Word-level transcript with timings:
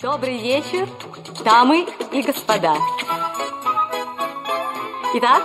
Добрый 0.00 0.40
вечер, 0.40 0.86
дамы 1.44 1.84
и 2.12 2.22
господа. 2.22 2.74
Итак, 5.16 5.42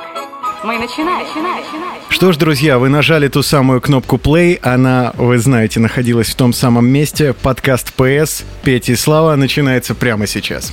мы 0.63 0.77
начинаем, 0.77 1.25
начинаем, 1.27 1.63
начинаем. 1.63 2.01
Что 2.09 2.31
ж, 2.31 2.37
друзья, 2.37 2.77
вы 2.77 2.89
нажали 2.89 3.29
ту 3.29 3.41
самую 3.41 3.81
кнопку 3.81 4.17
play. 4.17 4.59
Она, 4.61 5.13
вы 5.17 5.39
знаете, 5.39 5.79
находилась 5.79 6.27
в 6.27 6.35
том 6.35 6.53
самом 6.53 6.87
месте. 6.87 7.33
Подкаст 7.33 7.93
PS 7.97 8.43
Петя 8.63 8.91
и 8.91 8.95
Слава 8.95 9.35
начинается 9.35 9.95
прямо 9.95 10.27
сейчас. 10.27 10.71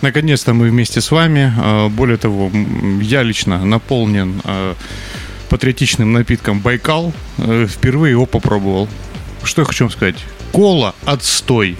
Наконец-то 0.00 0.54
мы 0.54 0.70
вместе 0.70 1.02
с 1.02 1.10
вами. 1.10 1.52
А, 1.58 1.88
Более 1.90 2.16
того, 2.16 2.50
я 3.02 3.22
лично 3.22 3.62
наполнен 3.66 4.40
а, 4.44 4.74
патриотичным 5.50 6.10
напитком 6.10 6.60
Байкал. 6.60 7.12
Э, 7.36 7.66
Впервые 7.68 8.12
его 8.12 8.24
попробовал. 8.24 8.88
Что 9.42 9.60
я 9.60 9.66
хочу 9.66 9.84
вам 9.84 9.90
сказать? 9.90 10.16
Кола 10.52 10.94
отстой. 11.04 11.76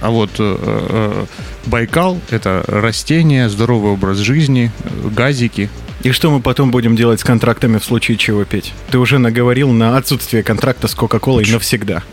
А 0.00 0.10
вот 0.10 0.30
э, 0.38 0.56
э, 0.58 1.24
Байкал– 1.66 2.20
это 2.30 2.64
растение, 2.66 3.48
здоровый 3.48 3.92
образ 3.92 4.18
жизни, 4.18 4.70
э, 4.84 5.08
газики. 5.08 5.68
И 6.02 6.12
что 6.12 6.30
мы 6.30 6.40
потом 6.40 6.70
будем 6.70 6.94
делать 6.94 7.20
с 7.20 7.24
контрактами 7.24 7.78
в 7.78 7.84
случае 7.84 8.16
чего, 8.16 8.44
Петь? 8.44 8.72
Ты 8.90 8.98
уже 8.98 9.18
наговорил 9.18 9.70
на 9.72 9.96
отсутствие 9.96 10.44
контракта 10.44 10.86
с 10.86 10.94
Кока-Колой 10.94 11.44
навсегда. 11.50 12.04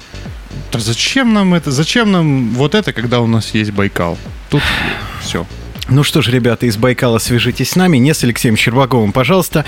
Да 0.71 0.79
зачем 0.79 1.33
нам 1.33 1.53
это? 1.53 1.71
Зачем 1.71 2.11
нам 2.11 2.49
вот 2.51 2.73
это, 2.73 2.91
когда 2.93 3.19
у 3.21 3.27
нас 3.27 3.53
есть 3.53 3.71
Байкал? 3.71 4.17
Тут 4.49 4.63
все. 5.21 5.45
Ну 5.87 6.03
что 6.03 6.23
ж, 6.23 6.29
ребята 6.29 6.65
из 6.65 6.77
Байкала, 6.77 7.19
свяжитесь 7.19 7.71
с 7.71 7.75
нами, 7.75 7.97
не 7.97 8.15
с 8.15 8.23
Алексеем 8.23 8.57
Щербаковым, 8.57 9.11
пожалуйста. 9.11 9.65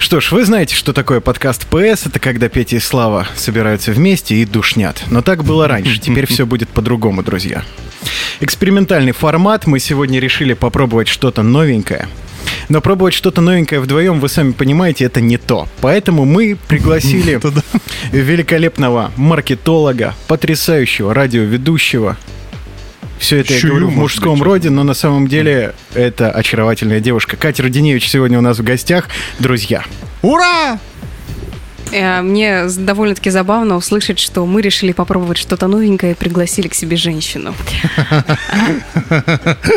Что 0.00 0.20
ж, 0.20 0.32
вы 0.32 0.44
знаете, 0.44 0.74
что 0.74 0.92
такое 0.92 1.20
подкаст 1.20 1.66
ПС, 1.66 2.06
это 2.06 2.18
когда 2.18 2.48
Петя 2.48 2.76
и 2.76 2.80
Слава 2.80 3.28
собираются 3.36 3.92
вместе 3.92 4.34
и 4.34 4.44
душнят. 4.44 5.04
Но 5.08 5.22
так 5.22 5.44
было 5.44 5.68
раньше, 5.68 6.00
теперь 6.00 6.26
все 6.26 6.46
будет 6.46 6.68
по-другому, 6.68 7.22
друзья. 7.22 7.62
Экспериментальный 8.40 9.12
формат, 9.12 9.68
мы 9.68 9.78
сегодня 9.78 10.18
решили 10.18 10.54
попробовать 10.54 11.06
что-то 11.06 11.44
новенькое. 11.44 12.08
Но 12.68 12.80
пробовать 12.80 13.14
что-то 13.14 13.40
новенькое 13.40 13.80
вдвоем, 13.80 14.18
вы 14.18 14.28
сами 14.28 14.50
понимаете, 14.50 15.04
это 15.04 15.20
не 15.20 15.36
то. 15.36 15.68
Поэтому 15.80 16.24
мы 16.24 16.56
пригласили 16.66 17.40
великолепного 18.10 19.12
маркетолога, 19.16 20.16
потрясающего 20.26 21.14
радиоведущего, 21.14 22.16
все 23.18 23.38
это 23.38 23.48
Чую, 23.48 23.60
я 23.62 23.68
говорю 23.68 23.88
в 23.88 23.96
мужском 23.96 24.38
быть. 24.38 24.46
роде, 24.46 24.70
но 24.70 24.82
на 24.82 24.94
самом 24.94 25.28
деле 25.28 25.74
это 25.94 26.30
очаровательная 26.30 27.00
девушка. 27.00 27.36
Катя 27.36 27.62
Родиневич 27.62 28.08
сегодня 28.08 28.38
у 28.38 28.42
нас 28.42 28.58
в 28.58 28.62
гостях. 28.64 29.08
Друзья, 29.38 29.84
Ура! 30.22 30.78
Э, 31.92 32.22
Мне 32.22 32.66
довольно-таки 32.68 33.28
забавно 33.30 33.76
услышать, 33.76 34.18
что 34.18 34.46
мы 34.46 34.62
решили 34.62 34.92
попробовать 34.92 35.36
что-то 35.38 35.68
новенькое 35.68 36.12
и 36.12 36.14
пригласили 36.14 36.68
к 36.68 36.74
себе 36.74 36.96
женщину. 36.96 37.54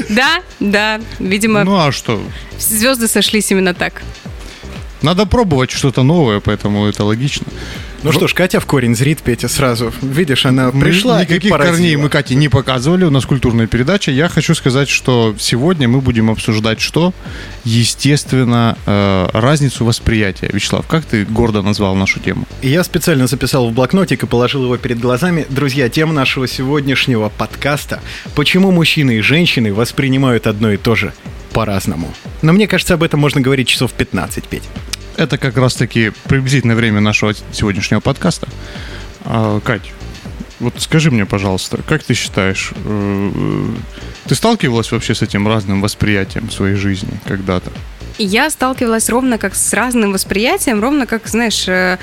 Да, 0.10 0.42
да, 0.60 1.00
видимо, 1.20 1.64
Ну 1.64 1.78
а 1.78 1.92
что? 1.92 2.22
звезды 2.60 3.08
сошлись 3.08 3.52
именно 3.52 3.74
так. 3.74 4.02
Надо 5.02 5.26
пробовать 5.26 5.72
что-то 5.72 6.04
новое, 6.04 6.40
поэтому 6.40 6.86
это 6.88 7.04
логично. 7.04 7.46
Ну 8.06 8.12
что 8.12 8.28
ж, 8.28 8.34
Катя 8.34 8.60
в 8.60 8.66
корень 8.66 8.96
зрит, 8.96 9.22
Петя 9.24 9.48
сразу. 9.48 9.92
Видишь, 10.02 10.46
она 10.46 10.72
пришла 10.72 11.22
никаких 11.22 11.52
и 11.52 11.58
корней 11.58 11.96
мы 11.96 12.10
Кате 12.10 12.36
не 12.36 12.50
показывали, 12.50 13.04
у 13.04 13.10
нас 13.10 13.26
культурная 13.26 13.66
передача. 13.66 14.12
Я 14.12 14.30
хочу 14.30 14.54
сказать, 14.54 14.90
что 14.90 15.36
сегодня 15.40 15.88
мы 15.88 16.02
будем 16.02 16.30
обсуждать 16.30 16.80
что? 16.80 17.14
Естественно, 17.64 18.78
э, 18.86 19.28
разницу 19.34 19.86
восприятия. 19.86 20.50
Вячеслав, 20.54 20.86
как 20.88 21.06
ты 21.06 21.26
гордо 21.26 21.64
назвал 21.64 21.96
нашу 21.96 22.20
тему? 22.20 22.46
Я 22.62 22.84
специально 22.84 23.26
записал 23.26 23.70
в 23.70 23.74
блокнотик 23.74 24.24
и 24.24 24.28
положил 24.28 24.64
его 24.64 24.78
перед 24.78 25.00
глазами. 25.00 25.46
Друзья, 25.50 25.90
тема 25.90 26.14
нашего 26.14 26.48
сегодняшнего 26.48 27.30
подкаста 27.30 28.02
«Почему 28.36 28.72
мужчины 28.72 29.18
и 29.18 29.22
женщины 29.22 29.74
воспринимают 29.74 30.46
одно 30.46 30.72
и 30.72 30.78
то 30.78 30.94
же 30.94 31.12
по-разному». 31.54 32.14
Но 32.44 32.54
мне 32.54 32.68
кажется, 32.68 32.94
об 32.94 33.04
этом 33.04 33.20
можно 33.20 33.42
говорить 33.42 33.68
часов 33.68 33.94
15, 33.94 34.44
Петь. 34.44 34.64
Это 35.18 35.38
как 35.38 35.58
раз-таки 35.58 36.12
приблизительное 36.26 36.76
время 36.76 37.00
нашего 37.00 37.34
сегодняшнего 37.52 38.02
подкаста. 38.02 38.48
А, 39.24 39.60
Кать, 39.62 39.92
вот 40.60 40.74
скажи 40.78 41.12
мне, 41.12 41.26
пожалуйста, 41.26 41.80
как 41.88 42.04
ты 42.04 42.14
считаешь, 42.14 42.72
э, 42.86 43.74
ты 44.28 44.36
сталкивалась 44.36 44.92
вообще 44.92 45.16
с 45.16 45.22
этим 45.22 45.48
разным 45.48 45.82
восприятием 45.82 46.50
своей 46.50 46.76
жизни 46.76 47.20
когда-то? 47.26 47.72
Я 48.18 48.50
сталкивалась 48.50 49.10
ровно 49.10 49.38
как 49.38 49.56
с 49.56 49.74
разным 49.74 50.14
восприятием, 50.14 50.82
ровно 50.82 51.06
как, 51.06 51.28
знаешь, 51.28 51.68
э, 51.68 51.98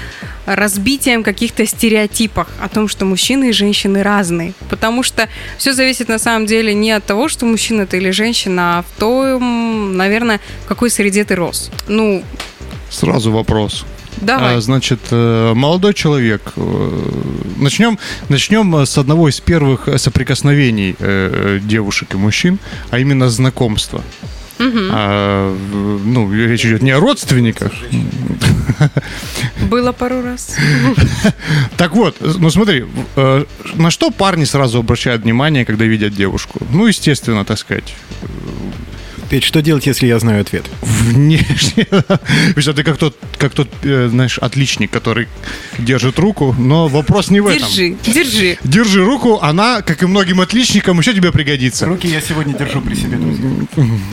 разбитием 0.45 1.23
каких-то 1.23 1.67
стереотипов 1.67 2.49
о 2.61 2.69
том, 2.69 2.89
что 2.89 3.07
мужчины 3.07 3.49
и 3.49 3.53
женщины 3.53 4.03
разные. 4.03 4.53
Потому 4.69 5.03
что 5.03 5.29
все 5.57 5.73
зависит 5.73 6.09
на 6.09 6.19
самом 6.19 6.47
деле 6.47 6.75
не 6.75 6.93
от 6.93 7.05
того, 7.05 7.29
что 7.29 7.47
мужчина 7.47 7.87
ты 7.87 7.97
или 7.97 8.11
женщина, 8.11 8.79
а 8.79 8.83
в 8.83 8.99
том, 8.99 9.97
наверное, 9.97 10.41
в 10.65 10.69
какой 10.69 10.91
среде 10.91 11.25
ты 11.25 11.35
рос. 11.35 11.71
Ну, 11.89 12.23
Сразу 12.93 13.33
вопрос. 13.33 13.85
давай. 14.21 14.57
А, 14.57 14.61
значит, 14.61 15.01
э, 15.11 15.53
молодой 15.55 15.95
человек. 15.95 16.43
э, 16.57 17.11
Начнем, 17.57 17.99
начнем 18.29 18.77
э, 18.77 18.87
с 18.87 18.99
одного 18.99 19.29
из 19.29 19.41
первых 19.41 19.89
соприкосновений 19.97 20.95
девушек 21.61 22.15
и 22.15 22.17
мужчин, 22.17 22.59
а 22.91 22.99
именно 22.99 23.29
знакомства. 23.31 24.03
А, 24.61 25.51
в- 25.73 26.07
ну, 26.07 26.33
речь 26.33 26.65
идет 26.67 26.83
не 26.83 26.93
о 26.93 27.01
родственниках. 27.01 27.73
Было 29.71 29.93
пару 29.93 30.23
раз. 30.23 30.57
Так 31.77 31.95
вот, 31.97 32.17
ну 32.21 32.51
смотри, 32.51 32.85
на 33.75 33.91
что 33.91 34.11
парни 34.11 34.45
сразу 34.45 34.79
обращают 34.79 35.23
внимание, 35.23 35.65
когда 35.65 35.85
видят 35.85 36.15
девушку? 36.15 36.61
Ну, 36.73 36.87
естественно, 36.87 37.45
так 37.45 37.59
сказать, 37.59 37.95
Петь, 39.33 39.45
что 39.45 39.63
делать, 39.63 39.87
если 39.87 40.07
я 40.07 40.19
знаю 40.19 40.43
ответ? 40.43 40.67
внешне. 40.83 41.87
Потому 41.87 42.75
ты 42.77 42.85
как 42.85 42.99
тот, 42.99 43.17
как 43.39 43.55
тот, 43.55 43.67
э, 43.83 44.09
знаешь, 44.11 44.37
отличник, 44.37 44.91
который 44.91 45.27
держит 45.79 46.19
руку, 46.19 46.55
но 46.59 46.87
вопрос 46.87 47.31
не 47.31 47.41
в 47.41 47.47
этом. 47.47 47.67
Держи, 47.67 47.97
держи. 48.05 48.59
Держи 48.63 49.03
руку, 49.03 49.39
она, 49.41 49.81
как 49.81 50.03
и 50.03 50.07
многим 50.07 50.43
отличникам, 50.43 50.99
еще 50.99 51.15
тебе 51.15 51.33
пригодится. 51.33 51.87
Руки 51.87 52.09
я 52.09 52.21
сегодня 52.21 52.53
держу 52.53 52.83
при 52.83 52.95
себе, 52.95 53.17
друзья. 53.17 53.67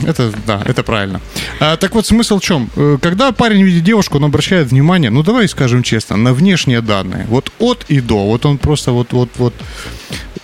Это, 0.06 0.32
да, 0.46 0.62
это 0.64 0.82
правильно. 0.82 1.20
А, 1.60 1.76
так 1.76 1.94
вот, 1.94 2.06
смысл 2.06 2.38
в 2.38 2.42
чем? 2.42 2.70
Э, 2.76 2.96
Когда 3.02 3.30
парень 3.32 3.62
видит 3.62 3.84
девушку, 3.84 4.16
он 4.16 4.24
обращает 4.24 4.68
внимание, 4.68 5.10
ну, 5.10 5.22
давай 5.22 5.48
скажем 5.48 5.82
честно, 5.82 6.16
на 6.16 6.32
внешние 6.32 6.80
данные. 6.80 7.26
Вот 7.28 7.52
от 7.58 7.84
и 7.88 8.00
до. 8.00 8.24
Вот 8.24 8.46
он 8.46 8.56
просто 8.56 8.92
вот, 8.92 9.12
вот, 9.12 9.28
вот 9.36 9.54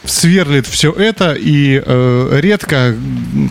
сверлит 0.07 0.67
все 0.67 0.93
это, 0.93 1.35
и 1.35 1.83
э, 1.85 2.39
редко 2.41 2.95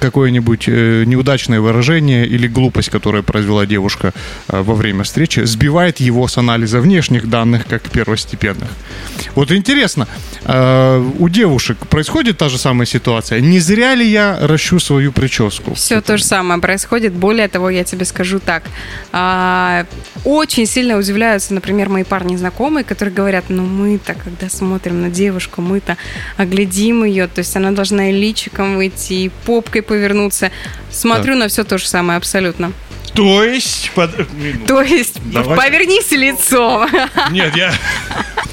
какое-нибудь 0.02 0.66
э, 0.68 1.04
неудачное 1.06 1.60
выражение 1.60 2.26
или 2.26 2.48
глупость, 2.48 2.90
которую 2.90 3.24
произвела 3.24 3.66
девушка 3.66 4.14
э, 4.48 4.62
во 4.62 4.74
время 4.76 5.04
встречи, 5.04 5.42
сбивает 5.42 6.00
его 6.00 6.28
с 6.28 6.38
анализа 6.38 6.80
внешних 6.80 7.30
данных 7.30 7.66
как 7.68 7.84
первостепенных. 7.90 8.70
Вот 9.36 9.52
интересно, 9.52 10.08
э, 10.44 11.12
у 11.20 11.30
девушек 11.30 11.78
происходит 11.88 12.38
та 12.38 12.50
же 12.50 12.58
самая 12.58 12.86
ситуация? 12.86 13.40
Не 13.40 13.60
зря 13.60 13.96
ли 13.96 14.08
я 14.08 14.38
ращу 14.42 14.80
свою 14.80 15.12
прическу? 15.12 15.74
Все 15.74 16.02
то 16.02 16.18
же 16.18 16.24
самое 16.24 16.60
происходит. 16.62 17.14
Более 17.14 17.48
того, 17.48 17.70
я 17.70 17.84
тебе 17.84 18.06
скажу 18.06 18.40
так. 18.40 18.64
а, 19.12 19.86
очень 20.24 20.66
сильно 20.66 20.98
удивляются, 20.98 21.54
например, 21.54 21.90
мои 21.90 22.04
парни 22.04 22.36
знакомые, 22.36 22.84
которые 22.84 23.14
говорят, 23.14 23.46
ну 23.50 23.64
мы-то, 23.64 24.16
когда 24.16 24.50
смотрим 24.50 25.02
на 25.02 25.10
девушку, 25.10 25.62
мы-то 25.62 25.98
оглядим 26.46 27.04
ее, 27.04 27.28
то 27.28 27.40
есть 27.40 27.56
она 27.56 27.72
должна 27.72 28.10
и 28.10 28.14
личиком 28.14 28.78
выйти, 28.78 29.14
и 29.14 29.32
попкой 29.46 29.82
повернуться. 29.82 30.52
Смотрю 30.90 31.36
на 31.36 31.48
все 31.48 31.64
то 31.64 31.78
же 31.78 31.88
самое 31.88 32.18
абсолютно. 32.18 32.72
То 33.14 33.44
есть... 33.44 33.92
под- 33.96 34.32
минуту. 34.34 34.66
То 34.68 34.82
есть 34.82 35.20
Давай. 35.32 35.58
повернись 35.58 36.12
лицом. 36.12 36.90
Нет, 37.32 37.56
я... 37.56 37.74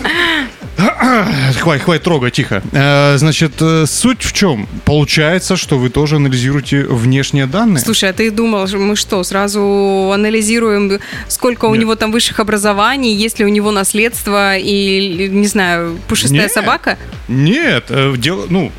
Хватит, 0.77 1.85
хватит 1.85 2.03
трогать, 2.03 2.33
тихо. 2.35 2.63
Э, 2.73 3.17
Значит, 3.19 3.53
э, 3.61 3.85
суть 3.87 4.23
в 4.23 4.33
чем? 4.33 4.67
Получается, 4.85 5.57
что 5.57 5.79
вы 5.79 5.91
тоже 5.91 6.17
анализируете 6.17 6.85
внешние 6.85 7.47
данные? 7.47 7.81
Слушай, 7.81 8.11
а 8.11 8.13
ты 8.13 8.31
думал, 8.31 8.67
мы 8.73 8.97
что, 8.97 9.23
сразу 9.23 10.11
анализируем, 10.15 10.99
сколько 11.29 11.67
у 11.67 11.75
Нет. 11.75 11.83
него 11.83 11.95
там 11.95 12.11
высших 12.13 12.41
образований, 12.41 13.15
есть 13.15 13.39
ли 13.39 13.45
у 13.45 13.49
него 13.49 13.71
наследство 13.71 14.57
и, 14.57 15.29
не 15.31 15.47
знаю, 15.47 15.99
пушистая 16.09 16.43
Нет. 16.43 16.53
собака? 16.53 16.99
Нет, 17.29 17.87
э, 17.91 18.15
дело, 18.17 18.47
ну, 18.49 18.73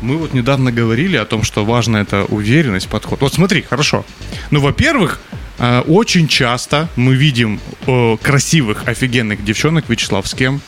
мы 0.00 0.16
вот 0.16 0.34
недавно 0.34 0.70
говорили 0.72 1.16
о 1.16 1.24
том, 1.24 1.42
что 1.42 1.64
важно 1.64 1.96
это 1.98 2.24
уверенность, 2.24 2.88
подход. 2.88 3.20
Вот 3.20 3.34
смотри, 3.34 3.62
хорошо. 3.62 4.04
Ну, 4.50 4.60
во-первых, 4.60 5.20
очень 5.86 6.26
часто 6.26 6.88
мы 6.96 7.14
видим 7.14 7.60
красивых, 8.20 8.82
офигенных 8.88 9.44
девчонок, 9.44 9.88
Вячеслав, 9.88 10.26
с 10.26 10.34
кем? 10.34 10.60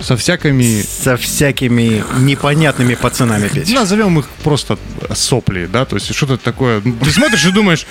Со 0.00 0.16
всякими 0.16 0.82
Со 0.82 1.16
всякими 1.16 2.02
непонятными 2.20 2.94
пацанами, 2.94 3.48
Петь. 3.48 3.72
Назовем 3.72 4.18
их 4.18 4.28
просто 4.42 4.78
сопли, 5.14 5.68
да, 5.70 5.84
то 5.84 5.96
есть 5.96 6.14
что-то 6.14 6.36
такое. 6.36 6.80
Ты 6.80 7.10
смотришь 7.10 7.44
и 7.44 7.52
думаешь, 7.52 7.86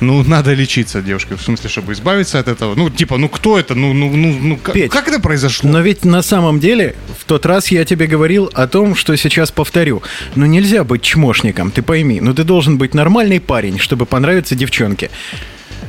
Ну, 0.00 0.24
надо 0.24 0.52
лечиться, 0.52 1.00
девушка, 1.00 1.36
в 1.36 1.42
смысле, 1.42 1.70
чтобы 1.70 1.92
избавиться 1.92 2.40
от 2.40 2.48
этого. 2.48 2.74
Ну, 2.74 2.90
типа, 2.90 3.18
ну 3.18 3.28
кто 3.28 3.56
это? 3.56 3.76
Ну, 3.76 3.92
ну, 3.92 4.10
ну, 4.16 4.36
ну 4.40 4.56
как, 4.56 4.74
Петь, 4.74 4.90
как 4.90 5.06
это 5.06 5.20
произошло? 5.20 5.70
Но 5.70 5.80
ведь 5.80 6.04
на 6.04 6.22
самом 6.22 6.58
деле 6.58 6.96
в 7.20 7.24
тот 7.24 7.46
раз 7.46 7.70
я 7.70 7.84
тебе 7.84 8.06
говорил 8.08 8.50
о 8.52 8.66
том, 8.66 8.96
что 8.96 9.16
сейчас 9.16 9.52
повторю. 9.52 10.02
Ну 10.34 10.46
нельзя 10.46 10.82
быть 10.82 11.02
чмошником, 11.02 11.70
ты 11.70 11.82
пойми. 11.82 12.20
Ну 12.20 12.34
ты 12.34 12.42
должен 12.42 12.78
быть 12.78 12.94
нормальный 12.94 13.38
парень, 13.40 13.78
чтобы 13.78 14.04
понравиться 14.06 14.56
девчонке. 14.56 15.08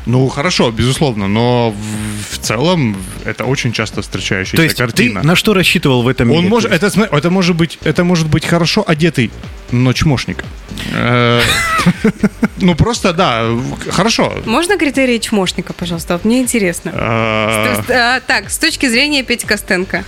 Ну, 0.06 0.28
хорошо, 0.28 0.72
безусловно, 0.72 1.28
но 1.28 1.72
в, 1.72 2.36
в 2.36 2.38
целом 2.40 2.98
это 3.26 3.46
очень 3.46 3.72
часто 3.72 4.02
встречающаяся 4.02 4.58
То 4.58 4.64
есть 4.64 4.78
картина. 4.78 5.22
ты 5.22 5.28
на 5.28 5.36
что 5.36 5.54
рассчитывал 5.54 6.04
в 6.04 6.08
этом 6.08 6.30
Он 6.32 6.38
мире? 6.40 6.50
может, 6.50 6.72
это, 6.72 6.92
это 7.12 7.30
может 7.30 7.56
быть, 7.56 7.80
это 7.84 8.04
может 8.04 8.28
быть 8.28 8.46
хорошо 8.46 8.84
одетый, 8.86 9.32
но 9.72 9.94
чмошник. 9.94 10.44
Э, 10.94 11.42
Ну 12.64 12.76
просто 12.76 13.14
да, 13.14 13.46
хорошо. 13.90 14.34
Можно 14.46 14.78
критерии 14.78 15.18
чмошника, 15.18 15.74
пожалуйста? 15.74 16.14
Вот 16.14 16.26
мне 16.26 16.40
интересно. 16.40 16.92
Э, 16.94 17.82
а, 17.90 18.20
так, 18.22 18.50
с 18.50 18.58
точки 18.58 18.88
зрения 18.88 19.24
Пети 19.24 19.46
Костенко. 19.46 20.04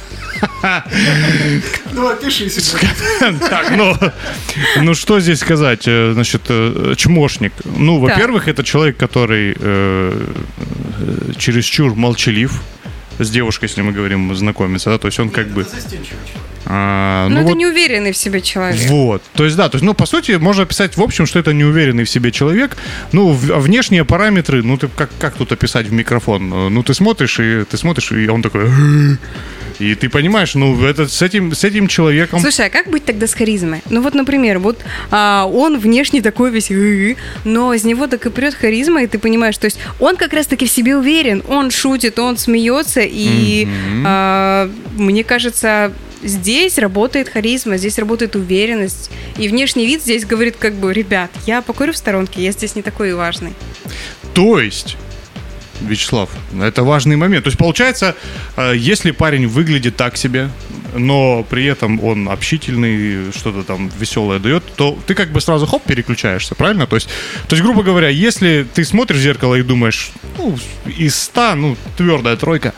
Ну, 1.94 2.08
опиши 2.08 2.50
себя. 2.50 2.90
Так, 3.50 3.72
ну, 3.72 3.94
ну 4.82 4.94
что 4.94 5.20
здесь 5.20 5.40
сказать? 5.40 5.84
Э, 5.88 6.12
Значит, 6.14 6.42
э, 6.50 6.94
чмошник. 6.98 7.54
Ну, 7.64 8.00
во-первых, 8.00 8.48
это 8.48 8.64
человек, 8.64 8.98
который 8.98 9.56
э, 9.86 11.32
чересчур 11.38 11.96
молчалив. 11.96 12.62
С 13.18 13.30
девушкой, 13.30 13.66
если 13.66 13.82
мы 13.82 13.94
говорим, 13.94 14.36
знакомиться, 14.36 14.90
да, 14.90 14.98
то 14.98 15.08
есть 15.08 15.20
он 15.20 15.30
как 15.30 15.48
бы... 15.48 15.66
а, 16.66 17.28
Ну, 17.30 17.36
ну 17.36 17.42
это 17.42 17.50
вот- 17.50 17.58
неуверенный 17.58 18.12
в 18.12 18.18
себе 18.18 18.42
человек. 18.42 18.90
Вот. 18.90 19.22
То 19.34 19.46
есть, 19.46 19.56
да, 19.56 19.70
то 19.70 19.76
есть, 19.76 19.86
ну, 19.86 19.94
по 19.94 20.06
сути, 20.06 20.34
можно 20.34 20.64
описать 20.64 20.98
в 20.98 21.02
общем, 21.02 21.26
что 21.26 21.40
это 21.40 21.54
неуверенный 21.54 22.04
в 22.04 22.10
себе 22.10 22.32
человек. 22.32 22.78
Ну, 23.12 23.32
в- 23.32 23.52
а 23.52 23.60
внешние 23.60 24.06
параметры, 24.06 24.64
ну, 24.64 24.78
ты 24.78 24.88
как, 24.88 25.10
как 25.20 25.36
тут 25.36 25.52
описать 25.52 25.88
в 25.88 25.94
микрофон? 25.94 26.50
Ну, 26.50 26.84
ты 26.84 26.94
смотришь, 26.94 27.40
и 27.40 27.64
ты 27.64 27.78
смотришь, 27.78 28.12
и 28.12 28.28
он 28.28 28.42
такой... 28.42 28.70
И 29.80 29.96
ты 29.96 30.10
понимаешь, 30.10 30.56
ну, 30.56 30.86
это, 30.86 31.08
с, 31.08 31.22
этим, 31.22 31.54
с 31.54 31.64
этим 31.64 31.88
человеком... 31.88 32.40
Слушай, 32.40 32.68
а 32.68 32.70
как 32.70 32.90
быть 32.90 33.04
тогда 33.06 33.28
с 33.28 33.34
харизмой? 33.34 33.82
Ну 33.90 34.02
вот, 34.02 34.14
например, 34.14 34.60
вот 34.60 34.80
а, 35.12 35.46
он 35.46 35.78
внешне 35.78 36.22
такой 36.22 36.50
весь, 36.52 36.72
но 37.44 37.74
из 37.74 37.84
него 37.84 38.08
так 38.08 38.26
и 38.26 38.30
прет 38.30 38.54
харизма, 38.54 39.04
и 39.04 39.08
ты 39.08 39.20
понимаешь, 39.20 39.58
то 39.58 39.66
есть 39.66 39.80
он 40.00 40.16
как 40.16 40.34
раз-таки 40.34 40.66
в 40.66 40.72
себе 40.72 40.96
уверен, 40.96 41.44
он 41.48 41.72
шутит, 41.72 42.20
он 42.20 42.38
смеется, 42.38 43.02
и 43.04 43.68
а, 44.06 44.72
мне 44.96 45.24
кажется, 45.24 45.92
здесь 46.26 46.78
работает 46.78 47.30
харизма, 47.30 47.78
здесь 47.78 47.98
работает 47.98 48.36
уверенность, 48.36 49.12
и 49.38 49.48
внешний 49.48 49.86
вид 49.86 50.02
здесь 50.02 50.26
говорит 50.26 50.56
как 50.58 50.74
бы, 50.74 50.94
ребят, 50.94 51.32
я 51.46 51.62
покурю 51.62 51.94
в 51.94 51.98
сторонке, 51.98 52.44
я 52.44 52.52
здесь 52.52 52.76
не 52.76 52.82
такой 52.82 53.12
и 53.12 53.14
важный. 53.14 53.54
То 54.34 54.60
есть, 54.60 54.98
Вячеслав, 55.82 56.30
это 56.62 56.84
важный 56.84 57.16
момент. 57.16 57.44
То 57.44 57.50
есть, 57.50 57.58
получается, 57.58 58.16
э, 58.58 58.74
если 58.76 59.12
парень 59.12 59.48
выглядит 59.48 59.96
так 59.96 60.18
себе, 60.18 60.50
но 60.98 61.46
при 61.50 61.66
этом 61.66 62.04
он 62.04 62.30
общительный, 62.30 63.32
что-то 63.34 63.64
там 63.64 63.92
веселое 64.00 64.40
дает, 64.40 64.64
то 64.76 64.98
ты 65.06 65.14
как 65.14 65.30
бы 65.30 65.42
сразу 65.42 65.66
хоп, 65.66 65.84
переключаешься, 65.84 66.56
правильно? 66.56 66.88
То 66.88 66.96
есть, 66.96 67.10
то 67.48 67.56
есть, 67.56 67.64
грубо 67.64 67.84
говоря, 67.84 68.10
если 68.10 68.66
ты 68.74 68.86
смотришь 68.86 69.18
в 69.18 69.22
зеркало 69.22 69.56
и 69.56 69.64
думаешь, 69.64 70.12
ну, 70.38 70.58
из 70.86 71.16
100, 71.16 71.56
ну, 71.56 71.78
твердая 71.98 72.38
тройка, 72.38 72.74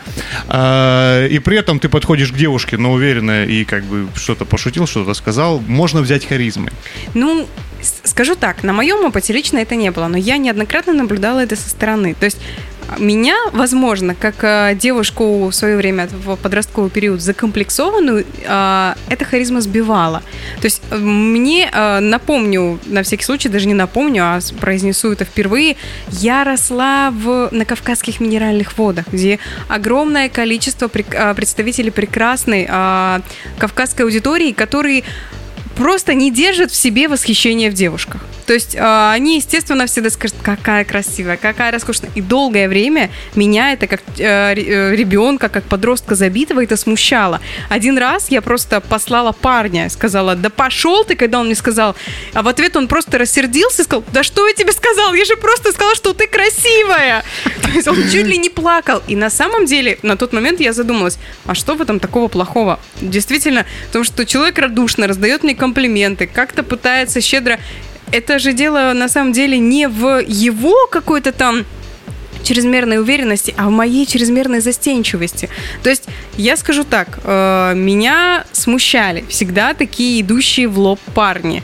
э, 0.48 1.28
и 1.30 1.40
при 1.40 1.58
этом 1.58 1.80
ты 1.80 1.90
подходишь 1.90 2.32
к 2.32 2.36
девушке, 2.36 2.78
но 2.78 2.92
уверенно 2.94 3.46
и 3.46 3.66
как 3.66 3.84
бы 3.84 4.08
что-то 4.16 4.46
пошутил, 4.46 4.88
что-то 4.88 5.14
сказал, 5.14 5.60
можно 5.68 6.02
взять 6.02 6.26
харизмой. 6.26 6.72
Ну, 7.14 7.48
скажу 8.04 8.36
так, 8.36 8.64
на 8.64 8.74
моем 8.74 9.06
опыте 9.06 9.34
лично 9.34 9.60
это 9.60 9.76
не 9.76 9.92
было, 9.92 10.08
но 10.08 10.18
я 10.18 10.38
неоднократно 10.38 10.94
наблюдала 10.94 11.40
это 11.40 11.56
со 11.56 11.70
стороны. 11.70 12.16
То 12.16 12.26
есть 12.26 12.40
меня, 12.98 13.36
возможно, 13.52 14.16
как 14.16 14.44
э, 14.44 14.76
девушку 14.76 15.48
в 15.48 15.54
свое 15.54 15.78
время 15.78 16.08
в 16.08 16.36
подростковый 16.38 16.90
период 16.90 17.22
закомплексованную, 17.22 18.26
э, 18.46 18.94
эта 19.10 19.26
харизма 19.26 19.62
сбивала. 19.62 20.24
То 20.62 20.66
есть 20.66 20.82
э, 20.90 20.98
мне, 20.98 21.70
напомню, 22.00 22.80
на 22.86 23.04
всякий 23.04 23.24
случай, 23.24 23.50
даже 23.50 23.68
не 23.68 23.74
напомню, 23.74 24.24
а 24.24 24.40
произнесу 24.60 25.12
это 25.12 25.26
впервые, 25.26 25.76
я 26.10 26.44
росла 26.44 27.12
в, 27.12 27.50
на 27.52 27.66
Кавказских 27.66 28.20
минеральных 28.20 28.78
водах, 28.78 29.06
где 29.12 29.40
огромное 29.68 30.30
количество 30.30 30.88
представителей 30.88 31.92
прекрасной 31.92 32.68
кавказской 33.58 34.04
аудитории, 34.04 34.52
которые 34.52 35.04
просто 35.78 36.14
не 36.14 36.32
держат 36.32 36.72
в 36.72 36.76
себе 36.76 37.08
восхищение 37.08 37.70
в 37.70 37.74
девушках. 37.74 38.22
То 38.48 38.54
есть 38.54 38.76
э, 38.76 39.12
они, 39.12 39.36
естественно, 39.38 39.86
всегда 39.88 40.10
скажут, 40.10 40.38
какая 40.42 40.86
красивая, 40.86 41.36
какая 41.36 41.72
роскошная. 41.72 42.10
И 42.16 42.22
долгое 42.22 42.70
время 42.70 43.10
меня 43.36 43.74
это 43.74 43.88
как 43.88 44.02
э, 44.18 44.54
э, 44.56 44.96
ребенка, 44.96 45.50
как 45.50 45.66
подростка 45.66 46.16
забитого, 46.16 46.64
это 46.64 46.78
смущало. 46.78 47.42
Один 47.70 47.98
раз 47.98 48.28
я 48.30 48.42
просто 48.42 48.80
послала 48.80 49.34
парня, 49.34 49.90
сказала, 49.90 50.36
да 50.36 50.50
пошел 50.50 51.04
ты, 51.04 51.16
когда 51.16 51.40
он 51.40 51.48
мне 51.48 51.56
сказал. 51.56 51.96
А 52.34 52.42
в 52.42 52.48
ответ 52.48 52.78
он 52.78 52.88
просто 52.88 53.18
рассердился 53.18 53.82
и 53.82 53.86
сказал, 53.86 54.06
да 54.14 54.24
что 54.24 54.48
я 54.48 54.54
тебе 54.54 54.72
сказал? 54.72 55.14
Я 55.14 55.26
же 55.26 55.36
просто 55.36 55.74
сказала, 55.74 55.96
что 55.96 56.14
ты 56.14 56.28
красивая. 56.28 57.26
То 57.62 57.70
есть 57.70 57.88
он 57.88 57.98
чуть 58.10 58.28
ли 58.28 58.38
не 58.38 58.50
плакал. 58.50 59.04
И 59.08 59.16
на 59.18 59.30
самом 59.30 59.66
деле, 59.66 60.00
на 60.04 60.16
тот 60.16 60.32
момент 60.32 60.62
я 60.62 60.72
задумалась, 60.72 61.18
а 61.46 61.54
что 61.54 61.76
в 61.76 61.82
этом 61.82 62.00
такого 62.00 62.30
плохого? 62.30 62.80
Действительно, 63.02 63.66
потому 63.88 64.06
что 64.06 64.26
человек 64.26 64.58
радушно 64.58 65.06
раздает 65.08 65.44
мне 65.44 65.54
комплименты, 65.68 66.28
как-то 66.28 66.64
пытается 66.64 67.22
щедро... 67.22 67.60
Это 68.14 68.40
же 68.40 68.54
дело 68.54 68.94
на 68.94 69.10
самом 69.10 69.34
деле 69.34 69.58
не 69.58 69.90
в 69.90 70.22
его 70.26 70.88
какой-то 70.90 71.34
там 71.34 71.66
чрезмерной 72.44 73.00
уверенности, 73.00 73.54
а 73.58 73.68
в 73.68 73.72
моей 73.72 74.06
чрезмерной 74.06 74.62
застенчивости. 74.62 75.50
То 75.84 75.90
есть 75.90 76.06
я 76.38 76.56
скажу 76.56 76.86
так, 76.86 77.20
э, 77.22 77.74
меня 77.76 78.46
смущали 78.54 79.26
всегда 79.28 79.74
такие 79.74 80.22
идущие 80.22 80.70
в 80.70 80.80
лоб 80.80 81.02
парни. 81.14 81.62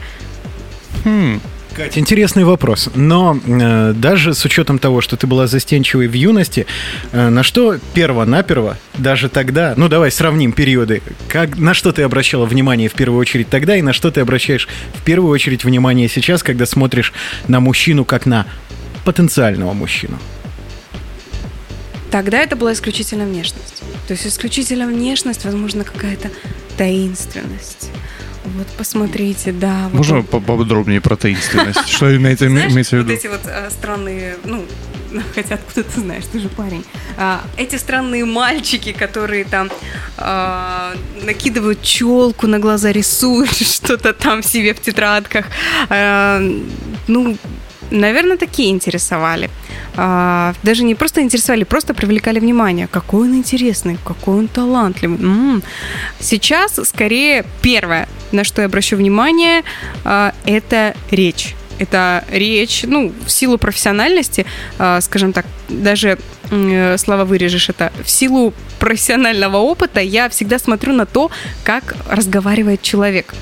Катя, 1.74 1.98
интересный 1.98 2.44
вопрос. 2.44 2.88
Но 2.94 3.36
э, 3.44 3.92
даже 3.96 4.32
с 4.32 4.44
учетом 4.44 4.78
того, 4.78 5.00
что 5.00 5.16
ты 5.16 5.26
была 5.26 5.48
застенчивой 5.48 6.06
в 6.06 6.12
юности, 6.12 6.66
э, 7.10 7.28
на 7.30 7.42
что 7.42 7.78
перво-наперво, 7.94 8.78
даже 8.96 9.28
тогда, 9.28 9.74
ну 9.76 9.88
давай 9.88 10.12
сравним 10.12 10.52
периоды, 10.52 11.02
как, 11.28 11.58
на 11.58 11.74
что 11.74 11.90
ты 11.90 12.02
обращала 12.02 12.46
внимание 12.46 12.88
в 12.88 12.92
первую 12.92 13.18
очередь 13.18 13.48
тогда 13.48 13.76
и 13.76 13.82
на 13.82 13.92
что 13.92 14.12
ты 14.12 14.20
обращаешь 14.20 14.68
в 14.94 15.02
первую 15.02 15.32
очередь 15.32 15.64
внимание 15.64 16.08
сейчас, 16.08 16.44
когда 16.44 16.64
смотришь 16.64 17.12
на 17.48 17.58
мужчину 17.58 18.04
как 18.04 18.24
на 18.24 18.46
потенциального 19.04 19.72
мужчину? 19.72 20.18
Тогда 22.14 22.38
это 22.38 22.54
была 22.54 22.74
исключительно 22.74 23.24
внешность. 23.24 23.82
То 24.06 24.12
есть 24.12 24.24
исключительно 24.24 24.86
внешность, 24.86 25.44
возможно, 25.44 25.82
какая-то 25.82 26.30
таинственность. 26.76 27.90
Вот 28.44 28.68
посмотрите, 28.78 29.50
да. 29.50 29.88
вот 29.90 29.94
Можно 29.94 30.18
он- 30.18 30.24
по- 30.24 30.38
поподробнее 30.38 31.00
про 31.00 31.16
таинственность? 31.16 31.88
Что 31.88 32.16
имеется 32.16 32.46
в 32.46 32.50
вот 32.52 32.92
виду? 32.92 33.12
эти 33.12 33.26
вот 33.26 33.40
э, 33.46 33.68
странные, 33.68 34.36
ну, 34.44 34.64
хотя 35.34 35.56
откуда 35.56 35.82
ты 35.82 36.00
знаешь, 36.00 36.22
ты 36.30 36.38
же 36.38 36.48
парень. 36.48 36.84
А, 37.16 37.42
эти 37.56 37.74
странные 37.74 38.24
мальчики, 38.24 38.92
которые 38.92 39.44
там 39.44 39.68
а, 40.16 40.94
накидывают 41.24 41.82
челку 41.82 42.46
на 42.46 42.60
глаза, 42.60 42.92
рисуют 42.92 43.52
что-то 43.56 44.12
там 44.12 44.44
себе 44.44 44.72
в 44.72 44.80
тетрадках. 44.80 45.46
А, 45.88 46.40
ну, 47.08 47.36
наверное, 47.90 48.36
такие 48.36 48.70
интересовали. 48.70 49.50
А, 49.96 50.54
даже 50.62 50.84
не 50.84 50.94
просто 50.94 51.20
интересовали, 51.20 51.64
просто 51.64 51.94
привлекали 51.94 52.40
внимание. 52.40 52.88
Какой 52.88 53.28
он 53.28 53.36
интересный, 53.36 53.98
какой 54.04 54.38
он 54.38 54.48
талантливый. 54.48 55.18
М. 55.18 55.62
Сейчас, 56.20 56.80
скорее, 56.84 57.44
первое, 57.62 58.08
на 58.32 58.44
что 58.44 58.62
я 58.62 58.66
обращу 58.66 58.96
внимание, 58.96 59.62
а, 60.04 60.32
это 60.44 60.94
речь. 61.10 61.54
Это 61.78 62.24
речь, 62.30 62.84
ну, 62.86 63.12
в 63.26 63.30
силу 63.30 63.58
профессиональности, 63.58 64.46
а, 64.78 65.00
скажем 65.00 65.32
так, 65.32 65.44
даже, 65.68 66.18
э, 66.50 66.96
Слава, 66.98 67.24
вырежешь 67.24 67.68
это, 67.68 67.92
в 68.04 68.10
силу 68.10 68.52
профессионального 68.78 69.56
опыта 69.56 70.00
я 70.00 70.28
всегда 70.28 70.58
смотрю 70.58 70.92
на 70.92 71.06
то, 71.06 71.30
как 71.64 71.96
разговаривает 72.08 72.82
человек. 72.82 73.34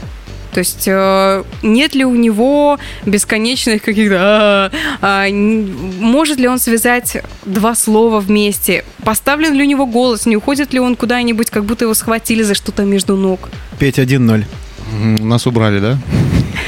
То 0.53 0.59
есть 0.59 0.85
э, 0.87 1.45
нет 1.63 1.95
ли 1.95 2.05
у 2.05 2.15
него 2.15 2.79
бесконечных 3.07 3.83
каких-то... 3.83 4.17
а, 4.21 4.71
а, 5.01 5.27
может 5.31 6.39
ли 6.39 6.47
он 6.47 6.59
связать 6.59 7.17
два 7.47 7.75
слова 7.75 8.21
вместе? 8.21 8.85
Поставлен 9.03 9.55
ли 9.55 9.63
у 9.63 9.67
него 9.67 9.87
голос? 9.87 10.27
Не 10.27 10.37
уходит 10.37 10.75
ли 10.75 10.81
он 10.81 10.95
куда-нибудь, 10.97 11.49
как 11.51 11.65
будто 11.65 11.87
его 11.87 11.95
схватили 11.95 12.43
за 12.43 12.55
что-то 12.55 12.83
между 12.85 13.17
ног? 13.17 13.49
5-1-0. 13.81 14.45
М, 14.93 15.29
Нас 15.29 15.47
убрали, 15.47 15.81
да? 15.81 15.99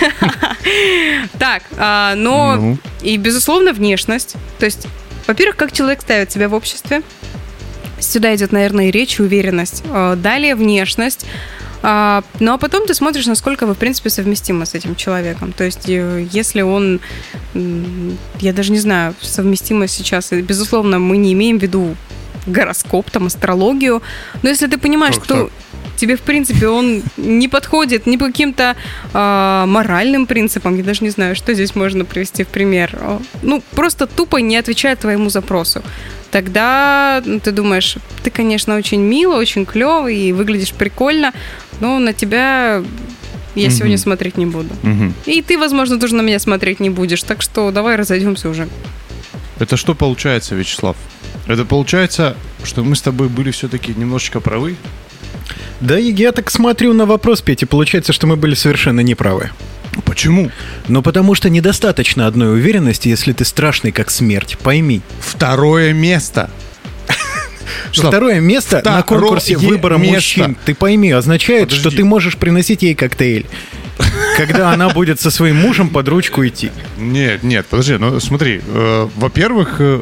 Так, 1.39 1.63
а, 1.77 2.15
но 2.17 2.57
Ну. 2.57 2.79
и, 3.03 3.17
безусловно, 3.19 3.73
внешность. 3.73 4.35
То 4.59 4.65
есть, 4.65 4.87
во-первых, 5.27 5.57
как 5.57 5.73
человек 5.73 6.01
ставит 6.01 6.33
себя 6.33 6.49
в 6.49 6.55
обществе. 6.55 7.03
Сюда 8.01 8.35
идет, 8.35 8.51
наверное, 8.53 8.89
и 8.89 8.91
речь, 8.91 9.19
и 9.19 9.23
уверенность. 9.23 9.83
А, 9.91 10.17
Далее 10.17 10.55
внешность. 10.55 11.27
А, 11.87 12.23
ну 12.41 12.55
а 12.55 12.57
потом 12.57 12.87
ты 12.87 12.95
смотришь, 12.95 13.27
насколько 13.27 13.67
вы, 13.67 13.75
в 13.75 13.77
принципе, 13.77 14.09
совместимы 14.09 14.65
с 14.65 14.75
этим 14.75 14.97
человеком. 14.97 15.53
То 15.53 15.65
есть, 15.65 15.87
э, 15.87 16.27
если 16.33 16.63
он, 16.63 17.01
я 18.41 18.53
даже 18.55 18.73
не 18.73 18.79
знаю, 18.79 19.15
совместимо 19.21 19.87
сейчас, 19.87 20.33
безусловно, 20.33 20.99
мы 20.99 21.19
не 21.19 21.35
имеем 21.35 21.59
в 21.59 21.63
виду 21.63 21.95
гороскоп, 22.47 23.11
там, 23.11 23.27
астрологию, 23.27 24.03
но 24.43 24.49
если 24.49 24.67
ты 24.67 24.79
понимаешь, 24.79 25.15
что 25.15 25.51
тебе, 25.97 26.17
в 26.17 26.23
принципе, 26.23 26.69
он 26.69 27.03
не 27.19 27.49
подходит 27.49 28.07
ни 28.07 28.17
по 28.17 28.27
каким-то 28.27 28.77
а, 29.13 29.67
моральным 29.67 30.27
принципам, 30.27 30.77
я 30.77 30.85
даже 30.85 31.05
не 31.05 31.11
знаю, 31.11 31.37
что 31.37 31.53
здесь 31.53 31.75
можно 31.75 32.07
привести 32.07 32.45
в 32.45 32.49
пример, 32.49 32.99
ну, 33.43 33.63
просто 33.75 34.07
тупо 34.07 34.39
не 34.39 34.57
отвечает 34.57 35.01
твоему 35.01 35.29
запросу. 35.29 35.83
Тогда 36.35 37.23
ну, 37.25 37.39
ты 37.39 37.53
думаешь, 37.53 37.97
ты, 38.25 38.31
конечно, 38.31 38.75
очень 38.77 39.01
мило, 39.01 39.37
очень 39.37 39.65
клевый 39.65 40.17
и 40.17 40.33
выглядишь 40.33 40.73
прикольно, 40.73 41.33
но 41.79 42.01
на 42.01 42.13
тебя 42.13 42.83
я 43.55 43.69
Мгм. 43.69 43.71
сегодня 43.71 43.99
смотреть 43.99 44.37
не 44.37 44.47
буду. 44.47 44.71
Мгм. 44.83 45.15
И 45.27 45.43
ты, 45.43 45.57
возможно, 45.57 45.97
тоже 46.01 46.17
на 46.17 46.23
меня 46.23 46.41
смотреть 46.41 46.81
не 46.81 46.91
будешь, 46.91 47.23
так 47.23 47.41
что 47.41 47.71
давай 47.71 47.95
разойдемся 47.95 48.49
уже. 48.49 48.69
Это 49.61 49.77
что 49.77 49.95
получается, 49.95 50.57
Вячеслав? 50.57 50.97
Это 51.47 51.65
получается, 51.65 52.37
что 52.65 52.83
мы 52.83 52.97
с 52.97 53.01
тобой 53.03 53.29
были 53.29 53.53
все-таки 53.53 53.95
немножечко 53.97 54.41
правы? 54.41 54.75
Да, 55.81 56.01
и 56.01 56.11
я 56.13 56.33
так 56.33 56.51
смотрю 56.51 56.95
на 56.95 57.07
вопрос, 57.07 57.43
Петя, 57.43 57.69
получается, 57.69 58.13
что 58.13 58.27
мы 58.27 58.35
были 58.35 58.55
совершенно 58.57 59.03
неправы. 59.03 59.51
Почему? 60.03 60.51
Но 60.89 61.03
потому 61.03 61.35
что 61.35 61.49
недостаточно 61.51 62.27
одной 62.27 62.55
уверенности, 62.55 63.09
если 63.09 63.33
ты 63.33 63.45
страшный 63.45 63.93
как 63.93 64.11
смерть. 64.11 64.57
Пойми. 64.63 65.03
Второе 65.21 65.93
место. 65.93 66.51
Вячеслав, 67.89 68.09
Второе 68.13 68.41
место 68.41 68.77
на 68.77 68.81
второе 68.81 69.03
конкурсе 69.03 69.57
выбора 69.57 69.97
место. 69.97 70.15
мужчин, 70.15 70.57
ты 70.65 70.75
пойми, 70.75 71.11
означает, 71.13 71.71
что 71.71 71.79
Подожди. 71.85 71.97
ты 71.99 72.05
можешь 72.05 72.37
приносить 72.37 72.83
ей 72.83 72.95
коктейль. 72.95 73.47
Когда 74.37 74.73
она 74.73 74.89
будет 74.89 75.21
со 75.21 75.31
своим 75.31 75.57
мужем 75.57 75.89
под 75.89 76.09
ручку 76.09 76.45
идти. 76.47 76.73
Нет, 76.99 77.45
нет, 77.45 77.67
подожди, 77.67 77.97
ну 77.97 78.19
смотри, 78.19 78.61
э, 78.67 79.09
во-первых, 79.17 79.77
э, 79.79 80.01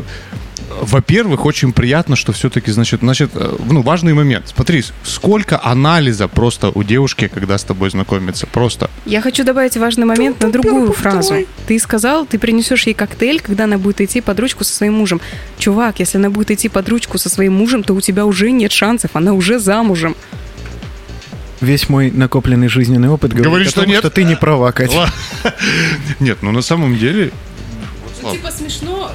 во-первых, 0.80 1.44
очень 1.44 1.72
приятно, 1.72 2.16
что 2.16 2.32
все-таки, 2.32 2.70
значит, 2.70 3.00
значит, 3.00 3.30
э, 3.34 3.56
ну, 3.68 3.82
важный 3.82 4.14
момент. 4.14 4.52
Смотри, 4.54 4.82
сколько 5.04 5.60
анализа 5.62 6.28
просто 6.28 6.70
у 6.74 6.82
девушки, 6.82 7.28
когда 7.32 7.58
с 7.58 7.64
тобой 7.64 7.90
знакомится, 7.90 8.46
просто. 8.46 8.90
Я 9.04 9.20
хочу 9.20 9.44
добавить 9.44 9.76
важный 9.76 10.06
момент 10.06 10.40
на 10.42 10.50
другую 10.50 10.92
фразу. 10.92 11.46
Ты 11.66 11.78
сказал, 11.78 12.26
ты 12.26 12.38
принесешь 12.38 12.86
ей 12.86 12.94
коктейль, 12.94 13.40
когда 13.40 13.64
она 13.64 13.78
будет 13.78 14.00
идти 14.00 14.20
под 14.20 14.38
ручку 14.40 14.64
со 14.64 14.74
своим 14.74 14.94
мужем. 14.94 15.20
Чувак, 15.58 16.00
если 16.00 16.18
она 16.18 16.30
будет 16.30 16.50
идти 16.50 16.68
под 16.68 16.88
ручку 16.88 17.18
со 17.18 17.28
своим 17.28 17.54
мужем, 17.54 17.82
то 17.82 17.94
у 17.94 18.00
тебя 18.00 18.26
уже 18.26 18.50
нет 18.50 18.72
шансов, 18.72 19.10
она 19.14 19.32
уже 19.32 19.58
замужем. 19.58 20.16
Весь 21.60 21.88
мой 21.88 22.10
накопленный 22.10 22.68
жизненный 22.68 23.08
опыт 23.08 23.30
говорит, 23.30 23.46
Говорит, 23.46 23.68
о 23.68 23.70
что 23.70 23.80
том, 23.82 23.90
нет. 23.90 24.00
что 24.00 24.10
ты 24.10 24.24
не 24.24 24.34
права, 24.34 24.72
Катя. 24.72 25.08
Нет, 26.18 26.38
ну 26.42 26.50
на 26.50 26.60
самом 26.60 26.98
деле, 26.98 27.30
Слав. 28.20 28.32
типа 28.32 28.50
смешно, 28.50 29.12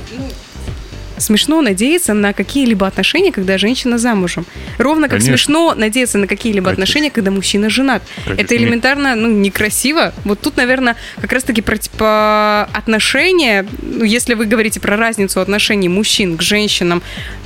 Смешно 1.18 1.62
надеяться 1.62 2.14
на 2.14 2.34
какие-либо 2.34 2.88
отношения, 2.88 3.32
когда 3.32 3.58
женщина 3.58 3.98
замужем. 3.98 4.46
Ровно 4.78 5.04
как 5.04 5.20
Конечно. 5.20 5.38
смешно 5.38 5.74
надеяться 5.76 6.18
на 6.18 6.28
какие-либо 6.28 6.66
Конечно. 6.66 6.84
отношения, 6.84 7.12
когда 7.12 7.32
мужчина 7.32 7.70
женат. 7.70 8.04
Конечно. 8.24 8.44
Это 8.44 8.56
элементарно, 8.56 9.16
ну, 9.16 9.28
некрасиво. 9.28 10.14
Вот 10.26 10.40
тут, 10.42 10.58
наверное, 10.58 10.96
как 11.20 11.34
раз-таки 11.34 11.62
про 11.62 11.78
типа 11.78 12.70
отношения, 12.74 13.66
ну, 13.82 14.04
если 14.04 14.34
вы 14.36 14.46
говорите 14.46 14.80
про 14.80 14.96
разницу 14.96 15.42
отношений 15.42 15.90
мужчин 15.90 16.38
к 16.38 16.42
женщинам, 16.42 17.02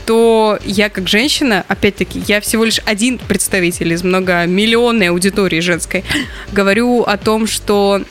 то 0.06 0.60
я 0.66 0.90
как 0.90 1.08
женщина, 1.08 1.64
опять-таки, 1.68 2.22
я 2.28 2.42
всего 2.42 2.66
лишь 2.66 2.82
один 2.86 3.18
представитель 3.18 3.94
из 3.94 4.04
многомиллионной 4.04 5.10
аудитории 5.10 5.60
женской, 5.60 6.04
говорю 6.52 7.04
о 7.04 7.18
том, 7.18 7.48
что, 7.48 8.02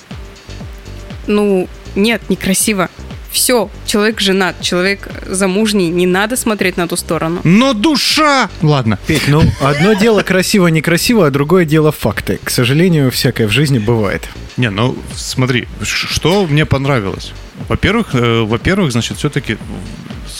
ну, 1.26 1.68
нет, 1.94 2.22
некрасиво. 2.28 2.88
Все, 3.30 3.70
человек 3.86 4.20
женат, 4.20 4.60
человек 4.60 5.08
замужний, 5.26 5.88
не 5.88 6.06
надо 6.06 6.36
смотреть 6.36 6.76
на 6.76 6.88
ту 6.88 6.96
сторону. 6.96 7.40
но 7.44 7.72
душа! 7.74 8.48
Ладно. 8.62 8.98
Петь, 9.06 9.28
ну, 9.28 9.42
одно 9.60 9.92
дело 9.92 10.22
красиво-некрасиво, 10.22 11.26
а 11.26 11.30
другое 11.30 11.64
дело 11.64 11.92
факты. 11.92 12.40
К 12.42 12.50
сожалению, 12.50 13.10
всякое 13.10 13.46
в 13.46 13.50
жизни 13.50 13.78
бывает. 13.78 14.28
Не, 14.56 14.70
ну 14.70 14.96
смотри, 15.14 15.68
что 15.82 16.46
мне 16.46 16.66
понравилось. 16.66 17.32
Во-первых, 17.68 18.14
э, 18.14 18.42
во-первых, 18.42 18.92
значит, 18.92 19.18
все-таки 19.18 19.58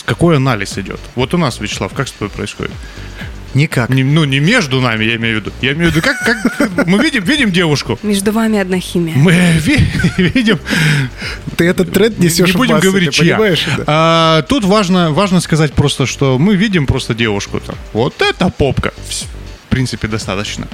какой 0.05 0.37
анализ 0.37 0.77
идет. 0.77 0.99
Вот 1.15 1.33
у 1.33 1.37
нас, 1.37 1.59
Вячеслав, 1.59 1.93
как 1.93 2.07
с 2.07 2.11
тобой 2.11 2.29
происходит? 2.29 2.71
Никак. 3.53 3.89
Не- 3.89 4.03
ну, 4.03 4.23
не 4.23 4.39
между 4.39 4.79
нами, 4.81 5.03
я 5.03 5.15
имею 5.17 5.37
в 5.37 5.41
виду. 5.41 5.51
Я 5.61 5.73
имею 5.73 5.91
в 5.91 5.95
виду, 5.95 6.01
как, 6.05 6.17
как 6.19 6.85
мы 6.87 6.99
видим, 7.03 7.23
видим 7.23 7.51
девушку. 7.51 7.99
Между 8.03 8.31
вами 8.31 8.59
одна 8.59 8.79
химия. 8.79 9.13
Мы 9.15 9.31
ви- 9.59 9.85
видим, 10.17 10.59
Ты 11.57 11.65
этот 11.65 11.91
тренд 11.91 12.17
несешь 12.19 12.47
не 12.47 12.53
в 12.53 12.57
будем 12.57 12.75
массы, 12.75 12.87
говорить, 12.87 13.13
чья. 13.13 13.35
понимаешь? 13.35 13.65
Да. 13.77 13.83
А, 13.87 14.41
тут 14.43 14.63
важно, 14.63 15.11
важно 15.11 15.41
сказать 15.41 15.73
просто, 15.73 16.05
что 16.05 16.37
мы 16.39 16.55
видим 16.55 16.85
просто 16.85 17.13
девушку 17.13 17.59
там. 17.59 17.75
Вот 17.93 18.21
это 18.21 18.49
попка. 18.49 18.93
В 19.65 19.69
принципе, 19.69 20.07
достаточно. 20.07 20.67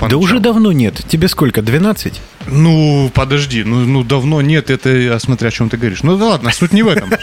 Да 0.00 0.06
Поначалу. 0.06 0.22
уже 0.24 0.40
давно 0.40 0.72
нет. 0.72 0.94
Тебе 1.08 1.28
сколько, 1.28 1.60
12? 1.60 2.20
Ну, 2.46 3.10
подожди, 3.12 3.64
ну, 3.64 3.80
ну 3.80 4.02
давно 4.02 4.40
нет, 4.40 4.70
это 4.70 4.88
я 4.88 5.18
смотря 5.20 5.48
о 5.48 5.50
чем 5.50 5.68
ты 5.68 5.76
говоришь. 5.76 6.02
Ну 6.02 6.16
да 6.16 6.24
ладно, 6.26 6.50
суть 6.52 6.72
не 6.72 6.82
в 6.82 6.88
этом. 6.88 7.10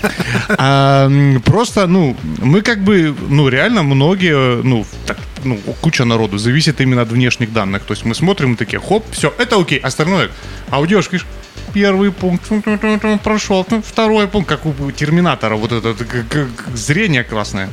А, 0.49 1.09
просто, 1.43 1.87
ну, 1.87 2.15
мы 2.41 2.61
как 2.61 2.83
бы, 2.83 3.15
ну, 3.29 3.49
реально 3.49 3.83
многие, 3.83 4.61
ну, 4.63 4.85
так, 5.07 5.17
ну, 5.43 5.57
куча 5.81 6.05
народу 6.05 6.37
зависит 6.37 6.79
именно 6.79 7.01
от 7.01 7.09
внешних 7.09 7.51
данных. 7.51 7.83
То 7.83 7.93
есть 7.93 8.05
мы 8.05 8.13
смотрим 8.15 8.55
такие, 8.55 8.79
хоп, 8.79 9.03
все, 9.11 9.33
это 9.39 9.59
окей, 9.59 9.79
остальное. 9.79 10.29
А 10.69 10.79
у 10.79 10.85
девушки, 10.85 11.13
видишь, 11.13 11.27
первый 11.73 12.11
пункт 12.11 12.43
прошел, 13.23 13.65
второй 13.83 14.27
пункт, 14.27 14.47
как 14.49 14.65
у 14.65 14.91
терминатора, 14.91 15.55
вот 15.55 15.71
это, 15.71 15.89
это 15.89 16.05
как- 16.05 16.27
как 16.27 16.75
зрение 16.77 17.23
красное. 17.23 17.69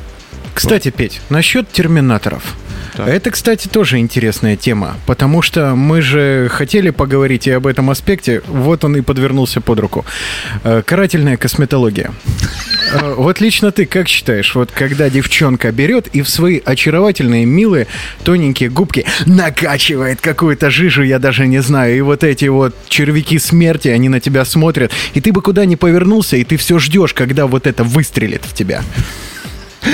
Кстати, 0.54 0.90
Петь, 0.90 1.20
насчет 1.30 1.70
терминаторов. 1.70 2.54
Так. 2.96 3.08
Это, 3.08 3.30
кстати, 3.32 3.66
тоже 3.66 3.98
интересная 3.98 4.56
тема, 4.56 4.96
потому 5.06 5.42
что 5.42 5.74
мы 5.74 6.00
же 6.00 6.48
хотели 6.50 6.90
поговорить 6.90 7.46
и 7.48 7.50
об 7.50 7.66
этом 7.66 7.90
аспекте, 7.90 8.40
вот 8.46 8.84
он 8.84 8.96
и 8.96 9.00
подвернулся 9.00 9.60
под 9.60 9.80
руку. 9.80 10.04
Э, 10.62 10.82
Карательная 10.86 11.36
косметология. 11.36 12.12
Э, 12.92 13.14
Вот 13.16 13.40
лично 13.40 13.72
ты 13.72 13.86
как 13.86 14.06
считаешь, 14.08 14.54
вот 14.54 14.70
когда 14.70 15.10
девчонка 15.10 15.72
берет 15.72 16.06
и 16.08 16.22
в 16.22 16.28
свои 16.28 16.60
очаровательные, 16.64 17.44
милые, 17.46 17.88
тоненькие 18.22 18.70
губки 18.70 19.04
накачивает 19.26 20.20
какую-то 20.20 20.70
жижу, 20.70 21.02
я 21.02 21.18
даже 21.18 21.46
не 21.48 21.60
знаю, 21.62 21.96
и 21.96 22.00
вот 22.00 22.22
эти 22.22 22.44
вот 22.44 22.76
червяки 22.88 23.40
смерти, 23.40 23.88
они 23.88 24.08
на 24.08 24.20
тебя 24.20 24.44
смотрят, 24.44 24.92
и 25.14 25.20
ты 25.20 25.32
бы 25.32 25.42
куда 25.42 25.64
ни 25.64 25.74
повернулся, 25.74 26.36
и 26.36 26.44
ты 26.44 26.56
все 26.56 26.78
ждешь, 26.78 27.12
когда 27.12 27.46
вот 27.48 27.66
это 27.66 27.82
выстрелит 27.82 28.42
в 28.44 28.54
тебя. 28.54 28.82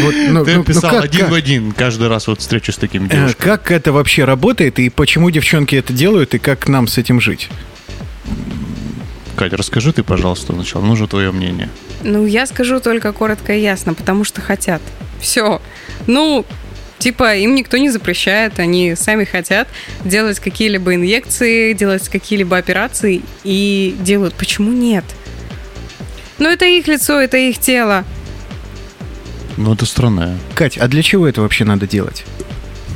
Вот, 0.03 0.15
ну, 0.29 0.45
Ты 0.45 0.53
ну, 0.53 0.59
ну 0.59 0.65
писал 0.65 0.91
как- 0.91 1.05
один 1.05 1.21
как? 1.23 1.31
в 1.31 1.35
один 1.35 1.73
каждый 1.73 2.09
раз 2.09 2.27
вот 2.29 2.41
встречу 2.41 2.73
с 2.73 2.77
такими 2.77 3.07
Э, 3.07 3.11
девушками. 3.11 3.45
Как 3.45 3.71
это 3.71 3.93
вообще 3.93 4.25
работает 4.25 4.79
и 4.79 4.89
почему 4.89 5.31
девчонки 5.31 5.75
это 5.75 5.93
делают 5.93 6.35
и 6.35 6.39
как 6.39 6.69
нам 6.69 6.87
с 6.87 6.97
этим 6.99 7.21
жить? 7.21 7.49
Катя, 9.37 9.57
расскажи 9.57 9.93
ты, 9.93 10.03
пожалуйста, 10.03 10.53
сначала, 10.53 10.83
нужно 10.85 11.07
твое 11.09 11.33
мнение. 11.33 11.69
Ну, 12.03 12.27
я 12.27 12.47
скажу 12.47 12.79
только 12.81 13.13
коротко 13.13 13.53
и 13.55 13.61
ясно, 13.61 13.95
потому 13.95 14.25
что 14.25 14.41
хотят. 14.41 14.83
Все. 15.21 15.61
Ну, 16.07 16.45
типа, 16.99 17.37
им 17.37 17.55
никто 17.55 17.77
не 17.79 17.91
запрещает, 17.91 18.59
они 18.59 18.95
сами 18.97 19.25
хотят 19.25 19.69
делать 20.05 20.41
какие-либо 20.41 20.95
инъекции, 20.95 21.73
делать 21.73 22.09
какие-либо 22.09 22.57
операции 22.59 23.23
и 23.45 23.97
делают. 24.01 24.35
Почему 24.35 24.73
нет? 24.73 25.05
Ну, 26.39 26.49
это 26.49 26.65
их 26.67 26.87
лицо, 26.87 27.19
это 27.21 27.37
их 27.37 27.59
тело. 27.59 28.05
Ну, 29.61 29.75
это 29.75 29.85
странное. 29.85 30.39
Кать, 30.55 30.79
а 30.79 30.89
для 30.89 31.03
чего 31.03 31.29
это 31.29 31.43
вообще 31.43 31.67
надо 31.67 31.87
делать? 31.87 32.25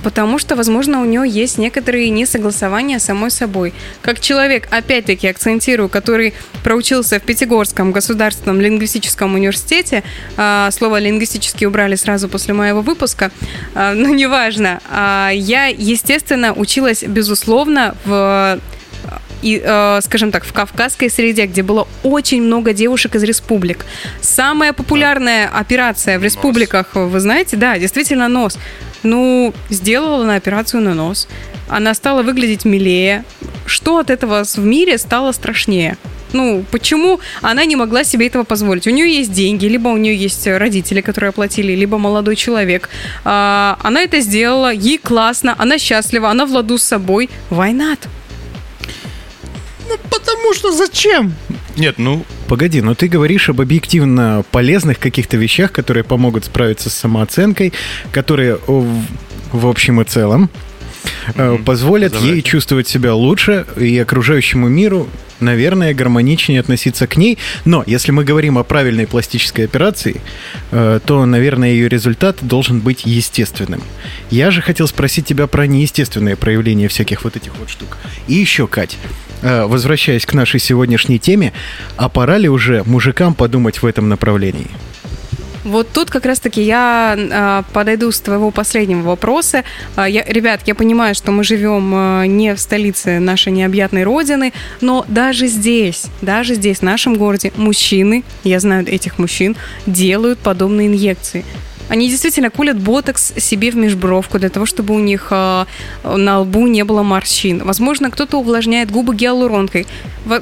Потому 0.02 0.38
что, 0.38 0.56
возможно, 0.56 1.02
у 1.02 1.04
нее 1.04 1.28
есть 1.28 1.58
некоторые 1.58 2.08
несогласования 2.08 2.98
с 2.98 3.04
самой 3.04 3.30
собой. 3.30 3.74
Как 4.00 4.18
человек, 4.18 4.66
опять-таки, 4.70 5.28
акцентирую, 5.28 5.90
который 5.90 6.32
проучился 6.62 7.20
в 7.20 7.22
Пятигорском 7.22 7.92
государственном 7.92 8.62
лингвистическом 8.62 9.34
университете, 9.34 10.04
а, 10.38 10.70
слово 10.70 11.00
«лингвистический» 11.00 11.66
убрали 11.66 11.96
сразу 11.96 12.30
после 12.30 12.54
моего 12.54 12.80
выпуска, 12.80 13.30
а, 13.74 13.92
но 13.92 14.08
неважно. 14.08 14.80
А, 14.90 15.30
я, 15.34 15.66
естественно, 15.66 16.54
училась, 16.54 17.02
безусловно, 17.02 17.94
в 18.06 18.58
и, 19.42 19.60
э, 19.64 20.00
скажем 20.02 20.30
так, 20.30 20.44
в 20.44 20.52
кавказской 20.52 21.10
среде, 21.10 21.46
где 21.46 21.62
было 21.62 21.86
очень 22.02 22.42
много 22.42 22.72
девушек 22.72 23.14
из 23.14 23.22
республик. 23.22 23.84
Самая 24.20 24.72
популярная 24.72 25.48
операция 25.48 26.18
в 26.18 26.24
республиках, 26.24 26.94
вы 26.94 27.20
знаете, 27.20 27.56
да, 27.56 27.78
действительно 27.78 28.28
нос. 28.28 28.58
Ну, 29.02 29.52
сделала 29.68 30.24
на 30.24 30.36
операцию 30.36 30.82
на 30.82 30.94
нос. 30.94 31.28
Она 31.68 31.94
стала 31.94 32.22
выглядеть 32.22 32.64
милее. 32.64 33.24
Что 33.66 33.98
от 33.98 34.10
этого 34.10 34.44
в 34.44 34.58
мире 34.58 34.98
стало 34.98 35.32
страшнее? 35.32 35.96
Ну, 36.34 36.64
почему 36.70 37.20
она 37.42 37.64
не 37.64 37.76
могла 37.76 38.02
себе 38.04 38.26
этого 38.26 38.42
позволить? 38.42 38.86
У 38.86 38.90
нее 38.90 39.18
есть 39.18 39.32
деньги, 39.32 39.66
либо 39.66 39.88
у 39.88 39.96
нее 39.96 40.16
есть 40.16 40.46
родители, 40.46 41.00
которые 41.00 41.28
оплатили, 41.28 41.72
либо 41.72 41.96
молодой 41.96 42.34
человек. 42.34 42.88
А, 43.24 43.78
она 43.82 44.02
это 44.02 44.20
сделала, 44.20 44.72
ей 44.72 44.98
классно, 44.98 45.54
она 45.58 45.78
счастлива, 45.78 46.30
она 46.30 46.44
в 46.44 46.50
ладу 46.50 46.76
с 46.76 46.82
собой. 46.82 47.30
Not? 47.50 48.00
Ну, 49.88 49.96
потому 50.10 50.54
что 50.54 50.72
зачем? 50.72 51.34
Нет, 51.76 51.98
ну, 51.98 52.24
Погоди, 52.46 52.82
но 52.82 52.94
ты 52.94 53.08
говоришь 53.08 53.48
об 53.48 53.60
объективно 53.60 54.44
полезных 54.50 54.98
каких-то 54.98 55.36
вещах, 55.36 55.72
которые 55.72 56.04
помогут 56.04 56.44
справиться 56.44 56.90
с 56.90 56.94
самооценкой, 56.94 57.72
которые 58.12 58.58
в, 58.66 59.02
в 59.52 59.66
общем 59.66 60.00
и 60.00 60.04
целом 60.04 60.50
э, 61.34 61.58
позволят 61.64 62.12
ей 62.12 62.18
Позволяют. 62.18 62.44
чувствовать 62.44 62.88
себя 62.88 63.14
лучше 63.14 63.66
и 63.78 63.98
окружающему 63.98 64.68
миру, 64.68 65.08
наверное, 65.40 65.94
гармоничнее 65.94 66.60
относиться 66.60 67.06
к 67.06 67.16
ней. 67.16 67.38
Но 67.64 67.82
если 67.86 68.12
мы 68.12 68.24
говорим 68.24 68.58
о 68.58 68.62
правильной 68.62 69.06
пластической 69.06 69.64
операции, 69.64 70.20
э, 70.70 71.00
то, 71.04 71.24
наверное, 71.24 71.70
ее 71.70 71.88
результат 71.88 72.36
должен 72.42 72.80
быть 72.80 73.06
естественным. 73.06 73.82
Я 74.30 74.50
же 74.50 74.60
хотел 74.60 74.86
спросить 74.86 75.26
тебя 75.26 75.46
про 75.46 75.66
неестественное 75.66 76.36
проявление 76.36 76.88
всяких 76.88 77.24
вот 77.24 77.36
этих 77.36 77.56
вот 77.56 77.70
штук. 77.70 77.96
И 78.28 78.34
еще, 78.34 78.66
Кать, 78.66 78.98
возвращаясь 79.42 80.26
к 80.26 80.34
нашей 80.34 80.60
сегодняшней 80.60 81.18
теме, 81.18 81.52
а 81.96 82.08
пора 82.08 82.38
ли 82.38 82.48
уже 82.48 82.82
мужикам 82.84 83.34
подумать 83.34 83.82
в 83.82 83.86
этом 83.86 84.08
направлении? 84.08 84.70
Вот 85.64 85.88
тут 85.92 86.10
как 86.10 86.26
раз-таки 86.26 86.62
я 86.62 87.16
а, 87.16 87.64
подойду 87.72 88.12
с 88.12 88.20
твоего 88.20 88.50
последнего 88.50 89.00
вопроса. 89.00 89.64
А, 89.96 90.06
я, 90.06 90.22
ребят, 90.24 90.60
я 90.66 90.74
понимаю, 90.74 91.14
что 91.14 91.32
мы 91.32 91.42
живем 91.42 91.90
а, 91.94 92.24
не 92.26 92.54
в 92.54 92.60
столице 92.60 93.18
нашей 93.18 93.50
необъятной 93.50 94.04
родины, 94.04 94.52
но 94.82 95.06
даже 95.08 95.46
здесь, 95.46 96.06
даже 96.20 96.54
здесь, 96.54 96.78
в 96.78 96.82
нашем 96.82 97.16
городе, 97.16 97.50
мужчины, 97.56 98.24
я 98.44 98.60
знаю 98.60 98.86
этих 98.86 99.18
мужчин, 99.18 99.56
делают 99.86 100.38
подобные 100.38 100.88
инъекции. 100.88 101.46
Они 101.88 102.08
действительно 102.08 102.50
кулят 102.50 102.78
ботокс 102.80 103.34
себе 103.36 103.70
в 103.70 103.76
межбровку 103.76 104.38
для 104.38 104.48
того, 104.48 104.66
чтобы 104.66 104.94
у 104.94 104.98
них 104.98 105.28
а, 105.30 105.66
на 106.04 106.40
лбу 106.40 106.66
не 106.66 106.84
было 106.84 107.02
морщин. 107.02 107.62
Возможно, 107.64 108.10
кто-то 108.10 108.38
увлажняет 108.38 108.90
губы 108.90 109.14
гиалуронкой, 109.14 109.86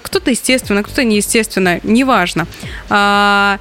кто-то 0.02 0.30
естественно, 0.30 0.82
кто-то 0.82 1.04
неестественно, 1.04 1.80
неважно. 1.82 2.46
А, 2.88 3.58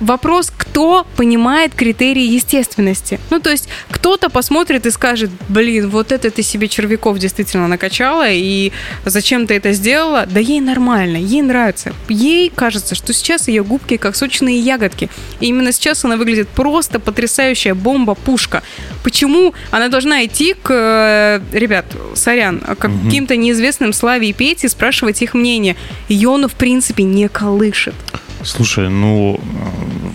вопрос, 0.00 0.52
кто 0.56 1.06
понимает 1.16 1.74
критерии 1.74 2.22
естественности. 2.22 3.20
Ну, 3.30 3.40
то 3.40 3.50
есть 3.50 3.68
кто-то 3.90 4.30
посмотрит 4.30 4.86
и 4.86 4.90
скажет, 4.90 5.30
блин, 5.48 5.90
вот 5.90 6.12
это 6.12 6.30
ты 6.30 6.42
себе 6.42 6.68
червяков 6.68 7.18
действительно 7.18 7.68
накачала, 7.68 8.26
и 8.28 8.72
зачем 9.04 9.46
ты 9.46 9.54
это 9.54 9.72
сделала? 9.72 10.26
Да 10.26 10.40
ей 10.40 10.60
нормально, 10.60 11.16
ей 11.16 11.42
нравится. 11.42 11.92
Ей 12.08 12.50
кажется, 12.54 12.94
что 12.94 13.12
сейчас 13.12 13.48
ее 13.48 13.62
губки 13.62 13.96
как 13.96 14.16
сочные 14.16 14.58
ягодки. 14.58 15.10
И 15.40 15.46
именно 15.46 15.72
сейчас 15.72 16.04
она 16.04 16.16
выглядит 16.16 16.48
просто 16.48 16.98
потрясающая 16.98 17.74
бомба-пушка. 17.74 18.62
Почему 19.04 19.54
она 19.70 19.88
должна 19.88 20.24
идти 20.24 20.54
к, 20.54 20.70
э, 20.72 21.40
ребят, 21.56 21.86
сорян, 22.14 22.60
к 22.60 22.76
каким-то 22.76 23.36
неизвестным 23.36 23.92
Славе 23.92 24.30
и 24.30 24.32
Пете 24.32 24.66
и 24.66 24.70
спрашивать 24.70 25.22
их 25.22 25.34
мнение? 25.34 25.76
Ее 26.08 26.34
оно, 26.34 26.48
в 26.48 26.54
принципе, 26.54 27.02
не 27.02 27.28
колышет. 27.28 27.94
Слушай, 28.42 28.88
ну, 28.88 29.38
э, 29.38 30.10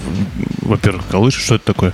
во-первых, 0.62 1.06
колышет, 1.08 1.44
что 1.44 1.56
это 1.56 1.66
такое? 1.66 1.94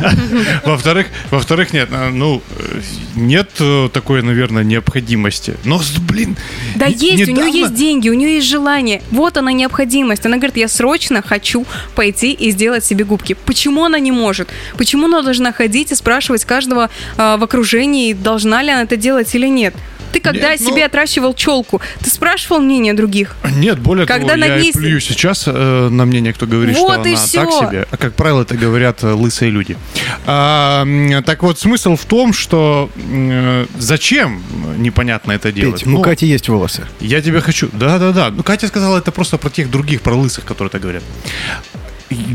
Во-вторых, 0.64 1.08
во-вторых, 1.30 1.72
нет, 1.72 1.88
э, 1.90 2.10
ну, 2.10 2.42
э, 2.58 2.80
нет 3.16 3.50
такой, 3.92 4.22
наверное, 4.22 4.62
необходимости. 4.62 5.56
Но, 5.64 5.80
блин, 6.08 6.36
Да 6.76 6.86
есть, 6.86 7.28
у 7.28 7.32
нее 7.32 7.50
есть 7.50 7.74
деньги, 7.74 8.08
у 8.08 8.14
нее 8.14 8.36
есть 8.36 8.46
желание. 8.46 9.02
Вот 9.10 9.36
она 9.36 9.52
необходимость. 9.52 10.24
Она 10.26 10.36
говорит, 10.36 10.56
я 10.56 10.68
срочно 10.68 11.22
хочу 11.22 11.66
пойти 11.96 12.32
и 12.32 12.50
сделать 12.52 12.84
себе 12.84 13.04
губки. 13.04 13.34
Почему 13.44 13.84
она 13.84 13.98
не 13.98 14.12
может? 14.12 14.48
Почему 14.76 15.06
она 15.06 15.22
должна 15.22 15.52
ходить 15.52 15.90
и 15.90 15.94
спрашивать 15.94 16.44
каждого 16.44 16.90
э, 17.16 17.36
в 17.36 17.42
окружении, 17.42 18.12
должна 18.12 18.62
ли 18.62 18.70
она 18.70 18.82
это 18.82 18.96
делать 18.96 19.34
или 19.34 19.48
нет? 19.48 19.74
Ты 20.14 20.20
когда 20.20 20.52
Нет, 20.52 20.60
ну- 20.60 20.70
себе 20.70 20.84
отращивал 20.84 21.34
челку, 21.34 21.80
ты 21.98 22.08
спрашивал 22.08 22.60
мнение 22.60 22.94
других? 22.94 23.34
Нет, 23.56 23.80
более 23.80 24.06
Когда 24.06 24.28
того, 24.34 24.38
над 24.38 24.48
я 24.48 24.60
ней 24.60 24.72
плюю 24.72 25.00
сейчас 25.00 25.42
э, 25.48 25.88
на 25.90 26.04
мнение, 26.04 26.32
кто 26.32 26.46
говорит, 26.46 26.76
Вот 26.78 26.92
что 27.00 27.04
и 27.08 27.14
она 27.14 27.20
всё. 27.20 27.44
так 27.44 27.68
себе. 27.68 27.88
А, 27.90 27.96
как 27.96 28.14
правило, 28.14 28.42
это 28.42 28.54
говорят 28.54 29.02
э, 29.02 29.12
лысые 29.12 29.50
люди. 29.50 29.76
А, 30.24 30.86
так 31.26 31.42
вот, 31.42 31.58
смысл 31.58 31.96
в 31.96 32.04
том, 32.04 32.32
что 32.32 32.90
э, 32.96 33.66
зачем 33.76 34.40
непонятно 34.78 35.32
это 35.32 35.50
делать. 35.50 35.80
Петь, 35.80 35.86
у 35.88 35.90
Ну, 35.90 36.00
Кати 36.00 36.26
есть 36.26 36.48
волосы. 36.48 36.84
Я 37.00 37.20
тебя 37.20 37.40
хочу. 37.40 37.68
Да-да-да. 37.72 38.30
Ну, 38.30 38.44
Катя 38.44 38.68
сказала 38.68 38.98
это 38.98 39.10
просто 39.10 39.36
про 39.36 39.50
тех 39.50 39.68
других, 39.68 40.00
про 40.00 40.14
лысых, 40.14 40.44
которые 40.44 40.70
так 40.70 40.80
говорят. 40.80 41.02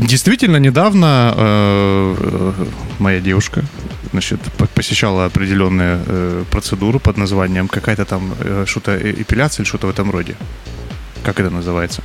Действительно, 0.08 0.56
недавно 0.58 1.34
э, 1.36 2.16
э, 2.18 2.66
моя 2.98 3.20
девушка 3.20 3.62
значит, 4.12 4.40
по- 4.58 4.66
посещала 4.66 5.24
определенную 5.26 6.02
э, 6.06 6.44
процедуру 6.50 6.98
под 7.00 7.16
названием 7.16 7.68
какая-то 7.68 8.04
там 8.04 8.34
э, 8.40 8.64
что-то 8.66 8.90
э, 8.92 9.12
эпиляция 9.22 9.62
или 9.62 9.68
что-то 9.68 9.86
в 9.86 9.90
этом 9.90 10.10
роде. 10.10 10.34
Как 11.24 11.40
это 11.40 11.50
называется? 11.50 12.02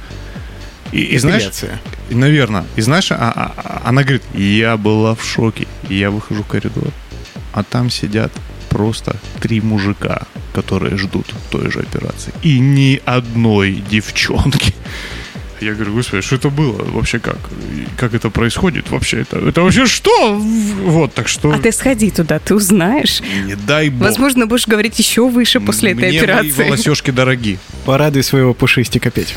И, 0.93 1.15
и 1.15 1.17
знаешь, 1.19 1.41
Эпиляция. 1.41 1.79
наверное, 2.11 2.63
и 2.77 2.81
знаешь, 2.81 3.11
а- 3.11 3.15
а- 3.35 3.51
а- 3.57 3.81
она 3.89 4.01
говорит, 4.03 4.23
я 4.33 4.77
была 4.77 5.13
в 5.15 5.23
шоке. 5.23 5.67
Я 5.89 6.09
выхожу 6.09 6.43
в 6.43 6.47
коридор, 6.47 6.89
а 7.53 7.63
там 7.63 7.89
сидят 7.89 8.31
просто 8.69 9.15
три 9.41 9.61
мужика, 9.61 10.21
которые 10.53 10.97
ждут 10.97 11.25
той 11.49 11.71
же 11.71 11.79
операции. 11.79 12.33
И 12.43 12.59
ни 12.59 13.01
одной 13.05 13.83
девчонки. 13.91 14.73
Я 15.62 15.74
говорю, 15.74 15.94
господи, 15.94 16.22
что 16.22 16.36
это 16.36 16.50
было? 16.50 16.84
Вообще 16.91 17.20
как? 17.20 17.38
Как 17.98 18.13
это 18.13 18.30
происходит? 18.30 18.89
Вообще 18.91 19.22
это, 19.22 19.38
это 19.38 19.62
вообще 19.62 19.86
что? 19.86 20.36
Вот, 20.36 21.13
так 21.13 21.28
что 21.28 21.52
А 21.52 21.60
ты 21.60 21.72
сходи 21.72 22.12
туда, 22.12 22.39
ты 22.39 22.54
узнаешь. 22.56 23.22
не 23.46 23.56
дай 23.56 23.89
бог. 23.89 24.08
Возможно, 24.08 24.48
будешь 24.48 24.68
говорить 24.68 25.00
еще 25.00 25.30
выше 25.30 25.60
после 25.60 25.94
этой 25.94 26.10
Мне 26.10 26.20
операции. 26.20 26.52
мои 26.58 26.70
волосешки 26.70 27.12
дороги. 27.12 27.58
Порадуй 27.86 28.24
своего 28.24 28.54
пушистика, 28.54 29.12
Петь. 29.12 29.36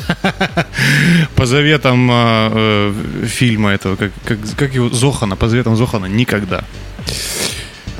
По 1.36 1.46
заветам 1.46 2.08
а, 2.10 2.50
э, 2.52 3.26
фильма 3.26 3.70
этого, 3.70 3.96
как, 3.96 4.12
как, 4.24 4.38
как 4.56 4.74
его, 4.74 4.88
Зохана, 4.88 5.36
по 5.36 5.48
заветам 5.48 5.76
Зохана, 5.76 6.06
никогда. 6.06 6.64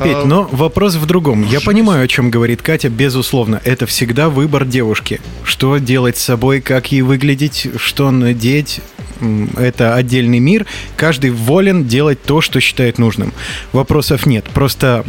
Петь, 0.03 0.17
А, 0.17 0.25
но 0.25 0.49
вопрос 0.53 0.95
в 0.95 1.07
другом. 1.07 1.45
Я 1.45 1.61
понимаю, 1.61 2.05
о 2.05 2.09
чем 2.09 2.31
говорит 2.31 2.63
Катя, 2.63 2.89
безусловно. 2.89 3.61
Это 3.65 3.87
всегда 3.87 4.29
выбор 4.29 4.65
девушки. 4.65 5.21
Что 5.45 5.79
делать 5.79 6.17
с 6.17 6.23
собой, 6.23 6.61
как 6.61 6.93
ей 6.93 7.03
выглядеть, 7.03 7.69
что 7.77 8.11
надеть. 8.11 8.81
Это 9.57 9.97
отдельный 9.97 10.39
мир. 10.39 10.65
Каждый 10.97 11.31
волен 11.31 11.87
делать 11.87 12.23
то, 12.23 12.41
что 12.41 12.61
считает 12.61 12.99
нужным. 12.99 13.33
Вопросов 13.73 14.27
нет. 14.27 14.45
Просто 14.55 15.05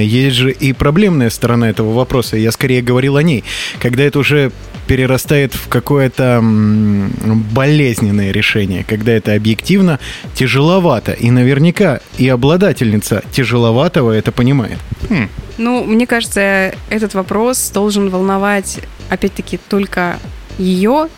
есть 0.00 0.36
же 0.36 0.50
и 0.50 0.72
проблемная 0.72 1.28
сторона 1.28 1.68
этого 1.68 1.92
вопроса. 1.92 2.38
Я 2.38 2.52
скорее 2.52 2.80
говорил 2.80 3.16
о 3.18 3.22
ней. 3.22 3.44
Когда 3.80 4.02
это 4.02 4.18
уже 4.18 4.50
перерастает 4.86 5.54
в 5.54 5.68
какое-то 5.68 6.40
болезненное 6.42 8.32
решение, 8.32 8.84
когда 8.86 9.12
это 9.12 9.34
объективно 9.34 9.98
тяжеловато. 10.34 11.12
И 11.12 11.30
наверняка 11.30 12.00
и 12.18 12.28
обладательница 12.28 13.22
тяжеловатого 13.32 14.12
это 14.14 14.32
понимает. 14.32 14.78
Ну, 15.58 15.84
мне 15.84 16.06
кажется, 16.06 16.74
этот 16.90 17.14
вопрос 17.14 17.70
должен 17.70 18.10
волновать, 18.10 18.80
опять-таки, 19.10 19.58
только 19.68 20.18
ее 20.58 21.08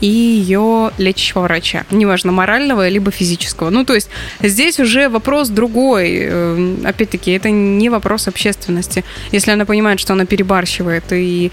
и 0.00 0.06
ее 0.06 0.90
лечащего 0.98 1.40
врача. 1.42 1.84
Неважно, 1.90 2.32
морального 2.32 2.88
либо 2.88 3.10
физического. 3.10 3.70
Ну, 3.70 3.84
то 3.84 3.94
есть 3.94 4.08
здесь 4.42 4.80
уже 4.80 5.08
вопрос 5.08 5.48
другой. 5.50 6.18
Э, 6.22 6.76
Опять-таки, 6.84 7.32
это 7.32 7.50
не 7.50 7.90
вопрос 7.90 8.26
общественности. 8.28 9.04
Если 9.30 9.50
она 9.50 9.64
понимает, 9.64 10.00
что 10.00 10.14
она 10.14 10.24
перебарщивает. 10.24 11.04
И 11.12 11.52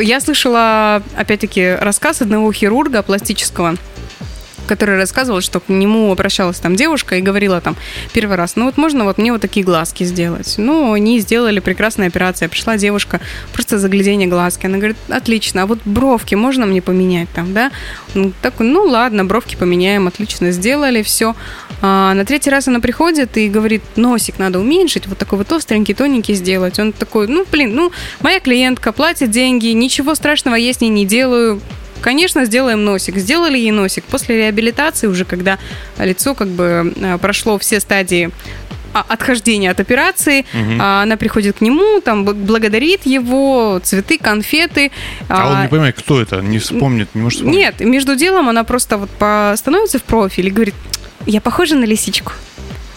я 0.00 0.20
слышала, 0.20 1.02
опять-таки, 1.16 1.76
рассказ 1.80 2.20
одного 2.20 2.52
хирурга 2.52 3.02
пластического, 3.02 3.76
который 4.70 4.96
рассказывал, 4.96 5.40
что 5.40 5.58
к 5.58 5.68
нему 5.68 6.12
обращалась 6.12 6.60
там 6.60 6.76
девушка 6.76 7.16
и 7.16 7.20
говорила 7.20 7.60
там 7.60 7.74
первый 8.12 8.36
раз, 8.36 8.54
ну 8.54 8.66
вот 8.66 8.76
можно 8.76 9.02
вот 9.02 9.18
мне 9.18 9.32
вот 9.32 9.40
такие 9.40 9.66
глазки 9.66 10.04
сделать. 10.04 10.54
Ну, 10.58 10.92
они 10.92 11.18
сделали 11.18 11.58
прекрасная 11.58 12.06
операция. 12.06 12.48
Пришла 12.48 12.76
девушка, 12.76 13.20
просто 13.52 13.80
заглядение 13.80 14.28
глазки. 14.28 14.66
Она 14.66 14.76
говорит, 14.76 14.96
отлично, 15.08 15.64
а 15.64 15.66
вот 15.66 15.80
бровки 15.84 16.36
можно 16.36 16.66
мне 16.66 16.80
поменять 16.80 17.28
там, 17.34 17.52
да? 17.52 17.72
Он 18.14 18.32
такой, 18.42 18.68
ну 18.68 18.84
ладно, 18.84 19.24
бровки 19.24 19.56
поменяем, 19.56 20.06
отлично, 20.06 20.52
сделали, 20.52 21.02
все. 21.02 21.34
А 21.82 22.14
на 22.14 22.24
третий 22.24 22.50
раз 22.50 22.68
она 22.68 22.78
приходит 22.78 23.36
и 23.36 23.48
говорит, 23.48 23.82
носик 23.96 24.38
надо 24.38 24.60
уменьшить, 24.60 25.08
вот 25.08 25.18
такой 25.18 25.38
вот 25.38 25.50
остренький, 25.50 25.94
тоненький 25.94 26.34
сделать. 26.34 26.78
Он 26.78 26.92
такой, 26.92 27.26
ну, 27.26 27.44
блин, 27.50 27.74
ну, 27.74 27.90
моя 28.20 28.38
клиентка 28.38 28.92
платит 28.92 29.32
деньги, 29.32 29.66
ничего 29.68 30.14
страшного 30.14 30.54
я 30.54 30.72
с 30.72 30.80
ней 30.80 30.90
не 30.90 31.04
делаю, 31.04 31.60
Конечно, 32.00 32.44
сделаем 32.44 32.84
носик. 32.84 33.16
Сделали 33.16 33.58
ей 33.58 33.70
носик. 33.70 34.04
После 34.04 34.36
реабилитации, 34.36 35.06
уже 35.06 35.24
когда 35.24 35.58
лицо 35.98 36.34
как 36.34 36.48
бы 36.48 36.92
э, 36.96 37.18
прошло 37.18 37.58
все 37.58 37.80
стадии 37.80 38.30
а, 38.92 39.04
отхождения 39.08 39.70
от 39.70 39.80
операции. 39.80 40.44
А, 40.80 41.02
Она 41.02 41.16
приходит 41.16 41.58
к 41.58 41.60
нему, 41.60 42.00
там 42.00 42.24
благодарит 42.24 43.06
его, 43.06 43.80
цветы, 43.82 44.18
конфеты. 44.18 44.90
А 45.28 45.50
он 45.50 45.56
А, 45.58 45.62
не 45.62 45.68
понимает, 45.68 45.96
кто 45.96 46.20
это, 46.20 46.40
не 46.40 46.58
вспомнит, 46.58 47.08
не 47.14 47.22
может 47.22 47.38
вспомнить. 47.38 47.58
Нет, 47.58 47.80
между 47.80 48.16
делом 48.16 48.48
она 48.48 48.64
просто 48.64 48.96
вот 48.96 49.10
становится 49.58 49.98
в 49.98 50.02
профиль 50.02 50.48
и 50.48 50.50
говорит, 50.50 50.74
я 51.26 51.40
похожа 51.40 51.76
на 51.76 51.84
лисичку. 51.84 52.32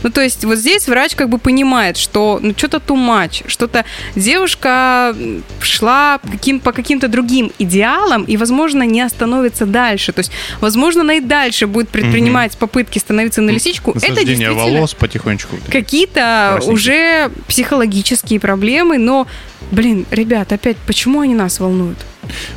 Ну, 0.03 0.09
то 0.09 0.21
есть 0.21 0.45
вот 0.45 0.57
здесь 0.57 0.87
врач 0.87 1.15
как 1.15 1.29
бы 1.29 1.37
понимает, 1.37 1.97
что 1.97 2.39
ну 2.41 2.53
что-то 2.55 2.79
much, 2.93 3.43
что-то 3.47 3.85
девушка 4.15 5.15
шла 5.61 6.19
каким, 6.31 6.59
по 6.59 6.71
каким-то 6.71 7.07
другим 7.07 7.51
идеалам 7.59 8.23
и, 8.23 8.37
возможно, 8.37 8.83
не 8.83 9.01
остановится 9.01 9.65
дальше. 9.65 10.11
То 10.11 10.19
есть, 10.19 10.31
возможно, 10.61 11.01
она 11.01 11.15
и 11.15 11.19
дальше 11.19 11.67
будет 11.67 11.89
предпринимать 11.89 12.57
попытки 12.57 12.99
становиться 12.99 13.41
на 13.41 13.51
лисичку. 13.51 13.91
Это 13.91 14.23
действительно 14.23 14.53
волос 14.53 14.93
потихонечку. 14.93 15.55
какие-то 15.69 16.59
уже 16.65 17.31
психологические 17.47 18.39
проблемы, 18.39 18.97
но, 18.97 19.27
блин, 19.71 20.05
ребят, 20.11 20.51
опять, 20.51 20.77
почему 20.85 21.21
они 21.21 21.35
нас 21.35 21.59
волнуют? 21.59 21.97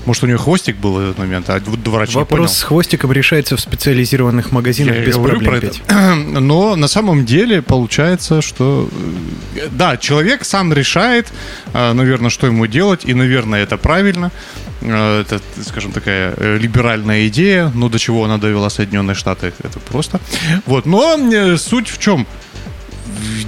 Может, 0.05 0.24
у 0.24 0.26
нее 0.26 0.38
хвостик 0.38 0.76
был 0.76 0.92
в 0.92 0.98
этот 1.00 1.18
момент, 1.18 1.50
а 1.50 1.61
врач 1.61 2.09
не 2.09 2.14
понял. 2.14 2.20
Вопрос 2.20 2.57
с 2.57 2.62
хвостиком 2.62 3.12
решается 3.12 3.57
в 3.57 3.61
специализированных 3.61 4.52
магазинах 4.52 4.96
Я 4.96 5.05
без 5.05 5.14
говорю 5.16 5.40
проблем. 5.40 5.61
про 5.61 5.66
это. 5.68 6.14
Но 6.40 6.76
на 6.76 6.88
самом 6.88 7.24
деле 7.24 7.62
получается, 7.62 8.42
что 8.42 8.88
э, 9.57 9.68
да, 9.70 9.96
человек 9.96 10.44
сам 10.44 10.72
решает, 10.72 11.26
э, 11.74 11.92
наверное, 11.92 12.31
что 12.31 12.46
ему 12.46 12.66
делать, 12.66 13.05
и, 13.05 13.14
наверное, 13.14 13.62
это 13.62 13.76
правильно. 13.76 14.31
Э, 14.83 15.20
Это, 15.22 15.40
скажем, 15.66 15.92
такая 15.92 16.35
либеральная 16.59 17.26
идея, 17.29 17.72
но 17.74 17.88
до 17.88 17.98
чего 17.98 18.24
она 18.24 18.38
довела 18.38 18.70
Соединенные 18.70 19.14
Штаты, 19.14 19.52
это 19.62 19.81
просто. 19.81 20.20
Вот, 20.66 20.87
но 20.87 21.57
суть 21.57 21.88
в 21.88 21.98
чем? 21.98 22.26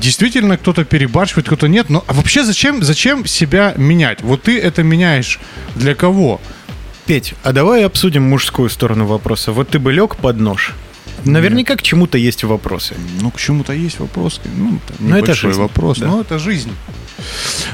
Действительно, 0.01 0.57
кто-то 0.57 0.85
перебарщивает, 0.85 1.47
кто-то 1.47 1.69
нет. 1.69 1.91
Но 1.91 2.05
а 2.07 2.13
вообще 2.13 2.45
зачем, 2.45 2.83
зачем 2.83 3.27
себя 3.27 3.75
менять? 3.77 4.23
Вот 4.23 4.43
ты 4.43 4.59
это 4.59 4.83
меняешь 4.83 5.39
для 5.75 5.95
кого? 5.95 6.41
Петь, 7.07 7.35
а 7.43 7.53
давай 7.53 7.85
обсудим 7.85 8.23
мужскую 8.23 8.69
сторону 8.69 9.07
вопроса. 9.07 9.53
Вот 9.53 9.71
ты 9.71 9.79
бы 9.79 9.93
лег 9.93 10.17
под 10.17 10.37
нож. 10.39 10.75
Наверняка 11.25 11.77
к 11.77 11.83
чему-то 11.83 12.19
есть 12.19 12.45
вопросы. 12.45 12.95
Ну, 13.21 13.31
к 13.31 13.39
чему-то 13.39 13.73
есть 13.73 13.99
вопрос. 13.99 14.41
Ну, 14.57 14.79
там 14.87 14.97
Ну, 15.09 15.17
это 15.17 15.35
жизнь, 15.35 15.59
вопрос. 15.59 15.99
да. 15.99 16.07
Но 16.07 16.21
это 16.21 16.39
жизнь. 16.39 16.71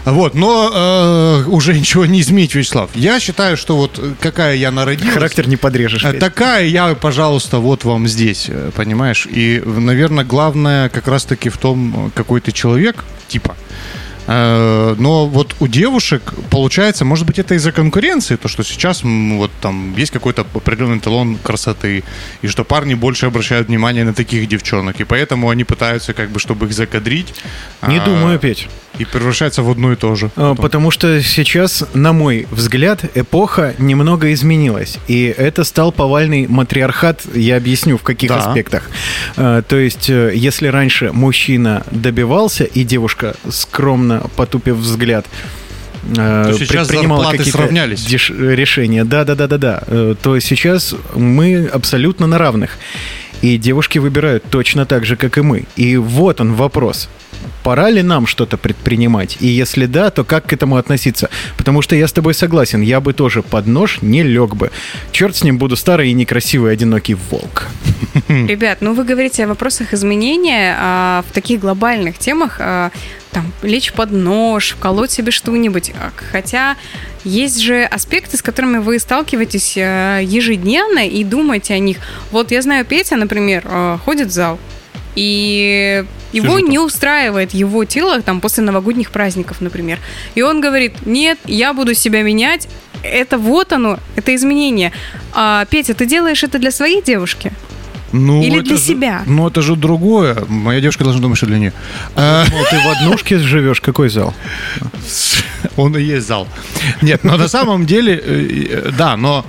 Вот, 0.05 0.35
но 0.35 0.71
э, 0.75 1.45
уже 1.49 1.75
ничего 1.75 2.07
не 2.07 2.21
изменить, 2.21 2.55
Вячеслав. 2.55 2.91
Я 2.95 3.21
считаю, 3.21 3.57
что 3.57 3.77
вот 3.77 3.99
э, 3.99 4.13
какая 4.21 4.57
я 4.57 4.71
народилась, 4.71 5.15
Характер 5.15 5.49
не 5.49 5.57
подрежешь. 5.57 6.05
э, 6.05 6.11
Петь. 6.13 6.21
такая 6.21 6.67
я, 6.67 6.95
пожалуйста, 6.95 7.59
вот 7.59 7.85
вам 7.85 8.07
здесь, 8.09 8.47
э, 8.49 8.71
понимаешь? 8.75 9.27
И, 9.31 9.63
наверное, 9.65 10.25
главное 10.25 10.89
как 10.89 11.09
раз-таки 11.09 11.49
в 11.49 11.57
том, 11.59 12.07
э, 12.07 12.11
какой 12.15 12.41
ты 12.41 12.53
человек, 12.53 13.05
типа. 13.29 13.57
Э, 14.27 14.95
Но 14.99 15.27
вот 15.27 15.55
у 15.61 15.67
девушек, 15.67 16.35
получается, 16.51 17.05
может 17.05 17.27
быть, 17.27 17.39
это 17.39 17.55
из-за 17.55 17.73
конкуренции, 17.73 18.37
то, 18.37 18.49
что 18.49 18.63
сейчас 18.63 19.03
вот 19.05 19.51
там 19.61 19.95
есть 19.97 20.13
какой-то 20.13 20.47
определенный 20.55 21.01
талон 21.01 21.37
красоты, 21.37 22.05
и 22.43 22.49
что 22.49 22.65
парни 22.65 22.95
больше 22.95 23.27
обращают 23.27 23.69
внимание 23.69 24.05
на 24.05 24.15
таких 24.15 24.49
девчонок, 24.49 25.01
и 25.01 25.05
поэтому 25.05 25.51
они 25.51 25.65
пытаются, 25.65 26.15
как 26.15 26.31
бы, 26.31 26.41
чтобы 26.41 26.67
их 26.67 26.73
закадрить. 26.73 27.35
Не 27.87 27.99
а, 27.99 28.05
думаю, 28.05 28.39
Петь. 28.39 28.69
И 28.99 29.05
превращаются 29.05 29.63
в 29.63 29.71
одно 29.71 29.93
и 29.93 29.97
то 29.97 30.15
же. 30.15 30.31
А, 30.37 30.55
Потому 30.55 30.91
что 30.91 31.21
сейчас, 31.23 31.85
на 31.95 32.13
мой 32.13 32.47
взгляд, 32.51 33.05
эпоха 33.17 33.75
немного 33.79 34.33
изменилась. 34.33 34.99
И 35.09 35.35
это 35.37 35.65
стал 35.65 35.91
повальный 35.91 36.47
матриархат, 36.47 37.23
я 37.35 37.57
объясню, 37.57 37.99
в 37.99 38.03
каких 38.03 38.29
Да. 38.31 38.37
аспектах. 38.39 38.89
А, 39.37 39.63
То 39.63 39.77
есть, 39.77 40.09
э, 40.11 40.33
если 40.35 40.69
раньше 40.69 41.11
мужчина 41.13 41.85
добивался, 41.91 42.65
и 42.65 42.85
девушка, 42.85 43.35
скромно 43.51 44.27
потупив 44.37 44.77
взгляд, 44.77 45.27
э, 46.17 46.45
То 46.51 46.53
сейчас 46.59 46.87
предпринимала 46.89 47.31
какие-то 47.31 47.59
сравнялись. 47.59 48.09
решения, 48.09 49.05
да-да-да-да-да, 49.05 49.83
э, 49.87 50.15
то 50.23 50.39
сейчас 50.39 50.95
мы 51.15 51.67
абсолютно 51.67 52.27
на 52.27 52.39
равных. 52.39 52.79
И 53.45 53.59
девушки 53.59 53.99
выбирают 53.99 54.43
точно 54.49 54.87
так 54.87 55.05
же, 55.05 55.17
как 55.17 55.37
и 55.37 55.43
мы. 55.43 55.65
И 55.77 55.99
вот 55.99 56.41
он 56.41 56.55
вопрос. 56.55 57.11
Пора 57.63 57.91
ли 57.91 58.03
нам 58.03 58.27
что-то 58.27 58.57
предпринимать? 58.57 59.37
И 59.39 59.47
если 59.49 59.85
да, 59.85 60.09
то 60.11 60.25
как 60.25 60.47
к 60.47 60.55
этому 60.55 60.77
относиться? 60.77 61.29
Потому 61.59 61.83
что 61.83 61.95
я 61.95 62.09
с 62.09 62.13
тобой 62.13 62.33
согласен, 62.33 62.81
я 62.81 63.01
бы 63.01 63.13
тоже 63.13 63.43
под 63.43 63.67
нож 63.67 63.99
не 64.01 64.23
лег 64.23 64.55
бы. 64.55 64.71
Черт 65.13 65.37
с 65.37 65.45
ним, 65.45 65.59
буду 65.59 65.77
старый 65.77 66.09
и 66.09 66.15
некрасивый 66.15 66.73
одинокий 66.73 67.17
волк. 67.31 67.69
Ребят, 68.29 68.79
ну 68.81 68.95
вы 68.95 69.05
говорите 69.05 69.45
о 69.45 69.49
вопросах 69.49 69.93
изменения 69.93 70.75
а, 70.81 71.23
в 71.29 71.33
таких 71.35 71.61
глобальных 71.61 72.17
темах, 72.17 72.57
а, 72.61 72.93
там, 73.35 73.53
лечь 73.63 73.93
под 73.93 74.13
нож, 74.13 74.71
вколоть 74.71 75.11
себе 75.11 75.33
что-нибудь. 75.33 75.93
А, 76.01 76.13
Хотя 76.33 76.77
есть 77.25 77.59
же 77.61 77.83
аспекты, 77.83 78.37
с 78.37 78.43
которыми 78.43 78.79
вы 78.79 78.99
сталкиваетесь 78.99 79.75
а, 79.77 80.21
ежедневно 80.21 81.07
и 81.07 81.25
думаете 81.25 81.75
о 81.75 81.79
них. 81.79 81.99
Вот 82.31 82.53
я 82.53 82.63
знаю, 82.63 82.85
Петя, 82.85 83.17
например, 83.17 83.65
а, 83.67 83.99
ходит 83.99 84.29
в 84.29 84.31
зал, 84.31 84.59
и 85.17 86.05
его 86.33 86.59
Сижу 86.59 86.69
не 86.69 86.79
устраивает 86.79 87.53
его 87.53 87.85
тело 87.85 88.23
там 88.23 88.41
после 88.41 88.63
новогодних 88.63 89.11
праздников, 89.11 89.61
например. 89.61 89.99
И 90.35 90.43
он 90.43 90.61
говорит, 90.61 91.07
нет, 91.07 91.39
я 91.45 91.75
буду 91.75 91.95
себя 91.95 92.23
менять, 92.23 92.69
это 93.03 93.37
вот 93.37 93.73
оно, 93.73 93.99
это 94.17 94.35
изменение. 94.35 94.93
А, 95.33 95.65
Петя, 95.67 95.95
ты 95.95 96.07
делаешь 96.07 96.45
это 96.45 96.59
для 96.59 96.71
своей 96.71 97.03
девушки? 97.03 97.53
Ну, 98.17 98.41
Или 98.43 98.59
это 98.59 98.65
для 98.67 98.77
же- 98.77 98.83
себя? 98.83 99.23
Ну, 99.27 99.49
это 99.49 99.61
же 99.61 99.75
другое. 99.75 100.45
Моя 100.49 100.81
девушка 100.81 101.03
должна 101.03 101.21
думать, 101.21 101.37
что 101.37 101.47
для 101.47 101.59
нее. 101.59 101.73
А, 102.15 102.45
Мол, 102.49 102.65
ты 102.71 102.77
в 102.79 102.87
однушке 102.89 103.39
живешь, 103.39 103.81
какой 103.81 104.09
зал? 104.09 104.33
Он 105.77 105.97
и 105.97 106.03
есть 106.03 106.27
зал. 106.29 106.47
Нет, 107.03 107.25
но 107.25 107.37
на 107.37 107.49
самом 107.49 107.87
деле, 107.87 108.15
э, 108.25 108.67
э, 108.71 108.91
да, 108.97 109.17
но 109.17 109.45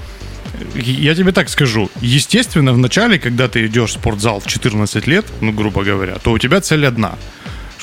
я 0.74 1.14
тебе 1.14 1.32
так 1.32 1.50
скажу. 1.50 1.92
Естественно, 2.02 2.74
в 2.74 2.78
начале, 2.80 3.20
когда 3.20 3.48
ты 3.48 3.68
идешь 3.68 3.92
в 3.92 3.94
спортзал 3.94 4.40
в 4.40 4.48
14 4.48 5.06
лет, 5.08 5.26
ну, 5.42 5.52
грубо 5.52 5.84
говоря, 5.84 6.16
то 6.24 6.32
у 6.32 6.38
тебя 6.40 6.60
цель 6.60 6.88
одна. 6.88 7.16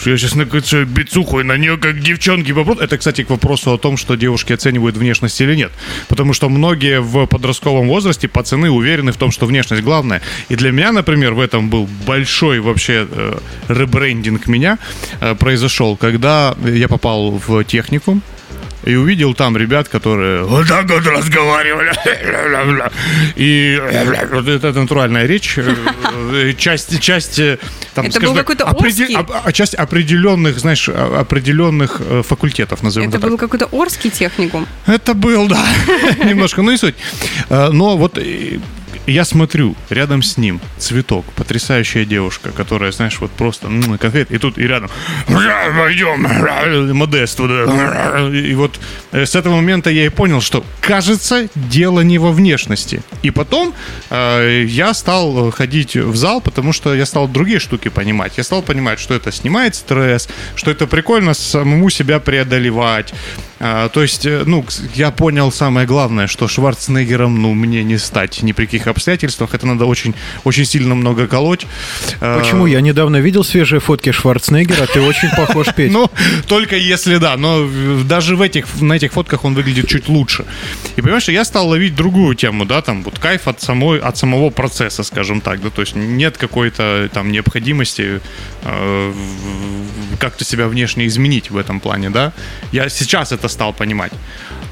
Я 0.04 0.16
сейчас 0.16 0.34
накачаю 0.34 0.86
бицуху 0.86 1.40
и 1.40 1.44
на 1.44 1.56
нее 1.56 1.76
как 1.76 2.00
девчонки 2.00 2.52
попрут. 2.52 2.80
Это, 2.80 2.98
кстати, 2.98 3.22
к 3.22 3.30
вопросу 3.30 3.72
о 3.72 3.78
том, 3.78 3.96
что 3.96 4.16
девушки 4.16 4.52
оценивают 4.52 4.96
внешность 4.96 5.40
или 5.40 5.54
нет. 5.54 5.70
Потому 6.08 6.32
что 6.32 6.48
многие 6.48 7.00
в 7.00 7.26
подростковом 7.26 7.88
возрасте 7.88 8.26
пацаны 8.26 8.70
уверены 8.70 9.12
в 9.12 9.16
том, 9.16 9.30
что 9.30 9.46
внешность 9.46 9.82
главная. 9.82 10.20
И 10.48 10.56
для 10.56 10.72
меня, 10.72 10.92
например, 10.92 11.34
в 11.34 11.40
этом 11.40 11.70
был 11.70 11.88
большой 12.06 12.60
вообще 12.60 13.06
э, 13.08 13.38
ребрендинг 13.68 14.48
меня 14.48 14.78
э, 15.20 15.34
произошел, 15.34 15.96
когда 15.96 16.56
я 16.64 16.88
попал 16.88 17.30
в 17.30 17.64
техникум, 17.64 18.22
и 18.84 18.94
увидел 18.96 19.34
там 19.34 19.56
ребят, 19.56 19.88
которые 19.88 20.44
вот 20.44 20.68
так 20.68 20.88
вот 20.90 21.06
разговаривали. 21.06 21.92
И 23.36 23.80
вот 24.32 24.48
это, 24.48 24.72
натуральная 24.72 25.26
речь. 25.26 25.58
э, 25.58 26.52
Часть, 26.58 27.00
часть 27.00 27.38
э, 27.38 27.58
там, 27.94 28.06
Это 28.06 28.20
был 28.20 28.34
какой-то 28.34 28.64
опреде- 28.64 29.04
Орский? 29.04 29.16
а- 29.44 29.52
часть 29.52 29.74
определенных, 29.74 30.58
знаешь, 30.58 30.88
определенных 30.88 32.00
э, 32.00 32.22
факультетов, 32.26 32.82
назовем 32.82 33.08
Это 33.08 33.18
это 33.18 33.26
был 33.28 33.36
какой-то 33.38 33.66
Орский 33.66 34.10
техникум. 34.10 34.66
Это 34.86 35.14
был, 35.14 35.48
да, 35.48 35.64
немножко, 36.24 36.62
ну 36.62 36.72
и 36.72 36.76
суть. 36.76 36.94
Э, 37.50 37.68
Но 37.72 37.96
вот 37.96 38.18
э, 38.18 38.58
я 39.06 39.24
смотрю, 39.24 39.74
рядом 39.90 40.22
с 40.22 40.36
ним 40.36 40.60
цветок, 40.78 41.24
потрясающая 41.36 42.04
девушка, 42.04 42.50
которая, 42.50 42.92
знаешь, 42.92 43.18
вот 43.20 43.30
просто 43.30 43.66
м, 43.66 43.98
конфет, 43.98 44.30
и 44.30 44.38
тут 44.38 44.58
и 44.58 44.62
рядом 44.66 44.90
пойдем, 45.26 46.96
модест, 46.96 47.40
э, 47.40 48.30
и 48.32 48.54
вот 48.54 48.78
э, 49.12 49.26
с 49.26 49.34
этого 49.34 49.56
момента 49.56 49.90
я 49.90 50.06
и 50.06 50.08
понял, 50.08 50.40
что, 50.40 50.64
кажется, 50.80 51.48
дело 51.54 52.00
не 52.00 52.18
во 52.18 52.32
внешности. 52.32 53.02
И 53.22 53.30
потом 53.30 53.74
э, 54.10 54.64
я 54.68 54.94
стал 54.94 55.50
ходить 55.50 55.96
в 55.96 56.16
зал, 56.16 56.40
потому 56.40 56.72
что 56.72 56.94
я 56.94 57.06
стал 57.06 57.28
другие 57.28 57.58
штуки 57.58 57.88
понимать. 57.88 58.34
Я 58.36 58.44
стал 58.44 58.62
понимать, 58.62 59.00
что 59.00 59.14
это 59.14 59.32
снимает 59.32 59.74
стресс, 59.74 60.28
что 60.54 60.70
это 60.70 60.86
прикольно 60.86 61.34
самому 61.34 61.90
себя 61.90 62.20
преодолевать. 62.20 63.14
А, 63.64 63.88
то 63.88 64.02
есть, 64.02 64.26
э, 64.26 64.42
ну, 64.44 64.64
я 64.94 65.12
понял 65.12 65.52
самое 65.52 65.86
главное, 65.86 66.26
что 66.26 66.48
Шварценеггером, 66.48 67.40
ну, 67.40 67.54
мне 67.54 67.84
не 67.84 67.96
стать 67.96 68.42
ни 68.42 68.50
при 68.50 68.64
каких 68.64 68.88
обстоятельствах. 68.88 69.54
Это 69.54 69.68
надо 69.68 69.84
очень, 69.84 70.14
очень 70.42 70.64
сильно 70.64 70.96
много 70.96 71.28
колоть. 71.28 71.64
А, 72.20 72.40
Почему? 72.40 72.66
Я 72.66 72.80
недавно 72.80 73.18
видел 73.18 73.44
свежие 73.44 73.78
фотки 73.78 74.10
Шварценеггера, 74.10 74.86
ты 74.86 75.00
очень 75.00 75.30
похож, 75.30 75.68
Петь. 75.76 75.92
Ну, 75.92 76.10
только 76.48 76.76
если 76.76 77.18
да, 77.18 77.36
но 77.36 77.68
даже 78.02 78.34
в 78.34 78.42
этих, 78.42 78.66
на 78.80 78.94
этих 78.94 79.12
фотках 79.12 79.44
он 79.44 79.54
выглядит 79.54 79.86
чуть 79.86 80.08
лучше. 80.08 80.44
И 80.96 81.00
понимаешь, 81.00 81.28
я 81.28 81.44
стал 81.44 81.68
ловить 81.68 81.94
другую 81.94 82.34
тему, 82.34 82.64
да, 82.64 82.82
там 82.82 83.04
вот 83.04 83.20
кайф 83.20 83.46
от, 83.46 83.62
самой, 83.62 84.00
от 84.00 84.16
самого 84.16 84.50
процесса, 84.50 85.04
скажем 85.04 85.40
так, 85.40 85.62
да, 85.62 85.70
то 85.70 85.82
есть 85.82 85.94
нет 85.94 86.36
какой-то 86.36 87.08
там 87.12 87.30
необходимости 87.30 88.20
э, 88.64 89.12
как-то 90.18 90.44
себя 90.44 90.66
внешне 90.66 91.06
изменить 91.06 91.52
в 91.52 91.56
этом 91.56 91.78
плане, 91.78 92.10
да. 92.10 92.32
Я 92.72 92.88
сейчас 92.88 93.30
это 93.30 93.51
стал 93.52 93.72
понимать. 93.72 94.12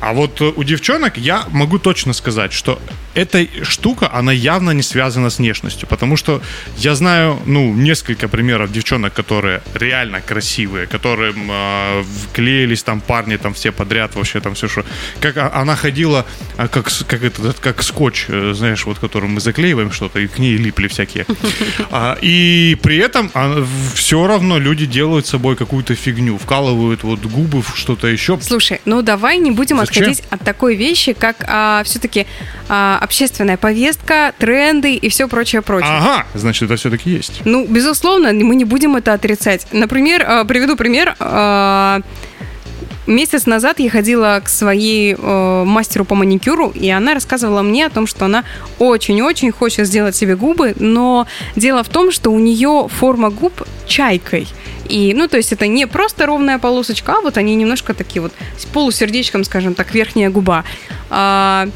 А 0.01 0.13
вот 0.13 0.41
э, 0.41 0.53
у 0.57 0.65
девчонок 0.65 1.19
я 1.19 1.45
могу 1.51 1.79
точно 1.79 2.13
сказать, 2.13 2.53
что 2.53 2.81
эта 3.15 3.47
штука, 3.65 4.11
она 4.13 4.33
явно 4.33 4.71
не 4.71 4.83
связана 4.83 5.31
с 5.31 5.39
внешностью, 5.39 5.89
потому 5.89 6.17
что 6.17 6.41
я 6.79 6.95
знаю, 6.95 7.39
ну, 7.47 7.75
несколько 7.75 8.29
примеров 8.29 8.73
девчонок, 8.73 9.13
которые 9.13 9.63
реально 9.75 10.21
красивые, 10.21 10.87
которым 10.87 11.51
э, 11.51 12.05
вклеились 12.29 12.83
там 12.83 13.01
парни 13.01 13.37
там 13.37 13.53
все 13.53 13.73
подряд, 13.73 14.15
вообще 14.15 14.41
там 14.41 14.55
все 14.55 14.69
что. 14.69 14.85
Как 15.21 15.37
а- 15.37 15.51
она 15.55 15.77
ходила, 15.77 16.25
а, 16.57 16.69
как, 16.69 16.89
как, 17.07 17.23
это, 17.23 17.53
как 17.61 17.83
скотч, 17.83 18.27
э, 18.29 18.53
знаешь, 18.55 18.87
вот 18.87 18.99
которым 18.99 19.35
мы 19.35 19.41
заклеиваем 19.41 19.93
что-то, 19.93 20.21
и 20.21 20.27
к 20.27 20.39
ней 20.39 20.57
липли 20.57 20.89
всякие. 20.89 21.27
А, 21.93 22.17
и 22.21 22.79
при 22.83 22.99
этом 22.99 23.31
все 23.95 24.27
равно 24.27 24.59
люди 24.59 24.87
делают 24.87 25.27
с 25.27 25.31
собой 25.31 25.57
какую-то 25.57 25.95
фигню, 25.95 26.39
вкалывают 26.39 27.03
вот 27.03 27.21
губы 27.21 27.63
в 27.63 27.77
что-то 27.77 28.07
еще. 28.07 28.39
Слушай, 28.41 28.81
ну 28.85 29.03
давай 29.03 29.39
не 29.39 29.51
будем 29.51 29.79
Зачем? 29.79 29.90
Отходить 29.91 30.23
от 30.31 30.41
такой 30.43 30.77
вещи, 30.77 31.13
как 31.13 31.85
все-таки 31.85 32.27
общественная 32.69 33.57
повестка, 33.57 34.33
тренды 34.39 34.95
и 34.95 35.09
все 35.09 35.29
прочее, 35.29 35.63
прочее. 35.63 35.91
Ага, 35.91 36.27
значит, 36.35 36.63
это 36.63 36.77
все-таки 36.77 37.11
есть. 37.11 37.43
Ну, 37.45 37.67
безусловно, 37.67 38.33
мы 38.33 38.55
не 38.55 38.65
будем 38.65 38.97
это 38.97 39.13
отрицать. 39.13 39.67
Например, 39.73 40.23
э, 40.23 40.45
приведу 40.45 40.77
пример. 40.77 41.17
Месяц 43.11 43.47
назад 43.47 43.81
я 43.81 43.91
ходила 43.91 44.41
к 44.43 44.49
своей 44.49 45.17
э, 45.19 45.65
мастеру 45.65 46.05
по 46.05 46.15
маникюру, 46.15 46.69
и 46.71 46.89
она 46.91 47.13
рассказывала 47.15 47.61
мне 47.63 47.87
о 47.87 47.91
том, 47.91 48.07
что 48.07 48.27
она 48.27 48.45
очень-очень 48.79 49.51
хочет 49.51 49.89
сделать 49.89 50.15
себе 50.15 50.37
губы, 50.37 50.75
но 50.79 51.27
дело 51.57 51.83
в 51.83 51.89
том, 51.89 52.13
что 52.13 52.31
у 52.31 52.39
нее 52.39 52.87
форма 52.89 53.31
губ 53.31 53.67
чайкой. 53.87 54.47
И, 54.89 55.13
ну, 55.13 55.27
то 55.27 55.39
есть 55.39 55.53
это 55.53 55.67
не 55.67 55.89
просто 55.89 56.25
ровная 56.27 56.59
полосочка, 56.61 57.15
а 57.19 57.21
вот 57.21 57.37
они 57.37 57.57
немножко 57.57 57.95
такие 57.95 58.23
вот 58.23 58.33
с 58.57 58.65
полусердечком, 58.67 59.43
скажем 59.43 59.75
так, 59.75 59.93
верхняя 59.93 60.31
губа. 60.31 60.63
А, 61.11 61.69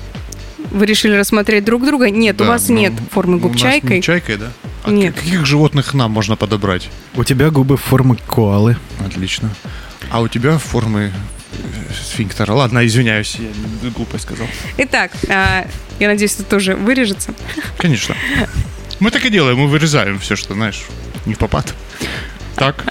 вы 0.71 0.87
решили 0.87 1.17
рассмотреть 1.17 1.65
друг 1.65 1.85
друга? 1.85 2.11
Нет, 2.11 2.41
у 2.41 2.45
Да, 2.45 2.51
вас 2.51 2.69
ну, 2.69 2.77
нет 2.77 2.93
формы 3.11 3.39
у 3.39 3.41
губ 3.41 3.53
нас 3.55 3.61
чайкой. 3.61 3.97
не 3.97 4.03
чайкой, 4.03 4.37
да? 4.37 4.53
А 4.85 4.91
Нет. 4.93 5.15
Каких 5.17 5.47
животных 5.47 5.95
нам 5.95 6.13
можно 6.13 6.37
подобрать? 6.37 6.91
У 7.17 7.25
тебя 7.25 7.51
губы 7.51 7.77
формы 7.77 8.19
коалы. 8.29 8.77
Отлично. 9.05 9.51
А 10.15 10.21
у 10.21 10.29
тебя 10.29 10.59
формы 10.59 11.11
э, 11.11 11.93
сфинктера. 11.93 12.53
Ладно, 12.53 12.87
извиняюсь, 12.87 13.35
я 13.83 13.91
глупость 13.91 14.23
сказал. 14.23 14.47
Итак, 14.79 15.11
а, 15.29 15.67
я 15.99 16.07
надеюсь, 16.07 16.35
это 16.35 16.45
тоже 16.45 16.77
вырежется. 16.77 17.35
Конечно. 17.79 18.15
Мы 19.01 19.11
так 19.11 19.25
и 19.25 19.29
делаем, 19.29 19.59
мы 19.59 19.67
вырезаем 19.67 20.21
все, 20.21 20.37
что, 20.37 20.55
знаешь, 20.55 20.85
не 21.27 21.35
в 21.35 21.39
попад. 21.39 21.75
Так. 22.55 22.85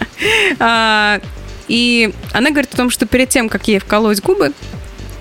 А, 0.59 1.21
И 1.69 2.13
она 2.33 2.49
говорит 2.49 2.73
о 2.73 2.75
том, 2.75 2.89
что 2.89 3.05
перед 3.05 3.29
тем, 3.29 3.47
как 3.47 3.69
ей 3.69 3.79
вколоть 3.79 4.19
губы, 4.19 4.51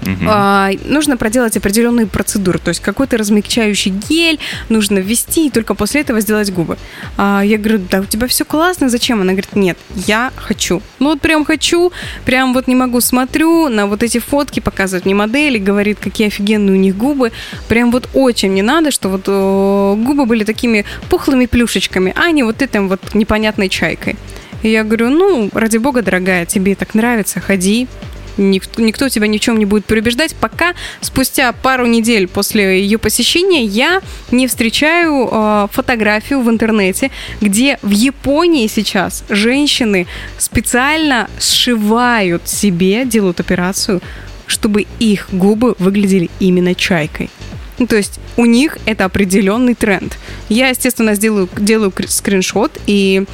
Мгм. 0.02 0.26
а, 0.28 0.70
нужно 0.84 1.16
проделать 1.16 1.56
определенные 1.56 2.06
процедуры. 2.06 2.58
То 2.58 2.70
есть 2.70 2.80
какой-то 2.80 3.16
размягчающий 3.16 3.92
гель 4.08 4.38
нужно 4.68 4.98
ввести 4.98 5.46
и 5.46 5.50
только 5.50 5.74
после 5.74 6.00
этого 6.00 6.20
сделать 6.20 6.50
губы. 6.50 6.76
А, 7.16 7.42
Я 7.42 7.58
говорю, 7.58 7.80
да 7.90 8.00
у 8.00 8.04
тебя 8.04 8.26
все 8.26 8.44
классно, 8.44 8.88
зачем? 8.88 9.20
Она 9.20 9.32
говорит, 9.32 9.54
нет, 9.54 9.78
я 9.94 10.32
хочу. 10.36 10.82
Ну 10.98 11.10
вот 11.10 11.20
прям 11.20 11.44
хочу, 11.44 11.92
прям 12.24 12.52
вот 12.52 12.66
не 12.68 12.74
могу, 12.74 13.00
смотрю 13.00 13.68
на 13.68 13.86
вот 13.86 14.02
эти 14.02 14.18
фотки, 14.18 14.60
показывает 14.60 15.04
мне 15.04 15.14
модели, 15.14 15.58
говорит, 15.58 15.98
какие 16.00 16.26
офигенные 16.28 16.74
у 16.74 16.78
них 16.78 16.96
губы. 16.96 17.30
Прям 17.68 17.90
вот 17.90 18.08
очень 18.14 18.50
мне 18.50 18.62
надо, 18.62 18.90
что 18.90 19.08
вот 19.08 19.24
о, 19.28 19.96
губы 19.96 20.26
были 20.26 20.44
такими 20.44 20.84
пухлыми 21.10 21.46
плюшечками, 21.46 22.12
а 22.16 22.30
не 22.30 22.42
вот 22.42 22.62
этим 22.62 22.88
вот 22.88 23.14
непонятной 23.14 23.68
чайкой. 23.68 24.16
И 24.62 24.70
я 24.70 24.84
говорю, 24.84 25.10
ну, 25.10 25.50
ради 25.52 25.78
бога, 25.78 26.02
дорогая, 26.02 26.46
тебе 26.46 26.74
так 26.76 26.94
нравится, 26.94 27.40
ходи, 27.40 27.88
Никто, 28.36 28.80
никто 28.80 29.08
тебя 29.08 29.26
ни 29.26 29.38
в 29.38 29.40
чем 29.40 29.58
не 29.58 29.66
будет 29.66 29.84
переубеждать, 29.84 30.34
пока 30.34 30.74
спустя 31.00 31.52
пару 31.52 31.86
недель 31.86 32.26
после 32.26 32.80
ее 32.80 32.98
посещения 32.98 33.64
я 33.64 34.00
не 34.30 34.46
встречаю 34.46 35.28
э, 35.30 35.68
фотографию 35.70 36.40
в 36.40 36.48
интернете, 36.48 37.10
где 37.40 37.78
в 37.82 37.90
Японии 37.90 38.66
сейчас 38.68 39.24
женщины 39.28 40.06
специально 40.38 41.28
сшивают 41.38 42.48
себе, 42.48 43.04
делают 43.04 43.40
операцию, 43.40 44.00
чтобы 44.46 44.86
их 44.98 45.28
губы 45.32 45.74
выглядели 45.78 46.30
именно 46.40 46.74
чайкой. 46.74 47.30
Ну, 47.78 47.86
то 47.86 47.96
есть 47.96 48.20
у 48.36 48.44
них 48.44 48.78
это 48.86 49.04
определенный 49.04 49.74
тренд. 49.74 50.16
Я, 50.48 50.68
естественно, 50.68 51.14
сделаю, 51.14 51.48
делаю 51.56 51.90
кр- 51.90 52.08
скриншот 52.08 52.78
и 52.86 53.24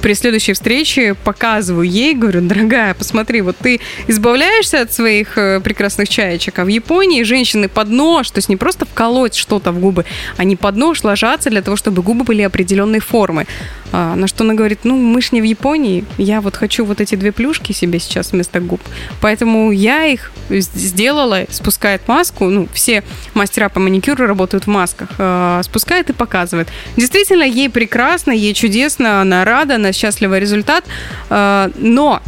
при 0.00 0.14
следующей 0.14 0.52
встрече 0.52 1.14
показываю 1.14 1.88
ей, 1.88 2.14
говорю, 2.14 2.40
дорогая, 2.42 2.94
посмотри, 2.94 3.40
вот 3.40 3.56
ты 3.56 3.80
избавляешься 4.06 4.80
от 4.80 4.92
своих 4.92 5.36
э, 5.36 5.60
прекрасных 5.60 6.08
чаечек, 6.08 6.58
а 6.58 6.64
в 6.64 6.68
Японии 6.68 7.22
женщины 7.22 7.68
под 7.68 7.88
нож, 7.88 8.30
то 8.30 8.38
есть 8.38 8.48
не 8.48 8.56
просто 8.56 8.86
вколоть 8.86 9.34
что-то 9.34 9.72
в 9.72 9.78
губы, 9.78 10.04
они 10.36 10.56
под 10.56 10.76
нож 10.76 11.02
ложатся 11.02 11.50
для 11.50 11.62
того, 11.62 11.76
чтобы 11.76 12.02
губы 12.02 12.24
были 12.24 12.42
определенной 12.42 13.00
формы. 13.00 13.46
А, 13.92 14.14
на 14.14 14.28
что 14.28 14.44
она 14.44 14.54
говорит, 14.54 14.80
ну, 14.84 14.96
мы 14.96 15.20
ж 15.20 15.32
не 15.32 15.40
в 15.40 15.44
Японии, 15.44 16.04
я 16.16 16.40
вот 16.40 16.56
хочу 16.56 16.84
вот 16.84 17.00
эти 17.00 17.16
две 17.16 17.32
плюшки 17.32 17.72
себе 17.72 17.98
сейчас 17.98 18.32
вместо 18.32 18.60
губ, 18.60 18.80
поэтому 19.20 19.72
я 19.72 20.04
их 20.04 20.30
сделала, 20.48 21.46
спускает 21.50 22.06
маску, 22.06 22.46
ну, 22.46 22.68
все 22.72 23.02
мастера 23.34 23.68
по 23.68 23.80
маникюру 23.80 24.26
работают 24.26 24.64
в 24.64 24.68
масках, 24.68 25.08
а, 25.18 25.60
спускает 25.64 26.10
и 26.10 26.12
показывает. 26.12 26.68
Действительно, 26.96 27.42
ей 27.42 27.68
прекрасно, 27.68 28.30
ей 28.30 28.54
чудесно, 28.54 29.20
она 29.20 29.44
рада, 29.44 29.78
она 29.80 29.92
счастлива 29.92 30.38
результат, 30.38 30.84
а, 31.28 31.70
но 31.76 32.20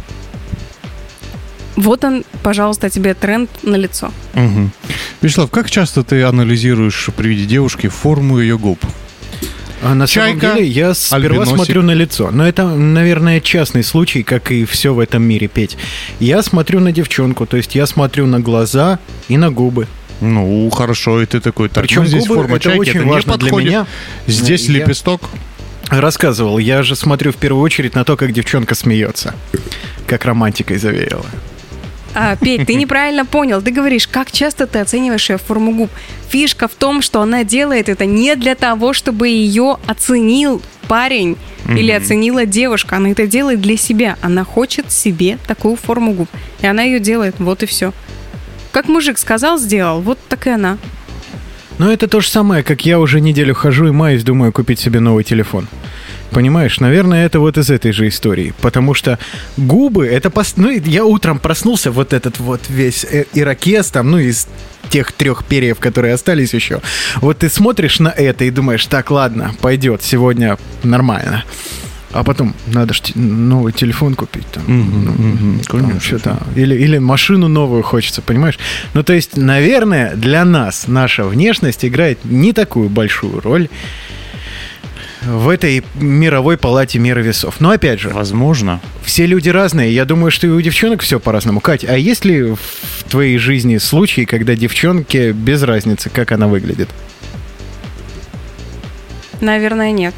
вот 1.75 2.03
он, 2.03 2.23
пожалуйста, 2.43 2.89
тебе 2.89 3.13
тренд 3.13 3.49
на 3.63 3.75
лицо. 3.75 4.11
Мгм. 4.33 4.71
Вячеслав, 5.21 5.49
как 5.49 5.69
часто 5.71 6.03
ты 6.03 6.23
анализируешь 6.23 7.09
при 7.15 7.29
виде 7.29 7.45
девушки 7.45 7.87
форму 7.87 8.39
ее 8.39 8.57
губ? 8.57 8.79
А 9.81 9.95
на 9.95 10.07
Чайка, 10.07 10.39
самом 10.39 10.55
деле 10.57 10.67
я 10.67 10.93
сперва 10.93 11.25
альбиносик. 11.25 11.55
смотрю 11.55 11.81
на 11.81 11.91
лицо. 11.91 12.29
Но 12.31 12.47
это, 12.47 12.67
наверное, 12.67 13.41
частный 13.41 13.83
случай, 13.83 14.23
как 14.23 14.49
и 14.51 14.63
все 14.65 14.93
в 14.93 14.99
этом 14.99 15.23
мире 15.23 15.47
петь. 15.49 15.75
Я 16.21 16.41
смотрю 16.41 16.79
на 16.79 16.91
девчонку, 16.93 17.45
то 17.45 17.57
есть 17.57 17.75
я 17.75 17.85
смотрю 17.85 18.25
на 18.27 18.39
глаза 18.39 18.99
и 19.27 19.35
на 19.35 19.51
губы. 19.51 19.87
Ну, 20.21 20.69
хорошо, 20.69 21.21
и 21.21 21.25
ты 21.25 21.41
такой, 21.41 21.67
так, 21.67 21.83
Причем 21.83 22.03
ну, 22.03 22.07
здесь 22.07 22.21
губы 22.27 22.35
форма 22.43 22.55
это 22.55 22.63
чайки, 22.63 22.79
очень 22.79 22.91
это 22.95 23.03
не 23.03 23.11
важно 23.11 23.33
для 23.37 23.39
подходит. 23.49 23.69
меня. 23.69 23.87
Здесь 24.27 24.69
Я- 24.69 24.73
лепесток. 24.75 25.21
Рассказывал, 25.89 26.57
я 26.57 26.83
же 26.83 26.95
смотрю 26.95 27.31
в 27.31 27.35
первую 27.35 27.63
очередь 27.63 27.95
на 27.95 28.03
то, 28.03 28.17
как 28.17 28.31
девчонка 28.31 28.75
смеется. 28.75 29.35
Как 30.07 30.25
романтикой 30.25 30.77
завеяла. 30.77 31.25
А, 32.15 32.35
Петь, 32.35 32.67
ты 32.67 32.73
неправильно 32.75 33.25
понял. 33.25 33.61
Ты 33.61 33.71
говоришь, 33.71 34.07
как 34.07 34.31
часто 34.31 34.67
ты 34.67 34.79
оцениваешь 34.79 35.29
ее 35.29 35.37
форму 35.37 35.73
губ. 35.73 35.89
Фишка 36.29 36.67
в 36.67 36.73
том, 36.73 37.01
что 37.01 37.21
она 37.21 37.43
делает 37.43 37.89
это 37.89 38.05
не 38.05 38.35
для 38.35 38.55
того, 38.55 38.93
чтобы 38.93 39.27
ее 39.27 39.77
оценил 39.87 40.61
парень 40.87 41.37
или 41.67 41.91
оценила 41.91 42.45
девушка. 42.45 42.97
Она 42.97 43.11
это 43.11 43.25
делает 43.25 43.61
для 43.61 43.77
себя. 43.77 44.17
Она 44.21 44.43
хочет 44.43 44.91
себе 44.91 45.37
такую 45.47 45.75
форму 45.75 46.13
губ. 46.13 46.29
И 46.61 46.67
она 46.67 46.83
ее 46.83 46.99
делает. 46.99 47.35
Вот 47.39 47.63
и 47.63 47.65
все. 47.65 47.93
Как 48.71 48.87
мужик 48.87 49.17
сказал, 49.17 49.57
сделал. 49.57 50.01
Вот 50.01 50.19
так 50.29 50.47
и 50.47 50.49
она. 50.49 50.77
Но 51.77 51.91
это 51.91 52.07
то 52.07 52.21
же 52.21 52.29
самое, 52.29 52.63
как 52.63 52.85
я 52.85 52.99
уже 52.99 53.19
неделю 53.19 53.55
хожу 53.55 53.87
и 53.87 53.91
маюсь, 53.91 54.23
думаю 54.23 54.51
купить 54.51 54.79
себе 54.79 54.99
новый 54.99 55.23
телефон. 55.23 55.67
Понимаешь, 56.31 56.79
наверное, 56.79 57.25
это 57.25 57.39
вот 57.39 57.57
из 57.57 57.69
этой 57.69 57.91
же 57.91 58.07
истории. 58.07 58.53
Потому 58.61 58.93
что 58.93 59.19
губы, 59.55 60.07
это... 60.07 60.29
Пос... 60.29 60.53
Ну, 60.55 60.69
я 60.69 61.05
утром 61.05 61.39
проснулся, 61.39 61.91
вот 61.91 62.11
этот 62.11 62.39
вот 62.39 62.61
весь 62.69 63.03
э- 63.03 63.25
ирокез 63.33 63.91
там, 63.91 64.09
ну, 64.11 64.17
из 64.17 64.47
тех 64.89 65.11
трех 65.11 65.43
перьев, 65.45 65.79
которые 65.79 66.13
остались 66.13 66.53
еще. 66.53 66.81
Вот 67.17 67.39
ты 67.39 67.49
смотришь 67.49 67.99
на 67.99 68.09
это 68.09 68.45
и 68.45 68.51
думаешь, 68.51 68.85
так, 68.87 69.11
ладно, 69.11 69.53
пойдет, 69.61 70.01
сегодня 70.01 70.57
нормально. 70.83 71.43
А 72.13 72.23
потом, 72.23 72.53
надо 72.67 72.93
же 72.93 73.01
новый 73.15 73.73
телефон 73.73 74.13
купить. 74.13 74.45
Там, 74.51 74.63
Мгм, 74.67 75.05
ну, 75.05 75.11
мгм, 75.11 75.59
там 75.67 75.99
что-то. 75.99 76.37
Или, 76.55 76.75
или 76.75 76.99
машину 76.99 77.47
новую 77.47 77.81
хочется, 77.81 78.21
понимаешь? 78.21 78.59
Ну, 78.93 79.01
то 79.03 79.13
есть, 79.13 79.35
наверное, 79.35 80.15
для 80.15 80.45
нас 80.45 80.87
наша 80.87 81.23
внешность 81.23 81.83
играет 81.83 82.19
не 82.23 82.53
такую 82.53 82.89
большую 82.89 83.41
роль 83.41 83.67
в 85.23 85.49
этой 85.49 85.83
мировой 85.95 86.57
палате 86.57 86.99
меры 86.99 87.23
весов. 87.23 87.55
Но 87.59 87.71
опять 87.71 87.99
же, 87.99 88.09
Возможно. 88.09 88.79
все 89.03 89.25
люди 89.25 89.49
разные. 89.49 89.91
Я 89.93 90.05
думаю, 90.05 90.29
что 90.31 90.45
и 90.45 90.49
у 90.51 90.61
девчонок 90.61 91.01
все 91.01 91.19
по-разному. 91.19 91.61
Кать, 91.61 91.83
а 91.83 91.97
есть 91.97 92.25
ли 92.25 92.43
в 92.43 93.03
твоей 93.09 93.37
жизни 93.39 93.77
случаи, 93.77 94.25
когда 94.25 94.55
девчонке 94.55 95.31
без 95.31 95.63
разницы, 95.63 96.09
как 96.11 96.31
она 96.31 96.47
выглядит? 96.47 96.89
Наверное, 99.41 99.91
нет. 99.91 100.13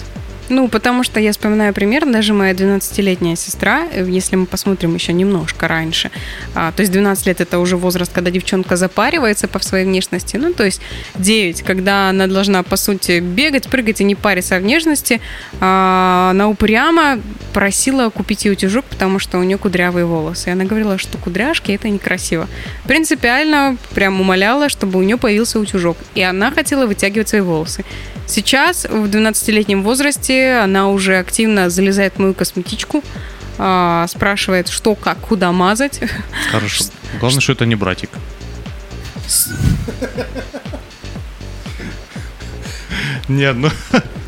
Ну, 0.50 0.68
потому 0.68 1.04
что 1.04 1.20
я 1.20 1.32
вспоминаю 1.32 1.74
пример, 1.74 2.06
даже 2.06 2.34
моя 2.34 2.54
12-летняя 2.54 3.36
сестра, 3.36 3.88
э, 3.92 4.06
если 4.08 4.36
мы 4.36 4.46
посмотрим 4.46 4.94
еще 4.94 5.12
немножко 5.12 5.68
раньше, 5.68 6.12
а, 6.54 6.72
то 6.72 6.82
есть 6.82 6.92
12 6.92 7.26
лет 7.26 7.42
это 7.42 7.58
уже 7.58 7.78
возраст, 7.78 8.12
когда 8.14 8.30
девчонка 8.30 8.76
запаривается 8.76 9.48
по 9.48 9.60
своей 9.60 9.86
внешности, 9.86 10.38
ну, 10.38 10.54
то 10.54 10.64
есть 10.64 10.82
9, 11.16 11.64
когда 11.64 12.10
она 12.10 12.28
должна, 12.28 12.62
по 12.62 12.76
сути, 12.76 13.20
бегать, 13.20 13.68
прыгать 13.70 14.02
и 14.02 14.04
не 14.04 14.14
париться 14.14 14.58
о 14.58 14.60
внешности, 14.60 15.20
а, 15.60 16.30
она 16.32 16.48
упрямо 16.48 17.20
просила 17.54 18.10
купить 18.10 18.46
ей 18.46 18.52
утюжок, 18.52 18.86
потому 18.86 19.18
что 19.18 19.40
у 19.40 19.44
нее 19.44 19.58
кудрявые 19.58 20.06
волосы. 20.06 20.50
И 20.50 20.52
она 20.52 20.66
говорила, 20.66 20.98
что 20.98 21.18
кудряшки 21.18 21.72
это 21.72 21.90
некрасиво. 21.90 22.48
Принципиально 22.86 23.78
прям 23.94 24.20
умоляла, 24.20 24.68
чтобы 24.68 25.00
у 25.00 25.04
нее 25.04 25.18
появился 25.18 25.60
утюжок. 25.60 25.98
И 26.16 26.22
она 26.22 26.52
хотела 26.52 26.86
вытягивать 26.86 27.30
свои 27.30 27.42
волосы. 27.42 27.86
Сейчас, 28.28 28.86
в 28.86 29.06
12-летнем 29.06 29.84
возрасте, 29.84 30.35
она 30.42 30.90
уже 30.90 31.18
активно 31.18 31.70
залезает 31.70 32.14
в 32.16 32.20
мою 32.20 32.34
косметичку, 32.34 33.04
а, 33.58 34.06
спрашивает, 34.08 34.70
что, 34.70 34.96
как, 34.96 35.18
куда 35.20 35.52
мазать. 35.52 36.02
Хорошо. 36.52 36.86
Главное, 37.20 37.42
что 37.42 37.54
это 37.54 37.66
не 37.66 37.76
братик. 37.76 38.10
Нет, 43.28 43.56
ну... 43.56 43.70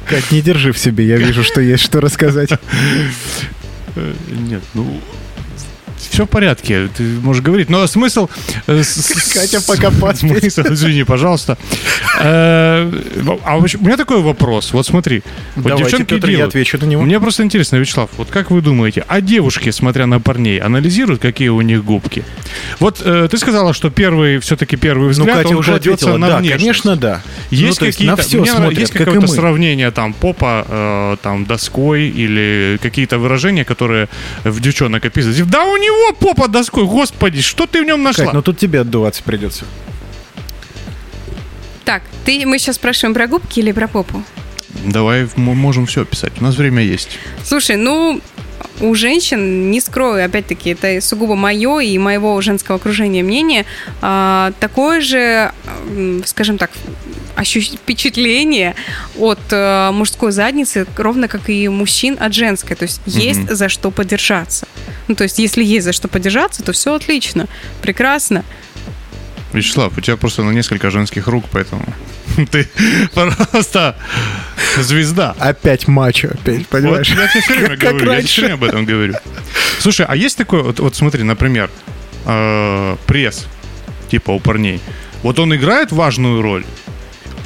Кать, 0.08 0.32
не 0.32 0.42
держи 0.42 0.72
в 0.72 0.78
себе, 0.78 1.06
я 1.06 1.18
вижу, 1.18 1.44
что 1.44 1.60
есть 1.60 1.84
что 1.84 2.00
рассказать. 2.00 2.52
Нет, 3.96 4.64
ну... 4.74 5.02
Все 5.98 6.26
в 6.26 6.30
порядке, 6.30 6.90
ты 6.96 7.04
можешь 7.04 7.42
говорить. 7.44 7.70
Но 7.70 7.86
смысл... 7.88 8.28
э, 8.68 8.84
Катя 9.34 9.62
пока. 9.62 9.92
Смысл, 10.16 10.62
извини, 10.70 11.04
пожалуйста. 11.04 11.58
Э, 12.20 12.92
А 13.44 13.58
у 13.58 13.62
меня 13.62 13.98
такой 13.98 14.22
вопрос. 14.22 14.74
Вот 14.74 14.86
смотри. 14.86 15.24
Вот 15.56 15.76
девчонки 15.78 16.14
Петр, 16.16 16.30
я 16.30 16.46
отвечу 16.46 16.78
на 16.80 16.86
него. 16.86 17.04
Мне 17.04 17.20
просто 17.20 17.44
интересно, 17.44 17.78
Вячеслав, 17.78 18.10
вот 18.18 18.30
как 18.30 18.52
вы 18.52 18.62
думаете, 18.62 19.04
а 19.08 19.22
девушки, 19.22 19.72
смотря 19.72 20.06
на 20.08 20.20
парней, 20.20 20.60
анализируют, 20.60 21.22
какие 21.22 21.50
у 21.50 21.62
них 21.62 21.84
губки? 21.84 22.24
Вот 22.80 23.02
э, 23.04 23.28
ты 23.30 23.38
сказала, 23.38 23.74
что 23.74 23.90
первый, 23.90 24.40
все-таки 24.40 24.76
первый 24.76 25.06
Ну, 25.06 25.10
взгляд, 25.12 25.46
он 25.46 25.64
кладется 25.64 26.18
на 26.18 26.28
да, 26.28 26.38
внешность. 26.38 26.62
конечно, 26.62 26.96
да. 26.96 27.22
Есть 27.50 27.80
Ну, 27.80 27.86
есть 27.88 27.98
какие-то, 27.98 28.18
на 28.18 28.22
все 28.22 28.38
мне 28.40 28.52
нрав- 28.52 28.58
смотрят, 28.58 28.80
есть 28.80 28.94
какое-то 28.94 29.28
сравнение 29.28 29.92
там 29.92 30.14
попа, 30.14 30.66
э, 30.68 31.18
там 31.22 31.46
доской 31.46 32.10
или 32.10 32.78
какие-то 32.82 33.18
выражения, 33.20 33.64
которые 33.64 34.10
в 34.44 34.60
девчонок 34.60 35.06
описывают. 35.06 35.50
Да 35.50 35.64
у 35.64 35.78
него 35.78 36.14
попа 36.14 36.48
доской, 36.50 36.86
господи, 36.86 37.42
что 37.42 37.66
ты 37.66 37.82
в 37.82 37.86
нем 37.86 38.04
нашла? 38.04 38.26
Кать, 38.26 38.34
ну 38.34 38.42
тут 38.42 38.58
тебе 38.58 38.82
отдуваться 38.82 39.24
придется. 39.24 39.66
Так, 41.86 42.04
ты, 42.26 42.46
мы 42.46 42.60
сейчас 42.60 42.76
спрашиваем 42.76 43.14
про 43.14 43.28
губки 43.28 43.60
или 43.60 43.72
про 43.72 43.88
попу? 43.88 44.22
Давай 44.86 45.28
мы 45.38 45.56
можем 45.56 45.86
все 45.86 46.02
описать, 46.02 46.34
у 46.40 46.44
нас 46.44 46.56
время 46.58 46.84
есть. 46.84 47.18
Слушай, 47.46 47.78
ну, 47.78 48.22
у 48.82 48.94
женщин, 48.96 49.72
не 49.72 49.80
скрою, 49.82 50.26
опять-таки, 50.26 50.72
это 50.72 51.02
сугубо 51.02 51.36
мое 51.36 51.80
и 51.80 51.98
моего 51.98 52.40
женского 52.42 52.78
окружения 52.78 53.24
мнение, 53.24 53.66
а, 54.02 54.52
такое 54.60 55.02
же, 55.02 55.52
скажем 56.26 56.58
так, 56.58 56.72
ощущ- 57.36 57.78
впечатление 57.78 58.76
от 59.18 59.40
э, 59.52 59.92
мужской 59.92 60.32
задницы, 60.32 60.88
ровно 60.98 61.28
как 61.28 61.50
и 61.50 61.68
мужчин 61.70 62.18
от 62.20 62.34
женской. 62.34 62.76
То 62.76 62.84
есть 62.84 63.02
есть 63.06 63.50
за 63.50 63.70
что 63.70 63.92
подержаться. 63.92 64.68
Ну, 65.08 65.16
то 65.16 65.24
есть 65.24 65.40
если 65.40 65.64
есть 65.64 65.86
за 65.86 65.94
что 65.94 66.08
подержаться, 66.08 66.64
то 66.64 66.72
все 66.72 66.96
отлично, 66.96 67.48
прекрасно. 67.82 68.44
Вячеслав, 69.54 69.98
у 69.98 70.02
тебя 70.02 70.18
просто 70.18 70.44
на 70.44 70.52
несколько 70.52 70.90
женских 70.92 71.28
рук, 71.28 71.46
поэтому 71.52 71.86
ты 72.52 72.68
просто 73.14 73.96
звезда. 74.78 75.36
Опять 75.40 75.88
мачо, 75.88 76.30
опять, 76.34 76.58
Вот 76.60 76.68
понимаешь? 76.68 77.10
я 77.10 77.28
тебе 77.28 77.42
все 77.42 77.54
время 77.54 77.70
Как- 77.70 77.80
как 77.80 77.92
говорю, 77.94 78.12
я 78.12 78.18
тебе 78.20 78.28
все 78.28 78.42
время 78.42 78.54
об 78.56 78.64
этом 78.64 78.86
говорю. 78.86 79.14
Слушай, 79.80 80.06
а 80.10 80.16
есть 80.16 80.38
такой, 80.38 80.64
вот, 80.64 80.80
вот 80.80 80.96
смотри, 80.96 81.24
например, 81.24 81.70
э, 82.26 82.96
пресс, 83.06 83.48
типа 84.10 84.32
у 84.32 84.40
парней. 84.40 84.82
Вот 85.24 85.40
он 85.40 85.56
играет 85.56 85.92
важную 85.92 86.42
роль. 86.42 86.64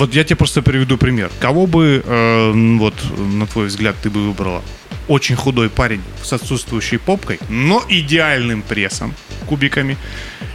Вот 0.01 0.15
я 0.15 0.23
тебе 0.23 0.35
просто 0.35 0.63
приведу 0.63 0.97
пример. 0.97 1.29
Кого 1.39 1.67
бы, 1.67 2.01
э, 2.03 2.51
вот, 2.79 2.95
на 3.19 3.45
твой 3.45 3.67
взгляд, 3.67 3.95
ты 4.01 4.09
бы 4.09 4.29
выбрала? 4.29 4.63
Очень 5.07 5.35
худой 5.35 5.69
парень 5.69 6.01
с 6.23 6.33
отсутствующей 6.33 6.97
попкой, 6.97 7.37
но 7.49 7.83
идеальным 7.87 8.63
прессом, 8.63 9.13
кубиками. 9.45 9.97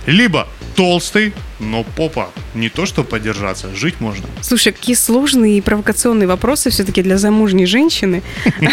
Либо 0.06 0.48
толстый, 0.74 1.32
но 1.60 1.84
попа 1.84 2.30
не 2.54 2.68
то, 2.70 2.86
что 2.86 3.04
подержаться, 3.04 3.72
жить 3.72 4.00
можно. 4.00 4.26
Слушай, 4.40 4.72
какие 4.72 4.96
сложные 4.96 5.58
и 5.58 5.60
провокационные 5.60 6.26
вопросы 6.26 6.70
все-таки 6.70 7.04
для 7.04 7.16
замужней 7.16 7.66
женщины. 7.66 8.24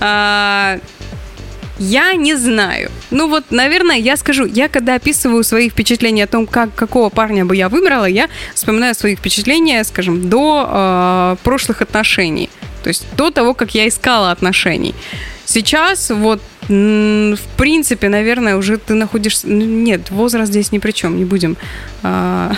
Я 1.90 2.14
не 2.14 2.36
знаю. 2.36 2.90
Ну 3.10 3.28
вот, 3.28 3.44
наверное, 3.50 3.96
я 3.96 4.16
скажу, 4.16 4.46
я 4.46 4.68
когда 4.68 4.94
описываю 4.94 5.42
свои 5.42 5.68
впечатления 5.68 6.24
о 6.24 6.26
том, 6.26 6.46
как, 6.46 6.74
какого 6.74 7.10
парня 7.10 7.44
бы 7.44 7.56
я 7.56 7.68
выбрала, 7.68 8.04
я 8.04 8.28
вспоминаю 8.54 8.94
свои 8.94 9.16
впечатления, 9.16 9.84
скажем, 9.84 10.28
до 10.28 10.68
э, 10.68 11.36
прошлых 11.42 11.82
отношений. 11.82 12.50
То 12.84 12.88
есть 12.88 13.04
до 13.16 13.30
того, 13.30 13.54
как 13.54 13.74
я 13.74 13.88
искала 13.88 14.30
отношений. 14.30 14.94
Сейчас 15.44 16.10
вот, 16.10 16.40
в 16.68 17.38
принципе, 17.56 18.08
наверное, 18.08 18.56
уже 18.56 18.76
ты 18.76 18.94
находишься... 18.94 19.48
Нет, 19.48 20.10
возраст 20.10 20.50
здесь 20.50 20.72
ни 20.72 20.78
при 20.78 20.92
чем, 20.92 21.18
не 21.18 21.24
будем 21.24 21.56
а, 22.02 22.54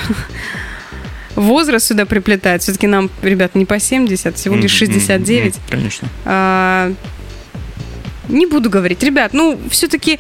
возраст 1.35 1.87
сюда 1.87 2.07
приплетает. 2.07 2.63
Все-таки 2.63 2.87
нам, 2.87 3.11
ребят, 3.23 3.55
не 3.55 3.65
по 3.65 3.79
70, 3.79 4.37
всего 4.37 4.57
лишь 4.57 4.73
69. 4.73 5.55
Конечно. 5.71 6.09
А, 6.25 6.93
не 8.29 8.47
буду 8.47 8.71
говорить. 8.71 9.03
Ребят, 9.03 9.33
ну, 9.35 9.59
все-таки 9.71 10.19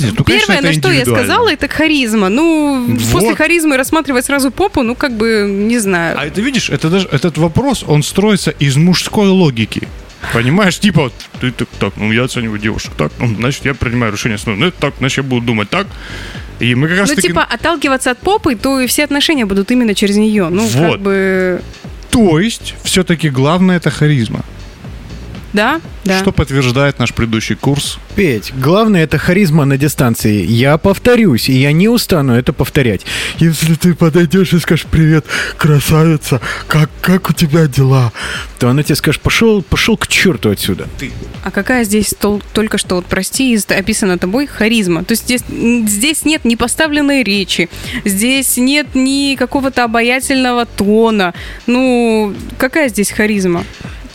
Ну, 0.00 0.24
первое, 0.24 0.56
это 0.58 0.66
на 0.66 0.72
что 0.72 0.90
я 0.90 1.04
сказала, 1.04 1.48
это 1.52 1.68
харизма. 1.68 2.28
Ну, 2.28 2.84
Вот. 2.88 3.12
после 3.12 3.34
харизмы 3.36 3.76
рассматривать 3.76 4.24
сразу 4.24 4.50
попу, 4.50 4.82
ну, 4.82 4.94
как 4.94 5.12
бы, 5.12 5.46
не 5.48 5.78
знаю. 5.78 6.16
А 6.20 6.28
ты 6.30 6.40
видишь, 6.40 6.70
это 6.70 6.88
даже 6.90 7.08
этот 7.12 7.38
вопрос, 7.38 7.84
он 7.86 8.02
строится 8.02 8.50
из 8.50 8.76
мужской 8.76 9.28
логики. 9.28 9.88
Понимаешь, 10.32 10.78
типа, 10.78 11.12
ты 11.40 11.50
так, 11.52 11.68
так, 11.78 11.92
ну 11.96 12.10
я 12.10 12.24
оцениваю 12.24 12.58
девушек, 12.58 12.92
так, 12.96 13.12
ну, 13.18 13.34
значит, 13.36 13.64
я 13.66 13.74
принимаю 13.74 14.12
решение, 14.12 14.38
ну, 14.46 14.66
это 14.66 14.80
так, 14.80 14.94
значит, 14.98 15.18
я 15.18 15.22
буду 15.22 15.46
думать 15.46 15.68
так. 15.68 15.86
И 16.60 16.74
мы 16.74 16.88
как 16.88 16.98
раз 17.00 17.10
Ну, 17.10 17.16
таки... 17.16 17.28
типа, 17.28 17.42
отталкиваться 17.44 18.10
от 18.12 18.18
попы, 18.18 18.54
то 18.54 18.80
и 18.80 18.86
все 18.86 19.04
отношения 19.04 19.44
будут 19.44 19.70
именно 19.70 19.94
через 19.94 20.16
нее. 20.16 20.48
Ну, 20.48 20.64
Вот. 20.66 20.92
как 20.92 21.00
бы, 21.02 21.62
То 22.10 22.38
есть, 22.38 22.74
все-таки 22.84 23.28
главное 23.28 23.76
это 23.76 23.90
харизма. 23.90 24.44
Да, 25.54 25.80
да. 26.04 26.18
Что 26.18 26.32
подтверждает 26.32 26.98
наш 26.98 27.14
предыдущий 27.14 27.54
курс. 27.56 27.98
Петь, 28.14 28.52
главное 28.56 29.04
это 29.04 29.16
харизма 29.16 29.64
на 29.64 29.78
дистанции. 29.78 30.44
Я 30.44 30.76
повторюсь, 30.76 31.48
и 31.48 31.52
я 31.52 31.72
не 31.72 31.88
устану 31.88 32.34
это 32.34 32.52
повторять. 32.52 33.06
Если 33.38 33.74
ты 33.74 33.94
подойдешь 33.94 34.52
и 34.52 34.58
скажешь 34.58 34.86
«Привет, 34.90 35.24
красавица, 35.56 36.40
как, 36.68 36.90
как 37.00 37.30
у 37.30 37.32
тебя 37.32 37.66
дела?» 37.66 38.12
То 38.58 38.68
она 38.68 38.82
тебе 38.82 38.96
скажет 38.96 39.22
«Пошел, 39.22 39.62
пошел 39.62 39.96
к 39.96 40.06
черту 40.08 40.50
отсюда». 40.50 40.88
Ты. 40.98 41.10
А 41.42 41.50
какая 41.50 41.84
здесь 41.84 42.12
тол- 42.20 42.42
только 42.52 42.76
что, 42.76 42.96
вот 42.96 43.06
прости, 43.06 43.52
из- 43.54 43.66
описана 43.66 44.18
тобой 44.18 44.46
харизма? 44.46 45.04
То 45.04 45.12
есть 45.12 45.24
здесь, 45.24 45.42
здесь 45.88 46.24
нет 46.24 46.44
ни 46.44 46.54
поставленной 46.56 47.22
речи, 47.22 47.68
здесь 48.04 48.56
нет 48.56 48.88
ни 48.94 49.36
какого-то 49.36 49.84
обаятельного 49.84 50.66
тона. 50.66 51.32
Ну, 51.66 52.34
какая 52.58 52.88
здесь 52.88 53.10
харизма? 53.10 53.64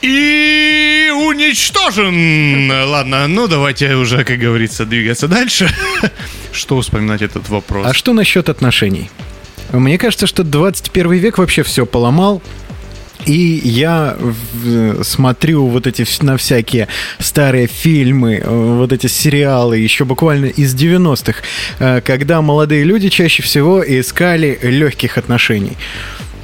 И 0.02 1.12
уничтожен! 1.14 2.72
Ладно, 2.72 3.28
ну 3.28 3.48
давайте 3.48 3.96
уже, 3.96 4.24
как 4.24 4.40
говорится, 4.40 4.86
двигаться 4.86 5.28
дальше. 5.28 5.70
Что 6.52 6.80
вспоминать 6.82 7.22
этот 7.22 7.50
вопрос? 7.50 7.86
А 7.88 7.94
что 7.94 8.14
насчет 8.14 8.50
отношений? 8.50 9.10
Мне 9.72 9.98
кажется, 10.00 10.26
что 10.26 10.44
21 10.44 11.12
век 11.14 11.38
вообще 11.38 11.62
все 11.64 11.86
поломал. 11.86 12.42
И 13.26 13.62
я 13.64 14.16
в- 14.20 15.04
смотрю 15.04 15.68
вот 15.68 15.86
эти 15.86 16.06
на 16.24 16.38
всякие 16.38 16.88
старые 17.20 17.68
фильмы, 17.68 18.36
э, 18.36 18.48
вот 18.50 18.94
эти 18.94 19.08
сериалы, 19.08 19.78
еще 19.78 20.06
буквально 20.06 20.46
из 20.46 20.74
90-х, 20.74 21.42
э, 21.80 22.02
когда 22.02 22.42
молодые 22.42 22.86
люди 22.86 23.10
чаще 23.10 23.44
всего 23.44 23.84
искали 23.86 24.58
легких 24.64 25.18
отношений. 25.18 25.78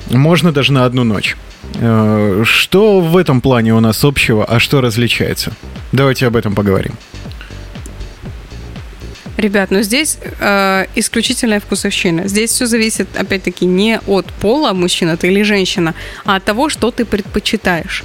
Можно 0.10 0.52
даже 0.52 0.72
на 0.72 0.86
одну 0.86 1.04
ночь. 1.04 1.36
Э, 1.76 2.44
Что 2.46 3.00
в 3.00 3.18
этом 3.18 3.42
плане 3.42 3.74
у 3.74 3.80
нас 3.80 4.04
общего, 4.04 4.46
а 4.46 4.60
что 4.60 4.82
различается? 4.82 5.52
Давайте 5.92 6.28
об 6.28 6.36
этом 6.36 6.56
поговорим. 6.56 6.94
Ребят, 9.38 9.70
ну 9.70 9.82
здесь 9.82 10.18
э, 10.40 10.86
исключительная 10.96 11.60
вкусовщина. 11.60 12.28
Здесь 12.28 12.52
все 12.52 12.68
зависит, 12.68 13.08
опять-таки, 13.18 13.66
не 13.66 14.00
от 14.08 14.26
пола, 14.28 14.72
мужчина 14.72 15.18
ты 15.18 15.28
или 15.28 15.44
женщина, 15.44 15.94
а 16.24 16.38
от 16.38 16.46
того, 16.46 16.70
что 16.70 16.90
ты 16.90 17.04
предпочитаешь. 17.04 18.04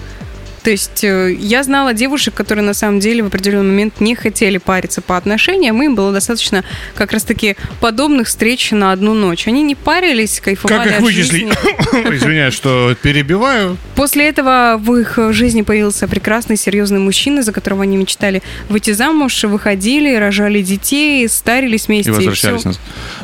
То 0.62 0.70
есть 0.70 1.04
э, 1.04 1.32
я 1.32 1.62
знала 1.62 1.94
девушек, 1.94 2.34
которые 2.34 2.64
на 2.64 2.74
самом 2.74 3.00
деле 3.00 3.22
в 3.22 3.26
определенный 3.26 3.70
момент 3.70 4.00
не 4.00 4.14
хотели 4.14 4.58
париться 4.58 5.00
по 5.00 5.16
отношениям, 5.16 5.82
им 5.82 5.94
было 5.94 6.12
достаточно 6.12 6.64
как 6.94 7.12
раз-таки 7.12 7.56
подобных 7.80 8.28
встреч 8.28 8.70
на 8.72 8.92
одну 8.92 9.14
ночь. 9.14 9.48
Они 9.48 9.62
не 9.62 9.74
парились, 9.74 10.40
кайфовали 10.40 10.88
Как 10.90 10.98
их 10.98 11.00
вычислить? 11.00 11.48
Извиняюсь, 11.92 12.54
что 12.54 12.94
перебиваю. 13.02 13.78
После 13.94 14.28
этого 14.28 14.76
в 14.78 14.94
их 14.96 15.18
жизни 15.32 15.62
появился 15.62 16.06
прекрасный, 16.08 16.56
серьезный 16.56 16.98
мужчина, 16.98 17.42
за 17.42 17.52
которого 17.52 17.82
они 17.84 17.96
мечтали 17.96 18.42
выйти 18.68 18.90
замуж, 18.92 19.44
выходили, 19.44 20.14
рожали 20.14 20.60
детей, 20.62 21.26
старились 21.28 21.88
вместе. 21.88 22.10
И 22.10 22.14
возвращались 22.14 22.64
назад. 22.64 22.80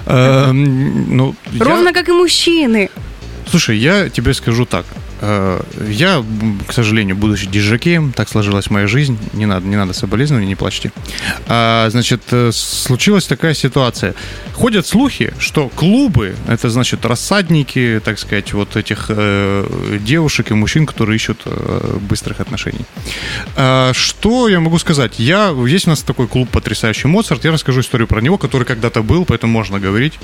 Эм, 0.07 1.16
Ну, 1.16 1.35
я- 1.53 1.64
Ровно 1.64 1.92
как 1.92 2.09
и 2.09 2.12
мужчины. 2.12 2.90
Слушай, 3.51 3.77
я 3.79 4.09
тебе 4.09 4.35
скажу 4.35 4.64
так. 4.64 4.87
Э, 5.21 5.61
Я, 5.89 6.23
к 6.67 6.73
сожалению, 6.73 7.17
будучи 7.17 7.47
диджакеем, 7.47 8.13
так 8.13 8.29
сложилась 8.29 8.71
моя 8.71 8.87
жизнь. 8.87 9.19
Не 9.33 9.47
надо, 9.47 9.67
не 9.67 9.77
надо 9.77 9.93
соболезнования, 9.93 10.47
не 10.47 10.55
плачьте. 10.57 10.93
А, 11.49 11.89
Значит, 11.91 12.23
э, 12.31 12.51
случилась 12.53 13.27
такая 13.27 13.55
ситуация. 13.55 14.14
Ходят 14.55 14.87
слухи, 14.87 15.33
что 15.39 15.69
клубы, 15.69 16.35
это 16.49 16.71
значит 16.71 17.05
рассадники, 17.05 18.01
так 18.05 18.19
сказать, 18.19 18.53
вот 18.53 18.77
этих 18.77 19.07
э, 19.09 19.99
девушек 20.01 20.51
и 20.51 20.55
мужчин, 20.55 20.87
которые 20.87 21.17
ищут 21.17 21.41
э, 21.45 21.99
быстрых 22.01 22.41
отношений. 22.41 22.85
А, 23.57 23.93
Что 23.95 24.49
я 24.49 24.61
могу 24.61 24.79
сказать? 24.79 25.19
Я, 25.19 25.55
есть 25.67 25.87
у 25.87 25.91
нас 25.91 26.03
такой 26.03 26.27
клуб 26.27 26.49
потрясающий 26.51 27.09
Моцарт. 27.09 27.45
Я 27.45 27.53
расскажу 27.53 27.81
историю 27.81 28.07
про 28.09 28.21
него, 28.21 28.39
который 28.39 28.64
когда-то 28.64 29.03
был, 29.03 29.25
поэтому 29.25 29.53
можно 29.53 29.79
говорить. 29.79 30.14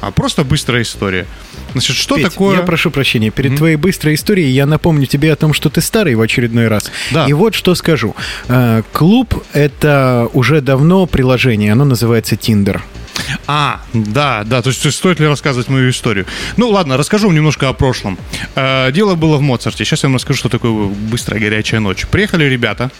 А 0.00 0.10
просто 0.10 0.44
быстрая 0.44 0.82
история. 0.82 1.26
Значит, 1.72 1.96
что 1.96 2.16
Петь, 2.16 2.24
такое? 2.24 2.56
Я 2.56 2.62
прошу 2.62 2.90
прощения, 2.90 3.30
перед 3.30 3.56
твоей 3.56 3.76
быстрой 3.76 4.14
историей 4.14 4.27
я 4.36 4.66
напомню 4.66 5.06
тебе 5.06 5.32
о 5.32 5.36
том, 5.36 5.52
что 5.54 5.70
ты 5.70 5.80
старый 5.80 6.14
в 6.14 6.20
очередной 6.20 6.68
раз. 6.68 6.90
Да. 7.12 7.26
И 7.26 7.32
вот 7.32 7.54
что 7.54 7.74
скажу. 7.74 8.14
Э, 8.48 8.82
Клуб— 8.92 9.34
это 9.52 10.28
уже 10.32 10.60
давно 10.60 11.06
приложение, 11.06 11.72
оно 11.72 11.84
называется 11.84 12.34
Tinder. 12.34 12.80
А, 13.46 13.80
да, 13.92 14.44
да, 14.44 14.62
то 14.62 14.70
есть 14.70 14.92
стоит 14.94 15.20
ли 15.20 15.26
рассказывать 15.26 15.68
мою 15.68 15.90
историю? 15.90 16.26
Ну 16.56 16.68
ладно, 16.70 16.96
расскажу 16.96 17.26
вам 17.28 17.36
немножко 17.36 17.68
о 17.68 17.72
прошлом. 17.72 18.18
Э, 18.54 18.90
Дело 18.92 19.14
было 19.14 19.36
в 19.36 19.40
Моцарте. 19.42 19.84
Сейчас 19.84 20.02
я 20.02 20.08
вам 20.08 20.16
расскажу, 20.16 20.38
что 20.38 20.48
такое 20.48 20.72
быстрая 20.88 21.40
горячая 21.40 21.80
ночь. 21.80 22.06
Приехали 22.06 22.44
ребята, 22.44 22.90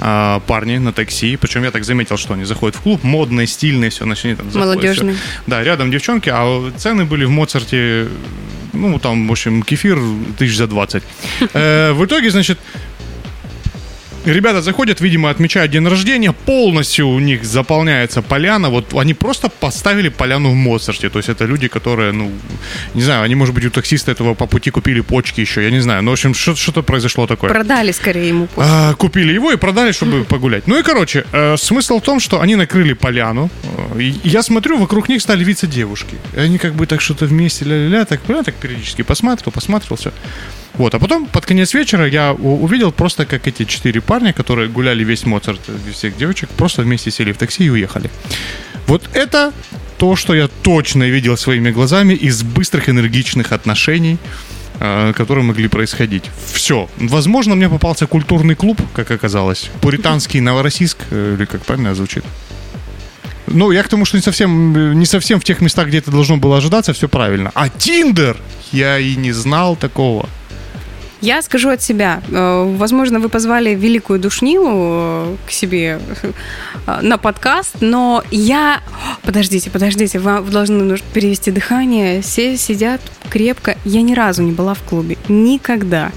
э, 0.00 0.40
парни 0.46 0.78
на 0.78 0.92
такси, 0.92 1.36
причем 1.36 1.64
я 1.64 1.70
так 1.70 1.84
заметил, 1.84 2.16
что 2.16 2.34
они 2.34 2.44
заходят 2.44 2.76
в 2.76 2.80
клуб, 2.80 3.02
модные, 3.04 3.46
стильные, 3.46 3.90
все, 3.90 4.04
значит, 4.04 4.24
они 4.26 4.34
там 4.34 4.50
заходят, 4.50 4.74
Молодежные. 4.74 5.14
всё. 5.14 5.22
Да, 5.46 5.62
рядом 5.64 5.90
девчонки, 5.90 6.30
а 6.32 6.70
цены 6.76 7.04
были 7.04 7.24
в 7.24 7.30
Моцарте, 7.30 8.08
ну, 8.72 8.98
там, 8.98 9.28
в 9.28 9.32
общем, 9.32 9.62
кефир 9.62 9.98
тысяч 10.38 10.56
за 10.56 10.66
20. 10.66 11.02
Э, 11.54 11.92
В 11.92 12.04
итоге, 12.04 12.30
значит, 12.30 12.58
Ребята 14.24 14.62
заходят, 14.62 15.00
видимо, 15.00 15.28
отмечают 15.28 15.70
день 15.72 15.86
рождения, 15.86 16.32
полностью 16.32 17.08
у 17.08 17.18
них 17.20 17.44
заполняется 17.44 18.22
поляна. 18.22 18.70
Вот 18.70 18.94
они 18.94 19.12
просто 19.14 19.48
поставили 19.50 20.08
поляну 20.08 20.50
в 20.50 20.54
Моцарте. 20.54 21.10
То 21.10 21.18
есть 21.18 21.28
это 21.28 21.44
люди, 21.44 21.68
которые, 21.68 22.12
ну, 22.12 22.30
не 22.94 23.02
знаю, 23.02 23.22
они, 23.22 23.34
может 23.34 23.54
быть, 23.54 23.66
у 23.66 23.70
таксиста 23.70 24.12
этого 24.12 24.34
по 24.34 24.46
пути 24.46 24.70
купили 24.70 25.00
почки 25.02 25.40
еще, 25.42 25.62
я 25.62 25.70
не 25.70 25.80
знаю. 25.80 26.02
Но, 26.02 26.10
в 26.10 26.14
общем, 26.14 26.32
что- 26.34 26.54
что-то 26.56 26.82
произошло 26.82 27.26
такое. 27.26 27.50
Продали 27.50 27.92
скорее 27.92 28.28
ему. 28.28 28.48
А, 28.56 28.94
купили 28.94 29.32
его 29.34 29.52
и 29.52 29.56
продали, 29.56 29.92
чтобы 29.92 30.24
погулять. 30.24 30.66
Ну 30.66 30.78
и, 30.78 30.82
короче, 30.82 31.24
э, 31.32 31.56
смысл 31.58 31.98
в 31.98 32.02
том, 32.02 32.18
что 32.20 32.40
они 32.40 32.56
накрыли 32.56 32.94
поляну. 32.94 33.50
э, 33.94 34.00
И 34.00 34.14
я 34.24 34.42
смотрю, 34.42 34.78
вокруг 34.78 35.08
них 35.08 35.20
стали 35.22 35.44
виться 35.44 35.66
девушки. 35.66 36.16
И 36.36 36.40
они 36.40 36.58
как 36.58 36.72
бы 36.74 36.86
так 36.86 37.00
что-то 37.02 37.26
вместе, 37.26 37.64
ля-ля-ля, 37.66 38.04
так, 38.04 38.20
я 38.28 38.42
так 38.42 38.54
периодически 38.54 39.02
посматривал, 39.02 39.52
посматривал, 39.52 39.96
все. 39.96 40.10
Вот, 40.74 40.92
а 40.94 40.98
потом 40.98 41.26
под 41.26 41.46
конец 41.46 41.72
вечера 41.74 42.04
я 42.08 42.32
увидел 42.32 42.90
просто, 42.90 43.24
как 43.26 43.46
эти 43.46 43.64
четыре 43.64 44.00
парня, 44.14 44.32
которые 44.32 44.68
гуляли 44.68 45.04
весь 45.04 45.26
Моцарт, 45.26 45.60
всех 45.92 46.16
девочек, 46.16 46.48
просто 46.56 46.82
вместе 46.82 47.10
сели 47.10 47.32
в 47.32 47.36
такси 47.36 47.64
и 47.64 47.70
уехали. 47.70 48.10
Вот 48.86 49.02
это 49.12 49.52
то, 49.98 50.14
что 50.14 50.34
я 50.34 50.48
точно 50.62 51.10
видел 51.10 51.36
своими 51.36 51.72
глазами 51.72 52.14
из 52.14 52.42
быстрых 52.42 52.88
энергичных 52.88 53.52
отношений, 53.52 54.18
э, 54.80 55.12
которые 55.16 55.44
могли 55.44 55.68
происходить. 55.68 56.30
Все. 56.52 56.88
Возможно, 56.96 57.56
мне 57.56 57.68
попался 57.68 58.06
культурный 58.06 58.54
клуб, 58.54 58.80
как 58.94 59.10
оказалось. 59.10 59.70
Пуританский 59.80 60.40
Новороссийск, 60.40 60.98
э, 61.10 61.34
или 61.36 61.44
как 61.46 61.62
правильно 61.62 61.94
звучит. 61.94 62.24
Ну, 63.48 63.72
я 63.72 63.82
к 63.82 63.88
тому, 63.88 64.04
что 64.04 64.16
не 64.16 64.22
совсем, 64.22 64.76
э, 64.76 64.94
не 64.94 65.06
совсем 65.06 65.40
в 65.40 65.44
тех 65.44 65.60
местах, 65.60 65.88
где 65.88 65.98
это 65.98 66.12
должно 66.12 66.36
было 66.36 66.56
ожидаться, 66.56 66.92
все 66.92 67.08
правильно. 67.08 67.50
А 67.54 67.68
Тиндер, 67.68 68.36
я 68.72 68.98
и 68.98 69.16
не 69.16 69.32
знал 69.32 69.76
такого. 69.76 70.28
Я 71.24 71.40
скажу 71.40 71.70
от 71.70 71.80
себя. 71.80 72.20
Э, 72.30 72.76
Возможно, 72.76 73.18
вы 73.18 73.30
позвали 73.30 73.70
великую 73.74 74.18
душнилу 74.18 74.72
э, 74.74 75.36
к 75.46 75.50
себе 75.50 75.98
э, 76.86 77.00
на 77.00 77.16
подкаст, 77.16 77.76
но 77.80 78.22
я... 78.30 78.82
Подождите, 79.22 79.70
подождите, 79.70 80.18
вам 80.18 80.50
должны 80.50 80.98
перевести 81.14 81.50
дыхание. 81.50 82.20
Все 82.20 82.58
сидят 82.58 83.00
крепко. 83.30 83.78
Я 83.86 84.02
ни 84.02 84.14
разу 84.14 84.42
не 84.42 84.52
была 84.52 84.74
в 84.74 84.82
клубе. 84.82 85.16
Никогда. 85.28 86.12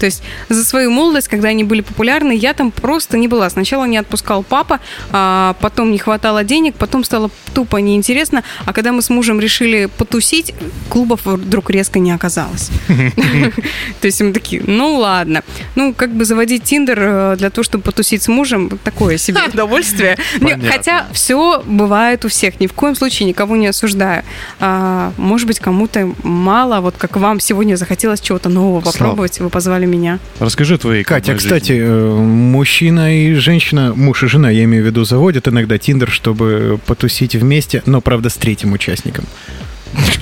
То 0.00 0.06
есть 0.06 0.22
за 0.48 0.64
свою 0.64 0.90
молодость, 0.90 1.28
когда 1.28 1.48
они 1.48 1.62
были 1.62 1.82
популярны, 1.82 2.32
я 2.32 2.54
там 2.54 2.70
просто 2.70 3.18
не 3.18 3.28
была. 3.28 3.50
Сначала 3.50 3.84
не 3.84 3.98
отпускал 3.98 4.42
папа, 4.42 4.80
а 5.12 5.54
потом 5.60 5.92
не 5.92 5.98
хватало 5.98 6.42
денег, 6.42 6.74
потом 6.74 7.04
стало 7.04 7.30
тупо 7.54 7.76
неинтересно. 7.76 8.42
А 8.64 8.72
когда 8.72 8.92
мы 8.92 9.02
с 9.02 9.10
мужем 9.10 9.40
решили 9.40 9.86
потусить, 9.86 10.54
клубов 10.88 11.20
вдруг 11.26 11.70
резко 11.70 11.98
не 11.98 12.12
оказалось. 12.12 12.70
То 14.00 14.06
есть 14.06 14.22
мы 14.22 14.32
такие, 14.32 14.62
ну 14.66 14.96
ладно. 14.96 15.42
Ну, 15.74 15.92
как 15.92 16.14
бы 16.14 16.24
заводить 16.24 16.64
Тиндер 16.64 16.98
э, 17.00 17.36
для 17.36 17.50
того, 17.50 17.62
чтобы 17.62 17.84
потусить 17.84 18.22
с 18.22 18.28
мужем, 18.28 18.78
такое 18.82 19.18
себе 19.18 19.40
удовольствие. 19.52 20.16
Хотя 20.70 21.06
все 21.12 21.62
бывает 21.66 22.24
у 22.24 22.28
всех, 22.28 22.58
ни 22.58 22.66
в 22.66 22.72
коем 22.72 22.94
случае 22.94 23.28
никого 23.28 23.56
не 23.56 23.66
осуждаю. 23.66 24.24
А, 24.60 25.12
Может 25.18 25.46
быть, 25.46 25.60
кому-то 25.60 26.10
мало, 26.22 26.80
вот 26.80 26.94
как 26.96 27.16
вам 27.16 27.38
сегодня 27.38 27.76
захотелось 27.76 28.20
чего-то 28.20 28.48
нового 28.48 28.80
попробовать, 28.80 29.40
вы 29.40 29.50
позвали 29.50 29.89
меня. 29.90 30.18
Расскажи 30.38 30.78
твои 30.78 31.02
Катя, 31.02 31.34
кстати, 31.34 31.72
жизни. 31.72 31.86
э, 31.86 32.14
мужчина 32.14 33.14
и 33.14 33.34
женщина, 33.34 33.92
муж 33.94 34.22
и 34.22 34.26
жена, 34.26 34.50
я 34.50 34.64
имею 34.64 34.84
в 34.84 34.86
виду, 34.86 35.04
заводят 35.04 35.48
иногда 35.48 35.78
Тиндер, 35.78 36.10
чтобы 36.10 36.78
потусить 36.86 37.34
вместе, 37.34 37.82
но, 37.86 38.00
правда, 38.00 38.28
с 38.30 38.36
третьим 38.36 38.72
участником. 38.72 39.24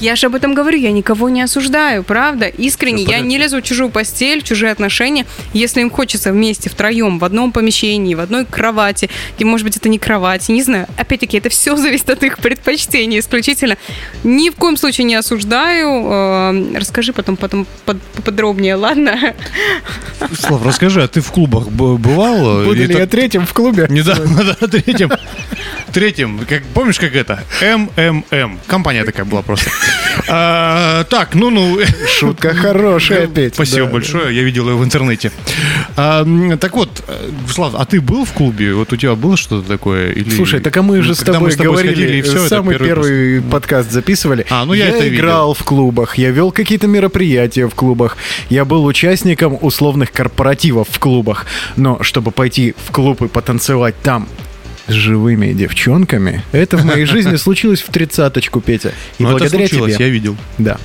Я 0.00 0.14
же 0.16 0.26
об 0.28 0.34
этом 0.36 0.54
говорю, 0.54 0.78
я 0.78 0.92
никого 0.92 1.28
не 1.28 1.42
осуждаю, 1.42 2.04
правда? 2.04 2.46
Искренне, 2.46 3.02
я 3.02 3.18
не 3.20 3.36
лезу 3.38 3.58
в 3.58 3.62
чужую 3.62 3.90
постель, 3.90 4.40
в 4.40 4.44
чужие 4.44 4.70
отношения. 4.70 5.26
Если 5.52 5.80
им 5.80 5.90
хочется 5.90 6.32
вместе, 6.32 6.70
втроем, 6.70 7.18
в 7.18 7.24
одном 7.24 7.50
помещении, 7.52 8.14
в 8.14 8.20
одной 8.20 8.44
кровати, 8.46 9.10
и, 9.38 9.44
может 9.44 9.64
быть, 9.66 9.76
это 9.76 9.88
не 9.88 9.98
кровать, 9.98 10.48
не 10.48 10.62
знаю. 10.62 10.86
Опять-таки, 10.96 11.36
это 11.38 11.48
все 11.48 11.76
зависит 11.76 12.08
от 12.10 12.22
их 12.22 12.38
предпочтений 12.38 13.18
исключительно. 13.18 13.76
Ни 14.24 14.50
в 14.50 14.54
коем 14.54 14.76
случае 14.76 15.04
не 15.04 15.16
осуждаю. 15.16 16.06
Э, 16.10 16.78
Расскажи 16.78 17.12
потом, 17.12 17.36
потом 17.36 17.66
под- 17.84 18.00
поподробнее, 18.14 18.76
ладно? 18.76 19.34
Слав, 20.38 20.64
расскажи, 20.64 21.02
а 21.02 21.08
ты 21.08 21.20
в 21.20 21.30
клубах 21.32 21.68
бывал? 21.70 22.64
Буду 22.64 22.74
ли 22.74 22.94
я 22.94 23.06
третьим 23.06 23.46
в 23.46 23.52
клубе? 23.52 23.86
Не 23.90 24.02
да, 24.02 24.14
да, 24.60 24.66
третьим. 24.68 25.10
Третьим. 25.92 26.40
Как, 26.48 26.62
помнишь, 26.74 26.98
как 26.98 27.14
это? 27.14 27.42
МММ. 27.62 28.58
Компания 28.66 29.04
такая 29.04 29.24
была 29.24 29.42
просто. 29.42 29.57
А, 30.28 31.04
так, 31.04 31.34
ну-ну. 31.34 31.78
Шутка 32.06 32.54
хорошая, 32.54 33.26
Петь. 33.26 33.54
Спасибо 33.54 33.86
да. 33.86 33.92
большое, 33.92 34.36
я 34.36 34.42
видел 34.42 34.68
ее 34.68 34.76
в 34.76 34.84
интернете. 34.84 35.32
А, 35.96 36.26
так 36.60 36.74
вот, 36.74 37.02
э, 37.06 37.30
Слав, 37.48 37.74
а 37.74 37.84
ты 37.86 38.00
был 38.00 38.24
в 38.24 38.32
клубе? 38.32 38.74
Вот 38.74 38.92
у 38.92 38.96
тебя 38.96 39.14
было 39.14 39.36
что-то 39.36 39.66
такое? 39.66 40.12
Или... 40.12 40.30
Слушай, 40.30 40.60
так 40.60 40.76
а 40.76 40.82
мы 40.82 41.00
же 41.02 41.14
с 41.14 41.18
тобой, 41.20 41.52
сходили, 41.52 41.72
говорили, 41.72 42.16
и 42.16 42.20
это 42.20 42.48
самый 42.48 42.78
первый, 42.78 43.40
подкаст 43.40 43.90
записывали. 43.90 44.46
А, 44.50 44.64
ну 44.64 44.74
я 44.74 44.88
это 44.88 45.08
играл 45.08 45.54
в 45.54 45.62
клубах, 45.64 46.18
я 46.18 46.30
вел 46.30 46.52
какие-то 46.52 46.86
мероприятия 46.86 47.66
в 47.66 47.74
клубах, 47.74 48.16
я 48.50 48.64
был 48.64 48.84
участником 48.84 49.58
условных 49.60 50.12
корпоративов 50.12 50.88
в 50.90 50.98
клубах. 50.98 51.46
Но 51.76 52.02
чтобы 52.02 52.30
пойти 52.32 52.74
в 52.86 52.92
клуб 52.92 53.22
и 53.22 53.28
потанцевать 53.28 53.94
там 54.02 54.28
с 54.88 54.92
живыми 54.92 55.52
девчонками, 55.52 56.42
это 56.52 56.76
в 56.76 56.84
моей 56.84 57.04
жизни 57.04 57.36
случилось 57.36 57.80
в 57.80 57.90
тридцаточку, 57.90 58.60
Петя. 58.60 58.92
И 59.18 59.22
Ну, 59.22 59.28
это 59.30 59.38
благодаря 59.38 59.68
случилось, 59.68 59.94
тебе. 59.94 60.06
я 60.06 60.10
видел. 60.10 60.36
Да. 60.58 60.78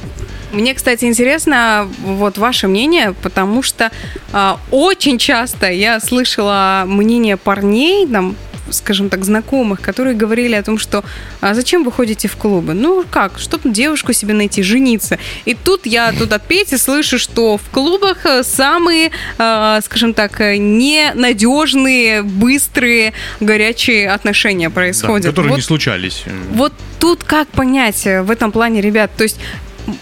Мне, 0.52 0.76
кстати, 0.76 1.06
интересно 1.06 1.88
вот 2.04 2.38
ваше 2.38 2.68
мнение, 2.68 3.16
потому 3.24 3.64
что 3.64 3.92
а, 4.32 4.60
очень 4.70 5.18
часто 5.18 5.72
я 5.72 6.00
слышала 6.00 6.84
мнение 6.86 7.38
парней, 7.38 8.06
там, 8.08 8.36
скажем 8.70 9.10
так, 9.10 9.26
знакомых, 9.26 9.82
которые 9.82 10.16
говорили 10.16 10.56
о 10.56 10.64
том, 10.64 10.78
что 10.78 11.04
а 11.42 11.54
зачем 11.54 11.84
вы 11.84 11.92
ходите 11.92 12.28
в 12.28 12.36
клубы? 12.38 12.74
Ну 12.74 13.04
как, 13.10 13.40
чтобы 13.40 13.70
девушку 13.70 14.14
себе 14.14 14.34
найти, 14.34 14.64
жениться. 14.64 15.18
И 15.46 15.54
тут 15.54 15.86
я 15.86 16.12
тут 16.12 16.32
от 16.34 16.46
Пети 16.48 16.78
слышу, 16.78 17.20
что 17.20 17.58
в 17.58 17.70
клубах 17.72 18.26
э, 18.26 18.44
самые, 18.44 19.12
а, 19.38 19.80
скажем 19.82 20.14
так, 20.14 20.40
э, 20.42 20.58
ненадежные, 20.58 22.22
быстрые, 22.24 23.14
горячие 23.40 24.10
отношения 24.10 24.70
Да, 24.70 24.76
происходят. 24.76 25.26
которые 25.28 25.52
Вот 25.52 25.56
не 25.58 25.62
случались. 25.62 26.24
вот 26.52 26.74
тут 27.00 27.24
как 27.24 27.48
понять 27.50 28.06
э, 28.06 28.22
в 28.22 28.32
этом 28.32 28.52
плане, 28.52 28.82
ребят? 28.82 29.12
То 29.18 29.24
есть 29.24 29.38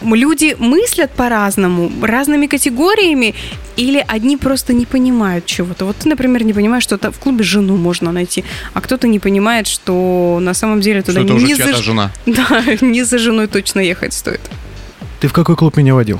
люди 0.01 0.55
мыслят 0.59 1.11
по-разному, 1.11 1.91
разными 2.01 2.47
категориями, 2.47 3.34
или 3.77 4.05
одни 4.07 4.38
просто 4.38 4.73
не 4.73 4.86
понимают 4.86 5.45
чего-то. 5.45 5.86
Вот 5.86 5.95
ты, 5.97 6.09
например, 6.09 6.43
не 6.43 6.53
понимаешь, 6.53 6.84
что 6.84 6.97
в 6.97 7.19
клубе 7.19 7.43
жену 7.43 7.77
можно 7.77 8.11
найти, 8.11 8.43
а 8.73 8.82
кто-то 8.82 9.07
не 9.07 9.19
понимает, 9.19 9.67
что 9.67 10.39
на 10.41 10.53
самом 10.53 10.82
деле 10.82 11.01
туда 11.01 11.21
Что 11.21 11.25
это 11.25 11.34
уже 11.34 11.45
не, 11.45 11.55
за... 11.55 11.73
жена. 11.75 12.11
Да, 12.25 12.63
не 12.82 13.03
за 13.03 13.17
женой 13.17 13.47
точно 13.47 13.79
ехать 13.79 14.13
стоит. 14.13 14.41
Ты 15.19 15.27
в 15.27 15.34
какой 15.34 15.55
клуб 15.55 15.77
меня 15.77 15.93
водил? 15.93 16.19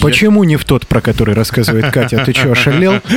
Почему 0.00 0.44
не 0.44 0.56
в 0.56 0.64
тот, 0.64 0.86
про 0.86 1.00
который 1.00 1.34
рассказывает 1.34 1.92
Катя? 1.92 2.24
Ты 2.24 2.32
что, 2.32 2.52
ошалел? 2.52 3.00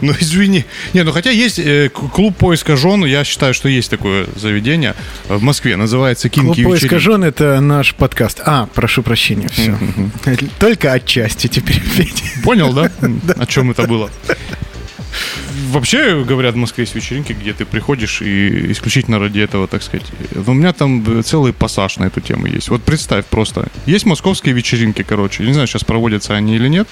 Ну, 0.00 0.12
извини. 0.18 0.64
Не, 0.92 1.02
ну 1.02 1.12
хотя 1.12 1.30
есть 1.30 1.58
э, 1.58 1.88
клуб 1.88 2.36
поиска 2.36 2.76
жен, 2.76 3.04
я 3.04 3.24
считаю, 3.24 3.54
что 3.54 3.68
есть 3.68 3.90
такое 3.90 4.26
заведение 4.36 4.94
в 5.28 5.42
Москве, 5.42 5.76
называется 5.76 6.28
Клуб 6.30 6.54
Кинки 6.54 6.64
поиска 6.64 6.86
вечеринки. 6.86 7.04
жен— 7.04 7.24
это 7.24 7.60
наш 7.60 7.94
подкаст. 7.94 8.40
А, 8.44 8.68
прошу 8.74 9.02
прощения, 9.02 9.48
все. 9.48 9.76
Только 10.58 10.92
отчасти 10.92 11.46
теперь. 11.48 11.82
Понял, 12.44 12.72
да? 12.72 12.90
О 13.36 13.46
чем 13.46 13.70
это 13.70 13.84
было? 13.86 14.10
Вообще, 15.70 16.24
говорят, 16.24 16.54
в 16.54 16.58
Москве 16.58 16.84
есть 16.84 16.94
вечеринки, 16.94 17.32
где 17.32 17.52
ты 17.52 17.64
приходишь 17.64 18.22
и 18.22 18.72
исключительно 18.72 19.18
ради 19.18 19.40
этого, 19.40 19.66
так 19.66 19.82
сказать. 19.82 20.06
Но 20.34 20.52
у 20.52 20.54
меня 20.54 20.72
там 20.72 21.04
э, 21.18 21.22
целый 21.22 21.52
пассаж 21.52 21.96
на 21.98 22.04
эту 22.04 22.20
тему 22.20 22.46
есть. 22.46 22.68
Вот 22.68 22.82
представь 22.82 23.24
просто. 23.26 23.68
Есть 23.86 24.06
московские 24.06 24.54
вечеринки, 24.54 25.02
короче. 25.02 25.44
Не 25.44 25.52
знаю, 25.52 25.66
сейчас 25.66 25.84
проводятся 25.84 26.34
они 26.34 26.56
или 26.56 26.68
нет. 26.68 26.88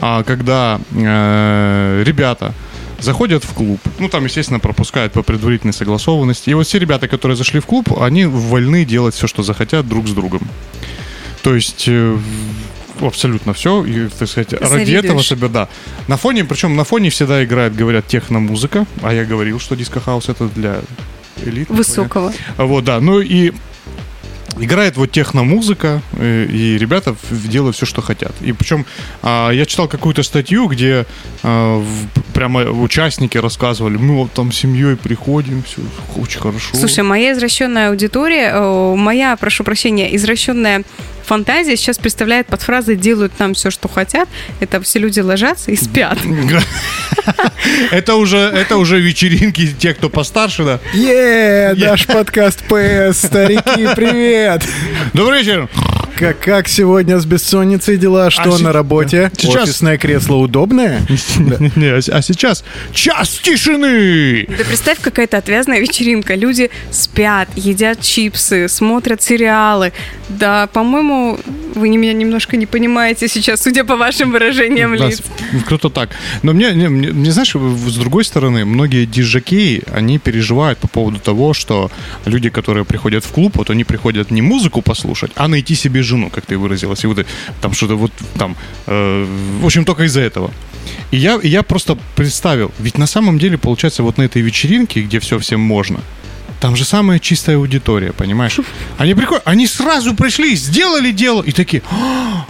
А 0.00 0.22
когда 0.22 0.80
э, 0.90 2.02
ребята 2.04 2.54
заходят 3.00 3.44
в 3.44 3.52
клуб, 3.52 3.80
ну 3.98 4.08
там, 4.08 4.24
естественно, 4.24 4.58
пропускают 4.58 5.12
по 5.12 5.22
предварительной 5.22 5.74
согласованности. 5.74 6.50
И 6.50 6.54
вот 6.54 6.66
все 6.66 6.78
ребята, 6.78 7.08
которые 7.08 7.36
зашли 7.36 7.60
в 7.60 7.66
клуб, 7.66 8.00
они 8.00 8.24
вольны 8.24 8.84
делать 8.84 9.14
все, 9.14 9.26
что 9.26 9.42
захотят 9.42 9.88
друг 9.88 10.08
с 10.08 10.12
другом. 10.12 10.42
То 11.42 11.54
есть 11.54 11.84
э, 11.86 12.18
абсолютно 13.00 13.52
все, 13.52 13.84
и, 13.84 14.08
так 14.08 14.28
сказать, 14.28 14.52
ради 14.52 14.64
Завидуешь. 14.66 15.04
этого 15.04 15.22
себе, 15.22 15.48
да. 15.48 15.68
На 16.06 16.16
фоне, 16.16 16.44
причем 16.44 16.76
на 16.76 16.84
фоне 16.84 17.10
всегда 17.10 17.44
играет, 17.44 17.74
говорят, 17.74 18.06
техно-музыка, 18.06 18.86
а 19.02 19.12
я 19.12 19.24
говорил, 19.24 19.60
что 19.60 19.76
диско-хаус 19.76 20.28
это 20.28 20.48
для 20.48 20.80
элиты. 21.44 21.72
Высокого. 21.72 22.32
Вот, 22.56 22.84
да. 22.84 23.00
Ну 23.00 23.20
и 23.20 23.52
играет 24.60 24.96
вот 24.96 25.10
техно-музыка, 25.12 26.02
э, 26.14 26.46
и 26.50 26.78
ребята 26.78 27.14
делают 27.30 27.76
все, 27.76 27.86
что 27.86 28.02
хотят. 28.02 28.32
И 28.40 28.52
причем 28.52 28.86
а, 29.22 29.50
я 29.50 29.66
читал 29.66 29.88
какую-то 29.88 30.22
статью, 30.22 30.66
где 30.66 31.06
а, 31.42 31.78
в- 31.78 32.32
прямо 32.32 32.62
участники 32.64 33.38
рассказывали, 33.38 33.96
мы 33.96 34.16
вот 34.16 34.32
там 34.32 34.50
с 34.52 34.56
семьей 34.56 34.96
приходим, 34.96 35.62
все 35.62 35.80
очень 36.16 36.40
хорошо. 36.40 36.76
Слушай, 36.76 37.04
моя 37.04 37.32
извращенная 37.32 37.90
аудитория, 37.90 38.52
моя, 38.96 39.36
прошу 39.36 39.64
прощения, 39.64 40.14
извращенная 40.16 40.82
фантазия 41.28 41.76
сейчас 41.76 41.98
представляет 41.98 42.46
под 42.46 42.62
фразой 42.62 42.96
«делают 42.96 43.34
там 43.34 43.52
все, 43.52 43.70
что 43.70 43.86
хотят». 43.86 44.28
Это 44.60 44.80
все 44.80 44.98
люди 44.98 45.20
ложатся 45.20 45.70
и 45.70 45.76
спят. 45.76 46.18
это 47.90 48.14
уже, 48.14 48.38
это 48.38 48.78
уже 48.78 48.98
вечеринки 48.98 49.68
те, 49.78 49.92
кто 49.92 50.08
постарше, 50.08 50.64
да. 50.64 50.80
Е, 50.94 51.74
наш 51.76 52.06
подкаст 52.06 52.64
ПС, 52.64 53.26
старики, 53.26 53.88
привет! 53.94 54.64
Добрый 55.12 55.42
вечер. 55.42 55.68
Как, 56.18 56.40
как 56.40 56.66
сегодня 56.68 57.20
с 57.20 57.26
бессонницей 57.26 57.96
дела? 57.96 58.28
Что 58.30 58.56
си- 58.58 58.64
на 58.64 58.72
работе? 58.72 59.30
Сейчас- 59.36 59.62
Офисное 59.64 59.98
кресло 59.98 60.34
удобное? 60.36 61.00
Не, 61.76 61.86
а 61.94 62.00
а 62.10 62.22
сейчас 62.22 62.64
час 62.92 63.38
тишины. 63.42 64.46
Да 64.48 64.64
представь, 64.64 64.98
какая-то 65.00 65.36
отвязная 65.36 65.78
вечеринка. 65.78 66.34
Люди 66.34 66.70
спят, 66.90 67.48
едят 67.54 68.00
чипсы, 68.02 68.68
смотрят 68.68 69.22
сериалы. 69.22 69.92
Да, 70.28 70.66
по-моему, 70.66 71.38
вы 71.76 71.88
не- 71.88 71.96
меня 71.98 72.12
немножко 72.14 72.56
не 72.56 72.66
понимаете 72.66 73.28
сейчас, 73.28 73.62
судя 73.62 73.84
по 73.84 73.96
вашим 73.96 74.32
выражениям 74.32 74.94
лиц. 74.94 75.22
Круто 75.66 75.88
так. 75.88 76.10
Но 76.42 76.52
мне, 76.52 76.72
не, 76.72 76.88
мне, 76.88 77.12
мне, 77.12 77.30
знаешь, 77.30 77.54
с 77.54 77.94
другой 77.96 78.24
стороны, 78.24 78.64
многие 78.64 79.04
диджаки, 79.06 79.82
они 79.92 80.18
переживают 80.18 80.80
по 80.80 80.88
поводу 80.88 81.20
того, 81.20 81.54
что 81.54 81.92
люди, 82.24 82.50
которые 82.50 82.84
приходят 82.84 83.24
в 83.24 83.30
клуб, 83.30 83.56
вот 83.56 83.70
они 83.70 83.84
приходят 83.84 84.32
не 84.32 84.42
музыку 84.42 84.82
послушать, 84.82 85.30
а 85.36 85.46
найти 85.46 85.76
себе 85.76 86.02
жену, 86.08 86.30
как 86.30 86.46
ты 86.46 86.58
выразилась, 86.58 87.04
и 87.04 87.06
вот 87.06 87.18
э, 87.18 87.24
там 87.60 87.72
что-то 87.72 87.96
вот 87.96 88.12
там, 88.38 88.56
э, 88.86 89.26
в 89.60 89.66
общем, 89.66 89.84
только 89.84 90.04
из-за 90.04 90.20
этого. 90.20 90.50
И 91.10 91.16
я, 91.16 91.38
я 91.42 91.62
просто 91.62 91.96
представил, 92.16 92.72
ведь 92.78 92.98
на 92.98 93.06
самом 93.06 93.38
деле, 93.38 93.56
получается, 93.58 94.02
вот 94.02 94.18
на 94.18 94.22
этой 94.22 94.42
вечеринке, 94.42 95.02
где 95.02 95.18
все 95.18 95.38
всем 95.38 95.60
можно, 95.60 96.00
там 96.60 96.76
же 96.76 96.84
самая 96.84 97.18
чистая 97.18 97.56
аудитория, 97.56 98.12
понимаешь? 98.12 98.58
Они 98.98 99.14
приходят, 99.14 99.42
они 99.46 99.66
сразу 99.66 100.14
пришли, 100.14 100.56
сделали 100.56 101.12
дело, 101.12 101.42
и 101.42 101.52
такие, 101.52 101.82
«А, 101.90 102.46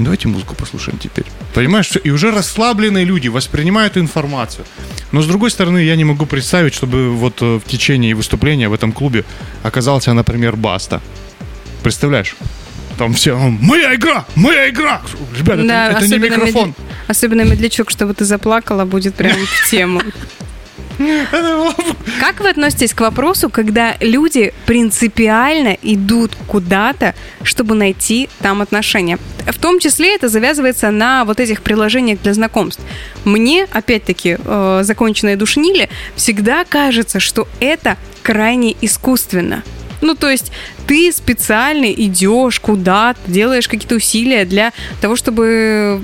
Давайте 0.00 0.28
музыку 0.28 0.54
послушаем 0.54 0.98
теперь. 0.98 1.26
Понимаешь, 1.52 1.92
и 2.02 2.10
уже 2.10 2.30
расслабленные 2.30 3.04
люди 3.04 3.28
воспринимают 3.28 3.98
информацию. 3.98 4.64
Но 5.12 5.20
с 5.20 5.26
другой 5.26 5.50
стороны, 5.50 5.78
я 5.78 5.94
не 5.94 6.04
могу 6.04 6.24
представить, 6.24 6.72
чтобы 6.72 7.10
вот 7.10 7.42
э, 7.42 7.60
в 7.62 7.68
течение 7.70 8.14
выступления 8.14 8.70
в 8.70 8.72
этом 8.72 8.92
клубе 8.92 9.24
оказался, 9.62 10.14
например, 10.14 10.56
Баста. 10.56 11.02
Представляешь? 11.82 12.34
Там 13.00 13.14
все, 13.14 13.30
«М, 13.34 13.58
моя 13.62 13.94
игра, 13.94 14.26
моя 14.34 14.68
игра. 14.68 15.00
Ребята, 15.38 15.62
Да, 15.64 15.88
это, 15.88 16.04
это 16.04 16.08
не 16.08 16.18
микрофон. 16.18 16.68
медли- 16.68 16.74
Особенно 17.08 17.40
медлячок, 17.46 17.88
чтобы 17.88 18.12
ты 18.12 18.26
заплакала, 18.26 18.84
будет 18.84 19.14
прям 19.14 19.32
в 19.32 19.70
тему. 19.70 20.02
Как 22.20 22.40
вы 22.40 22.50
относитесь 22.50 22.92
к 22.92 23.00
вопросу, 23.00 23.48
когда 23.48 23.94
люди 24.00 24.52
принципиально 24.66 25.78
идут 25.80 26.32
куда-то, 26.46 27.14
чтобы 27.42 27.74
найти 27.74 28.28
там 28.42 28.60
отношения? 28.60 29.18
В 29.46 29.58
том 29.58 29.80
числе 29.80 30.14
это 30.14 30.28
завязывается 30.28 30.90
на 30.90 31.24
вот 31.24 31.40
этих 31.40 31.62
приложениях 31.62 32.20
для 32.20 32.34
знакомств. 32.34 32.82
Мне, 33.24 33.66
опять-таки, 33.72 34.36
э, 34.38 34.80
законченные 34.84 35.36
душнили, 35.36 35.88
всегда 36.16 36.66
кажется, 36.66 37.18
что 37.18 37.48
это 37.60 37.96
крайне 38.22 38.76
искусственно. 38.82 39.62
Ну, 40.00 40.14
то 40.14 40.28
есть 40.28 40.52
ты 40.86 41.12
специально 41.12 41.90
идешь 41.92 42.60
куда-то, 42.60 43.18
делаешь 43.26 43.68
какие-то 43.68 43.96
усилия 43.96 44.44
для 44.44 44.72
того, 45.00 45.16
чтобы... 45.16 46.02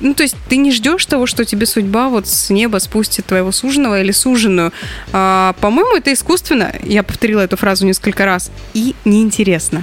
Ну, 0.00 0.14
то 0.14 0.22
есть 0.22 0.36
ты 0.48 0.56
не 0.56 0.72
ждешь 0.72 1.06
того, 1.06 1.26
что 1.26 1.44
тебе 1.44 1.66
судьба 1.66 2.08
вот 2.08 2.26
с 2.28 2.50
неба 2.50 2.78
спустит 2.78 3.26
твоего 3.26 3.52
суженого 3.52 4.00
или 4.00 4.12
суженую. 4.12 4.72
А, 5.12 5.54
по-моему, 5.60 5.96
это 5.96 6.12
искусственно. 6.12 6.72
Я 6.82 7.02
повторила 7.02 7.40
эту 7.40 7.56
фразу 7.56 7.86
несколько 7.86 8.24
раз. 8.24 8.50
И 8.74 8.94
неинтересно. 9.04 9.82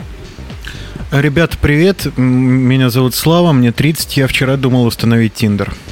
Ребята, 1.11 1.57
привет. 1.59 2.07
Меня 2.17 2.91
зовут 2.91 3.15
Слава, 3.15 3.51
мне 3.51 3.71
30. 3.71 4.17
Я 4.17 4.27
вчера 4.27 4.57
думал 4.57 4.85
установить 4.85 5.33
Тиндер. 5.33 5.73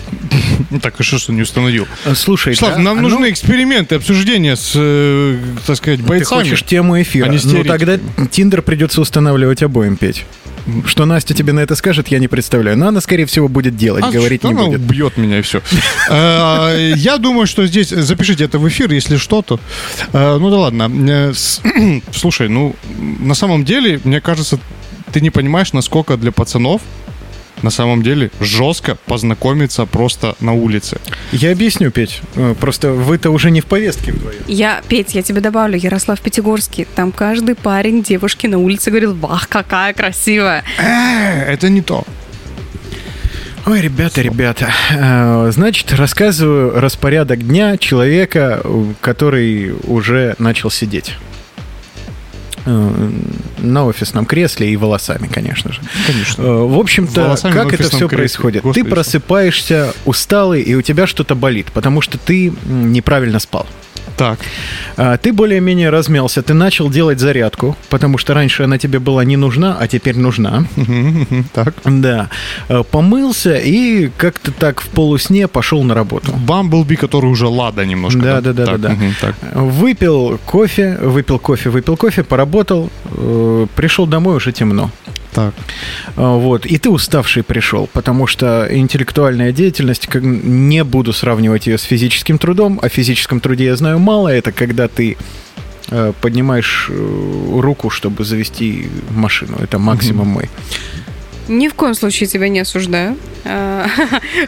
Ну 0.70 0.80
так, 0.80 1.00
и 1.00 1.04
что, 1.04 1.18
что 1.18 1.32
не 1.32 1.42
установил? 1.44 1.88
А, 2.06 2.14
Слушай, 2.14 2.56
Слав, 2.56 2.74
да, 2.76 2.80
нам 2.80 2.98
а 2.98 3.02
ну, 3.02 3.10
нужны 3.10 3.30
эксперименты, 3.30 3.96
обсуждения 3.96 4.56
с, 4.56 4.74
э, 4.76 5.38
так 5.66 5.78
сказать, 5.78 6.00
Ты 6.02 6.06
бойцами. 6.06 6.40
хочешь 6.44 6.64
тему 6.64 7.02
эфира? 7.02 7.26
а 7.26 7.30
не 7.30 7.40
ну, 7.44 7.64
тогда 7.64 7.98
Тиндер 8.32 8.62
придется 8.62 9.00
устанавливать 9.00 9.64
обоим, 9.64 9.96
Петь. 9.96 10.26
Что 10.86 11.06
Настя 11.06 11.34
тебе 11.34 11.54
на 11.54 11.62
это 11.62 11.76
скажет, 11.76 12.10
я 12.10 12.20
не 12.20 12.28
представляю. 12.28 12.78
Но 12.78 12.90
она, 12.90 13.00
скорее 13.02 13.26
всего, 13.26 13.48
будет 13.48 13.78
делать, 13.78 14.04
А 14.06 14.12
говорить 14.12 14.42
что 14.42 14.50
не 14.50 14.54
она 14.56 14.66
будет. 14.66 14.82
убьет 14.82 15.16
меня 15.18 15.40
и 15.40 15.42
все. 15.42 15.62
Я 16.10 17.18
думаю, 17.18 17.48
что 17.48 17.66
здесь... 17.66 17.90
Запишите 17.90 18.44
это 18.44 18.60
в 18.60 18.68
эфир, 18.68 18.92
если 18.92 19.16
что, 19.18 19.42
то... 19.42 19.60
Э, 20.12 20.38
Ну 20.38 20.50
да 20.50 20.58
ладно. 20.58 20.92
Э, 21.10 21.34
Слушай, 22.14 22.50
ну, 22.50 22.76
на 22.98 23.36
самом 23.36 23.64
деле, 23.64 24.02
мне 24.04 24.20
кажется, 24.20 24.60
ты 25.12 25.22
не 25.22 25.30
понимаешь, 25.30 25.74
насколько 25.74 26.18
для 26.18 26.32
пацанов 26.32 26.82
на 27.64 27.72
самом 27.72 28.04
деле 28.04 28.30
жестко 28.40 28.98
познакомиться 29.08 29.86
просто 29.88 30.36
на 30.40 30.54
улице. 30.54 31.00
Я 31.32 31.52
объясню, 31.52 31.90
Петь. 31.90 32.22
Э, 32.36 32.54
Просто 32.60 32.92
вы-то 32.92 33.32
уже 33.32 33.50
не 33.50 33.62
в 33.62 33.66
повестке 33.66 34.12
вдвоем. 34.12 34.42
Я, 34.48 34.82
Петь, 34.88 35.16
я 35.16 35.24
тебе 35.24 35.42
добавлю, 35.42 35.76
Ярослав 35.78 36.22
Пятигорский. 36.22 36.86
Там 36.96 37.12
каждый 37.12 37.56
парень 37.56 38.04
девушке 38.04 38.48
на 38.48 38.60
улице 38.60 38.92
говорил, 38.92 39.16
вах, 39.16 39.48
какая 39.50 39.94
красивая. 39.94 40.64
Э, 40.78 41.52
Это 41.52 41.70
не 41.70 41.82
то. 41.82 42.04
Ой, 43.66 43.82
ребята, 43.82 44.22
ребята. 44.22 44.70
Э, 44.92 45.50
Значит, 45.52 45.92
рассказываю 45.94 46.80
распорядок 46.80 47.46
дня 47.46 47.78
человека, 47.78 48.62
который 49.02 49.74
уже 49.84 50.36
начал 50.38 50.70
сидеть. 50.70 51.16
Э, 52.68 53.10
На 53.60 53.86
офисном 53.86 54.26
кресле 54.26 54.70
и 54.70 54.76
волосами, 54.78 55.28
конечно 55.28 55.72
же. 55.72 55.80
Конечно. 56.06 56.42
Э, 56.42 56.46
В 56.68 56.78
общем-то, 56.78 57.36
как 57.42 57.74
это 57.74 57.84
все 57.84 57.98
кресле. 58.08 58.08
происходит? 58.18 58.64
Господи, 58.64 58.84
ты 58.84 58.90
просыпаешься 58.90 59.94
усталый, 60.06 60.62
и 60.62 60.76
у 60.76 60.82
тебя 60.82 61.08
что-то 61.08 61.34
болит, 61.36 61.68
потому 61.74 62.02
что 62.02 62.18
ты 62.18 62.52
неправильно 62.66 63.40
спал. 63.40 63.66
Так. 64.18 64.40
А, 64.98 65.18
Ты 65.18 65.32
более-менее 65.32 65.90
размялся, 65.90 66.42
ты 66.42 66.54
начал 66.54 66.90
делать 66.90 67.20
зарядку, 67.20 67.76
потому 67.90 68.18
что 68.18 68.34
раньше 68.34 68.64
она 68.64 68.78
тебе 68.78 69.00
была 69.00 69.24
не 69.24 69.38
нужна, 69.38 69.78
а 69.80 69.88
теперь 69.88 70.18
нужна. 70.18 70.66
Так. 71.54 71.76
Да. 71.86 72.30
Э, 72.70 72.84
Помылся 72.90 73.56
и 73.58 74.10
как-то 74.18 74.52
так 74.52 74.82
в 74.82 74.88
полусне 74.90 75.48
пошел 75.48 75.84
на 75.84 75.94
работу. 75.94 76.32
Бамблби, 76.34 76.96
который 76.96 77.30
уже 77.30 77.48
лада 77.48 77.86
немножко. 77.86 78.20
Да, 78.20 78.42
да, 78.42 78.54
да, 78.54 78.78
да, 78.78 78.78
да. 78.78 78.96
Выпил 79.54 80.40
кофе, 80.46 80.98
выпил 81.02 81.40
кофе, 81.40 81.70
выпил 81.70 81.96
кофе, 81.98 82.24
поработал, 82.24 82.90
э, 83.12 83.68
пришел 83.76 84.08
домой 84.08 84.36
уже 84.36 84.52
темно. 84.52 84.90
Так. 85.38 85.54
А, 86.16 86.36
Вот, 86.36 86.66
и 86.66 86.80
ты 86.80 86.90
уставший 86.90 87.44
пришел, 87.44 87.88
потому 87.94 88.26
что 88.26 88.68
интеллектуальная 88.72 89.52
деятельность, 89.52 90.08
не 90.16 90.84
буду 90.84 91.14
сравнивать 91.14 91.68
ее 91.68 91.78
с 91.78 91.84
физическим 91.84 92.40
трудом, 92.40 92.80
о 92.82 92.90
физическом 92.90 93.40
труде 93.40 93.66
я 93.66 93.76
знаю 93.76 94.00
мало, 94.00 94.30
это 94.30 94.52
когда 94.52 94.88
ты 94.88 95.16
э, 95.92 96.14
поднимаешь 96.22 96.88
э, 96.90 97.60
руку, 97.60 97.92
чтобы 97.92 98.26
завести 98.26 98.90
машину, 99.12 99.58
это 99.62 99.78
максимум 99.78 100.28
мой. 100.30 100.50
Ни 101.48 101.68
в 101.68 101.74
коем 101.74 101.94
случае 101.94 102.28
тебя 102.28 102.50
не 102.50 102.60
осуждаю. 102.60 103.18
А, 103.46 103.88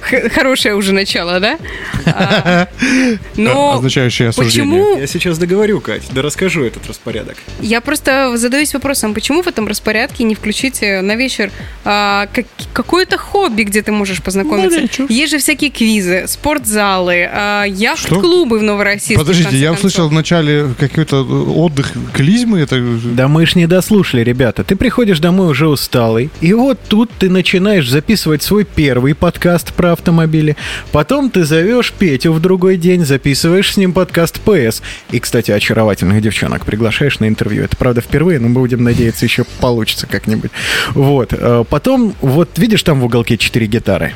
Хорошее 0.34 0.76
уже 0.76 0.94
начало, 0.94 1.40
да? 1.40 1.58
А, 2.06 2.68
Но 3.38 3.76
Означающее 3.76 4.30
осуждение. 4.30 4.82
почему 4.84 5.00
Я 5.00 5.08
сейчас 5.08 5.38
договорю, 5.38 5.80
Кать, 5.80 6.04
да 6.12 6.22
расскажу 6.22 6.64
этот 6.64 6.86
распорядок. 6.88 7.38
Я 7.62 7.80
просто 7.82 8.36
задаюсь 8.38 8.74
вопросом, 8.74 9.14
почему 9.14 9.42
в 9.42 9.48
этом 9.48 9.68
распорядке 9.68 10.24
не 10.24 10.36
включить 10.36 10.80
э, 10.82 11.02
на 11.02 11.16
вечер 11.16 11.52
а, 11.86 12.28
как- 12.34 12.46
какое-то 12.74 13.18
хобби, 13.18 13.64
где 13.64 13.82
ты 13.82 13.92
можешь 13.92 14.22
познакомиться? 14.22 14.82
Есть 15.08 15.32
же 15.32 15.38
всякие 15.38 15.72
квизы, 15.72 16.26
спортзалы, 16.28 17.30
а, 17.32 17.64
яхт-клубы 17.64 18.60
в 18.60 18.64
Новороссийске. 18.64 19.16
в 19.16 19.20
Подождите, 19.20 19.50
конце 19.50 19.58
я 19.62 19.68
концов. 19.70 19.86
услышал 19.86 20.10
вначале 20.10 20.74
какой-то 20.78 21.24
отдых 21.24 21.94
клизмы. 22.14 22.60
Это... 22.60 22.82
Да 23.04 23.28
мы 23.28 23.46
ж 23.46 23.56
не 23.56 23.68
дослушали, 23.68 24.24
ребята. 24.24 24.64
Ты 24.64 24.76
приходишь 24.76 25.20
домой 25.20 25.48
уже 25.50 25.68
усталый, 25.70 26.30
и 26.42 26.54
вот 26.54 26.80
тут 26.90 27.12
ты 27.20 27.30
начинаешь 27.30 27.88
записывать 27.88 28.42
свой 28.42 28.66
первый 28.66 29.14
подкаст 29.14 29.74
про 29.74 29.94
автомобили. 29.94 30.58
Потом 30.92 31.30
ты 31.30 31.46
зовешь 31.46 31.94
Петю 31.94 32.34
в 32.34 32.42
другой 32.42 32.78
день, 32.78 33.06
записываешь 33.06 33.74
с 33.74 33.78
ним 33.78 33.94
подкаст 33.94 34.42
ПС. 34.42 34.82
И, 35.12 35.20
кстати, 35.20 35.52
очаровательных 35.52 36.22
девчонок 36.22 36.66
приглашаешь 36.66 37.20
на 37.20 37.28
интервью. 37.28 37.64
Это, 37.64 37.78
правда, 37.78 38.02
впервые, 38.02 38.40
но 38.40 38.48
мы 38.50 38.56
будем 38.56 38.84
надеяться, 38.84 39.26
еще 39.26 39.46
получится 39.62 40.08
как-нибудь. 40.08 40.52
Вот. 40.92 41.32
Э, 41.32 41.64
Потом, 41.70 42.16
вот 42.22 42.58
видишь 42.58 42.82
там 42.82 43.00
в 43.00 43.06
уголке 43.06 43.38
четыре 43.38 43.68
гитары? 43.68 44.14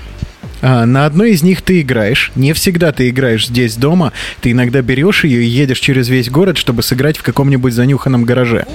А, 0.63 0.85
На 0.85 1.05
одной 1.05 1.31
из 1.31 1.43
них 1.43 1.61
ты 1.61 1.81
играешь. 1.81 2.31
Не 2.35 2.53
всегда 2.53 2.91
ты 2.93 3.09
играешь 3.09 3.47
здесь 3.47 3.75
дома. 3.75 4.13
Ты 4.41 4.51
иногда 4.51 4.81
берешь 4.81 5.25
ее 5.25 5.43
и 5.43 5.47
едешь 5.47 5.79
через 5.79 6.07
весь 6.07 6.29
город, 6.29 6.57
чтобы 6.57 6.81
сыграть 6.83 7.17
в 7.17 7.23
каком-нибудь 7.23 7.73
занюханном 7.73 8.23
гараже. 8.23 8.65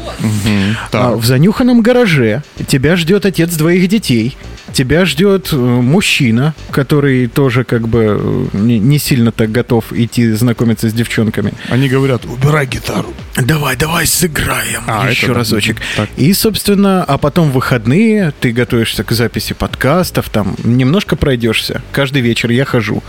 Так. 0.90 1.16
в 1.16 1.24
занюханном 1.24 1.80
гараже 1.80 2.42
тебя 2.66 2.96
ждет 2.96 3.24
отец 3.24 3.54
двоих 3.54 3.88
детей. 3.88 4.36
Тебя 4.72 5.06
ждет 5.06 5.48
э, 5.52 5.56
мужчина, 5.56 6.54
который 6.70 7.26
тоже 7.26 7.64
как 7.64 7.88
бы 7.88 8.48
э, 8.52 8.56
не, 8.58 8.98
сильно 8.98 9.32
так 9.32 9.50
готов 9.50 9.92
идти 9.92 10.30
знакомиться 10.32 10.90
с 10.90 10.92
девчонками. 10.92 11.54
Они 11.70 11.88
говорят, 11.88 12.26
убирай 12.26 12.66
гитару. 12.66 13.14
Давай, 13.36 13.76
давай 13.76 14.06
сыграем 14.06 14.82
А, 14.86 15.08
еще 15.08 15.32
разочек. 15.32 15.78
Так. 15.96 16.10
И, 16.16 16.32
собственно, 16.34 17.02
а 17.04 17.16
потом 17.18 17.50
выходные 17.50 18.32
ты 18.40 18.52
готовишься 18.52 19.04
к 19.04 19.12
записи 19.12 19.54
подкастов, 19.54 20.28
там 20.28 20.54
немножко 20.64 21.16
пройдешься. 21.16 21.77
Каждый 21.92 22.22
вечер 22.22 22.50
я 22.50 22.64
хожу. 22.64 23.02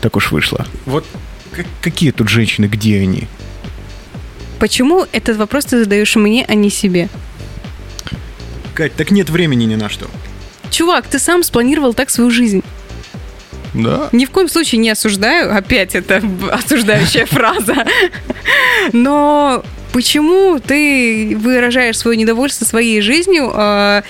Так 0.00 0.16
уж 0.16 0.32
вышло. 0.32 0.66
Вот 0.86 1.04
какие 1.80 2.10
тут 2.10 2.28
женщины, 2.28 2.66
где 2.66 3.00
они? 3.00 3.28
Почему 4.58 5.06
этот 5.12 5.36
вопрос 5.36 5.66
ты 5.66 5.78
задаешь 5.78 6.16
мне, 6.16 6.44
а 6.48 6.54
не 6.54 6.70
себе? 6.70 7.08
Кать, 8.74 8.94
так 8.94 9.10
нет 9.10 9.30
времени 9.30 9.64
ни 9.64 9.76
на 9.76 9.88
что. 9.88 10.08
Чувак, 10.70 11.06
ты 11.06 11.18
сам 11.18 11.42
спланировал 11.42 11.94
так 11.94 12.10
свою 12.10 12.30
жизнь. 12.30 12.62
Да. 13.74 14.08
Ни 14.12 14.24
в 14.24 14.30
коем 14.30 14.48
случае 14.48 14.80
не 14.80 14.90
осуждаю. 14.90 15.54
Опять 15.56 15.94
это 15.94 16.22
осуждающая 16.50 17.26
фраза. 17.26 17.84
Но 18.92 19.64
почему 19.92 20.58
ты 20.58 21.36
выражаешь 21.38 21.98
свое 21.98 22.16
недовольство 22.16 22.64
своей 22.64 23.00
жизнью 23.00 23.50
а, 23.54 24.02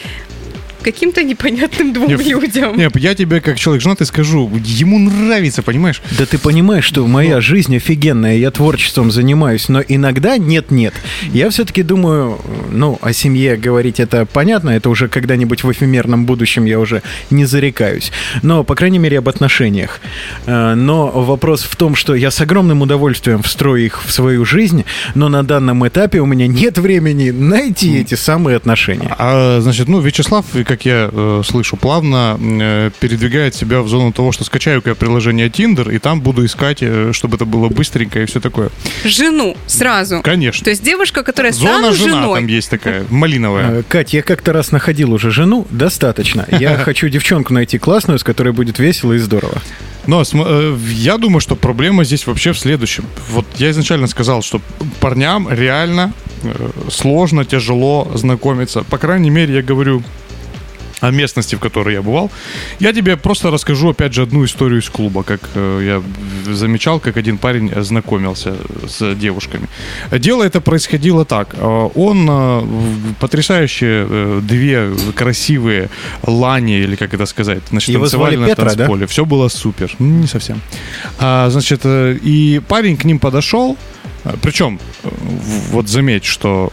каким-то 0.85 1.22
непонятным 1.22 1.93
двум 1.93 2.09
Не, 2.09 2.16
людям? 2.16 2.76
Не, 2.76 2.89
я 2.95 3.14
тебе 3.14 3.41
как 3.41 3.59
человек 3.59 3.82
женатый 3.82 4.07
скажу, 4.07 4.51
ему 4.64 4.99
нравится, 4.99 5.62
понимаешь? 5.62 6.03
Да 6.18 6.26
ты 6.26 6.39
понимаешь, 6.39 6.85
что 6.85 7.07
моя 7.07 7.41
жизнь 7.41 7.74
офигенная, 7.76 8.37
я 8.37 8.51
творчеством 8.51 9.11
занимаюсь, 9.11 9.68
но 9.68 9.82
иногда 9.87 10.37
нет-нет. 10.37 10.95
Я 11.32 11.49
все-таки 11.51 11.82
думаю, 11.82 12.39
ну, 12.70 12.99
о 13.01 13.12
семье 13.12 13.57
говорить 13.57 13.99
это 13.99 14.26
понятно, 14.26 14.70
это 14.70 14.91
уже 14.91 15.09
когда-нибудь 15.09 15.64
в 15.64 15.72
эфемерном 15.72 16.26
будущем 16.26 16.66
я 16.66 16.78
уже 16.78 17.03
не 17.30 17.47
зарекаюсь. 17.47 18.12
Но, 18.43 18.62
по 18.62 18.74
крайней 18.74 18.99
мере, 18.99 19.18
об 19.18 19.28
отношениях. 19.28 20.01
Э, 20.47 20.74
Но 20.74 21.09
вопрос 21.09 21.62
в 21.62 21.74
том, 21.76 21.95
что 21.95 22.14
я 22.14 22.30
с 22.30 22.41
огромным 22.41 22.82
удовольствием 22.82 23.43
встрою 23.43 23.85
их 23.85 24.05
в 24.05 24.12
свою 24.12 24.45
жизнь, 24.45 24.85
но 25.14 25.28
на 25.28 25.43
данном 25.43 25.87
этапе 25.87 26.20
у 26.20 26.26
меня 26.26 26.47
нет 26.47 26.76
времени 26.78 27.30
найти 27.30 28.01
эти 28.01 28.14
самые 28.14 28.57
отношения. 28.57 29.14
А, 29.18 29.61
значит, 29.61 29.89
ну, 29.89 30.01
Вячеслав, 30.01 30.45
как 30.66 30.74
я 30.83 31.09
э, 31.11 31.43
слышу, 31.45 31.77
плавно 31.77 32.39
э, 32.41 32.91
передвигает 33.01 33.55
себя 33.55 33.83
в 33.83 33.89
зону 33.89 34.12
того, 34.12 34.33
что 34.33 34.45
скачаю-ка 34.45 34.91
я 34.91 34.95
приложение 34.95 35.49
Tinder, 35.49 35.95
и 35.95 35.99
там 35.99 36.20
буду 36.20 36.45
искать, 36.45 36.79
э, 36.81 37.12
чтобы 37.12 37.37
это 37.37 37.45
было 37.45 37.68
быстренько 37.68 38.22
и 38.22 38.27
все 38.27 38.41
такое. 38.41 38.70
Жену 39.05 39.57
сразу. 39.66 40.22
Конечно. 40.22 40.64
То 40.64 40.70
есть 40.70 40.83
девушка, 40.83 41.22
которая 41.22 41.53
Зона 41.53 41.79
стану 41.79 41.93
жена 41.93 42.22
женой. 42.22 42.35
там 42.41 42.47
есть 42.47 42.70
такая, 42.70 43.05
малиновая. 43.11 43.81
Э, 43.81 43.83
Кать, 43.87 44.12
я 44.12 44.22
как-то 44.22 44.53
раз 44.53 44.72
находил 44.72 45.12
уже 45.12 45.31
жену, 45.31 45.66
достаточно. 45.70 46.47
Я 46.51 46.77
хочу 46.85 47.09
девчонку 47.09 47.53
найти 47.55 47.79
классную, 47.79 48.18
с 48.18 48.25
которой 48.25 48.53
будет 48.53 48.79
весело 48.79 49.12
и 49.12 49.18
здорово. 49.18 49.61
Но 50.07 50.22
э, 50.22 50.77
я 50.91 51.18
думаю, 51.18 51.41
что 51.41 51.57
проблема 51.57 52.05
здесь 52.05 52.27
вообще 52.27 52.53
в 52.53 52.59
следующем. 52.59 53.05
Вот 53.31 53.47
я 53.57 53.70
изначально 53.70 54.07
сказал, 54.07 54.43
что 54.43 54.61
парням 55.01 55.49
реально 55.51 56.12
э, 56.43 56.70
сложно, 56.91 57.45
тяжело 57.45 58.11
знакомиться. 58.14 58.85
По 58.85 58.99
крайней 58.99 59.31
мере, 59.31 59.55
я 59.55 59.62
говорю 59.62 60.03
о 61.07 61.11
местности, 61.11 61.57
в 61.57 61.61
которой 61.61 61.94
я 61.94 62.02
бывал. 62.02 62.30
Я 62.80 62.92
тебе 62.92 63.16
просто 63.16 63.50
расскажу, 63.50 63.90
опять 63.90 64.14
же, 64.14 64.22
одну 64.22 64.44
историю 64.44 64.80
из 64.80 64.88
клуба, 64.88 65.22
как 65.22 65.40
э, 65.55 65.82
я 65.84 66.02
замечал, 66.52 67.00
как 67.00 67.16
один 67.16 67.38
парень 67.38 67.70
знакомился 67.82 68.55
с 68.88 69.14
девушками. 69.14 69.68
Дело 70.11 70.42
это 70.44 70.61
происходило 70.61 71.24
так. 71.24 71.55
Э, 71.55 71.88
Он 71.94 72.26
э, 72.30 72.62
э, 74.09 74.40
две 74.42 74.90
красивые 75.14 75.88
лани, 76.26 76.78
или 76.78 76.96
как 76.96 77.14
это 77.14 77.26
сказать, 77.26 77.62
значит, 77.70 77.90
Его 77.90 78.05
танцевали 78.05 78.36
на 78.36 78.46
Петра, 78.46 78.64
да? 78.64 78.74
танцполе. 78.74 79.07
Все 79.07 79.24
было 79.24 79.48
супер. 79.48 79.94
Ну, 79.98 80.20
Не 80.20 80.26
совсем. 80.26 80.61
А, 81.18 81.50
значит, 81.50 81.82
и 81.84 82.61
парень 82.68 82.96
к 82.96 83.05
ним 83.05 83.18
подошел. 83.18 83.76
Причем, 84.40 84.80
вот 85.70 85.88
заметь, 85.88 86.24
что 86.24 86.72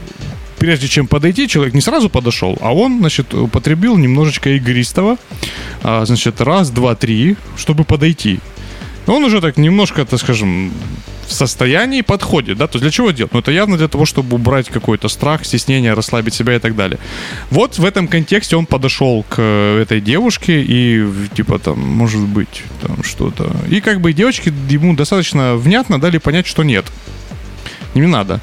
прежде 0.62 0.88
чем 0.88 1.08
подойти, 1.08 1.48
человек 1.48 1.74
не 1.74 1.82
сразу 1.82 2.08
подошел, 2.08 2.56
а 2.62 2.72
он, 2.72 3.00
значит, 3.00 3.34
употребил 3.34 3.98
немножечко 3.98 4.52
игристого. 4.52 5.18
А, 5.82 6.06
значит, 6.06 6.40
раз, 6.40 6.70
два, 6.70 6.94
три, 6.94 7.36
чтобы 7.58 7.84
подойти. 7.84 8.40
Он 9.08 9.24
уже 9.24 9.42
так 9.42 9.58
немножко, 9.58 10.06
так 10.06 10.20
скажем, 10.20 10.72
в 11.26 11.34
состоянии 11.34 12.02
подходит, 12.02 12.60
да, 12.60 12.68
то 12.68 12.76
есть 12.76 12.84
для 12.84 12.92
чего 12.92 13.10
делать? 13.10 13.34
Ну, 13.34 13.40
это 13.40 13.52
явно 13.52 13.76
для 13.76 13.88
того, 13.88 14.06
чтобы 14.06 14.36
убрать 14.36 14.70
какой-то 14.70 15.10
страх, 15.10 15.46
стеснение, 15.46 15.96
расслабить 15.96 16.36
себя 16.36 16.56
и 16.56 16.60
так 16.60 16.76
далее. 16.76 17.00
Вот 17.50 17.80
в 17.80 17.84
этом 17.84 18.08
контексте 18.08 18.56
он 18.56 18.68
подошел 18.68 19.26
к 19.28 19.38
э, 19.40 19.82
этой 19.82 20.00
девушке 20.00 20.62
и, 20.62 21.04
типа, 21.34 21.58
там, 21.58 21.80
может 21.80 22.22
быть, 22.22 22.64
там 22.84 23.04
что-то. 23.04 23.52
И 23.68 23.82
как 23.82 24.00
бы 24.00 24.14
девочки 24.14 24.54
ему 24.70 24.96
достаточно 24.96 25.56
внятно 25.56 26.00
дали 26.00 26.20
понять, 26.20 26.46
что 26.46 26.62
нет. 26.62 26.86
Не 27.96 28.06
надо. 28.06 28.42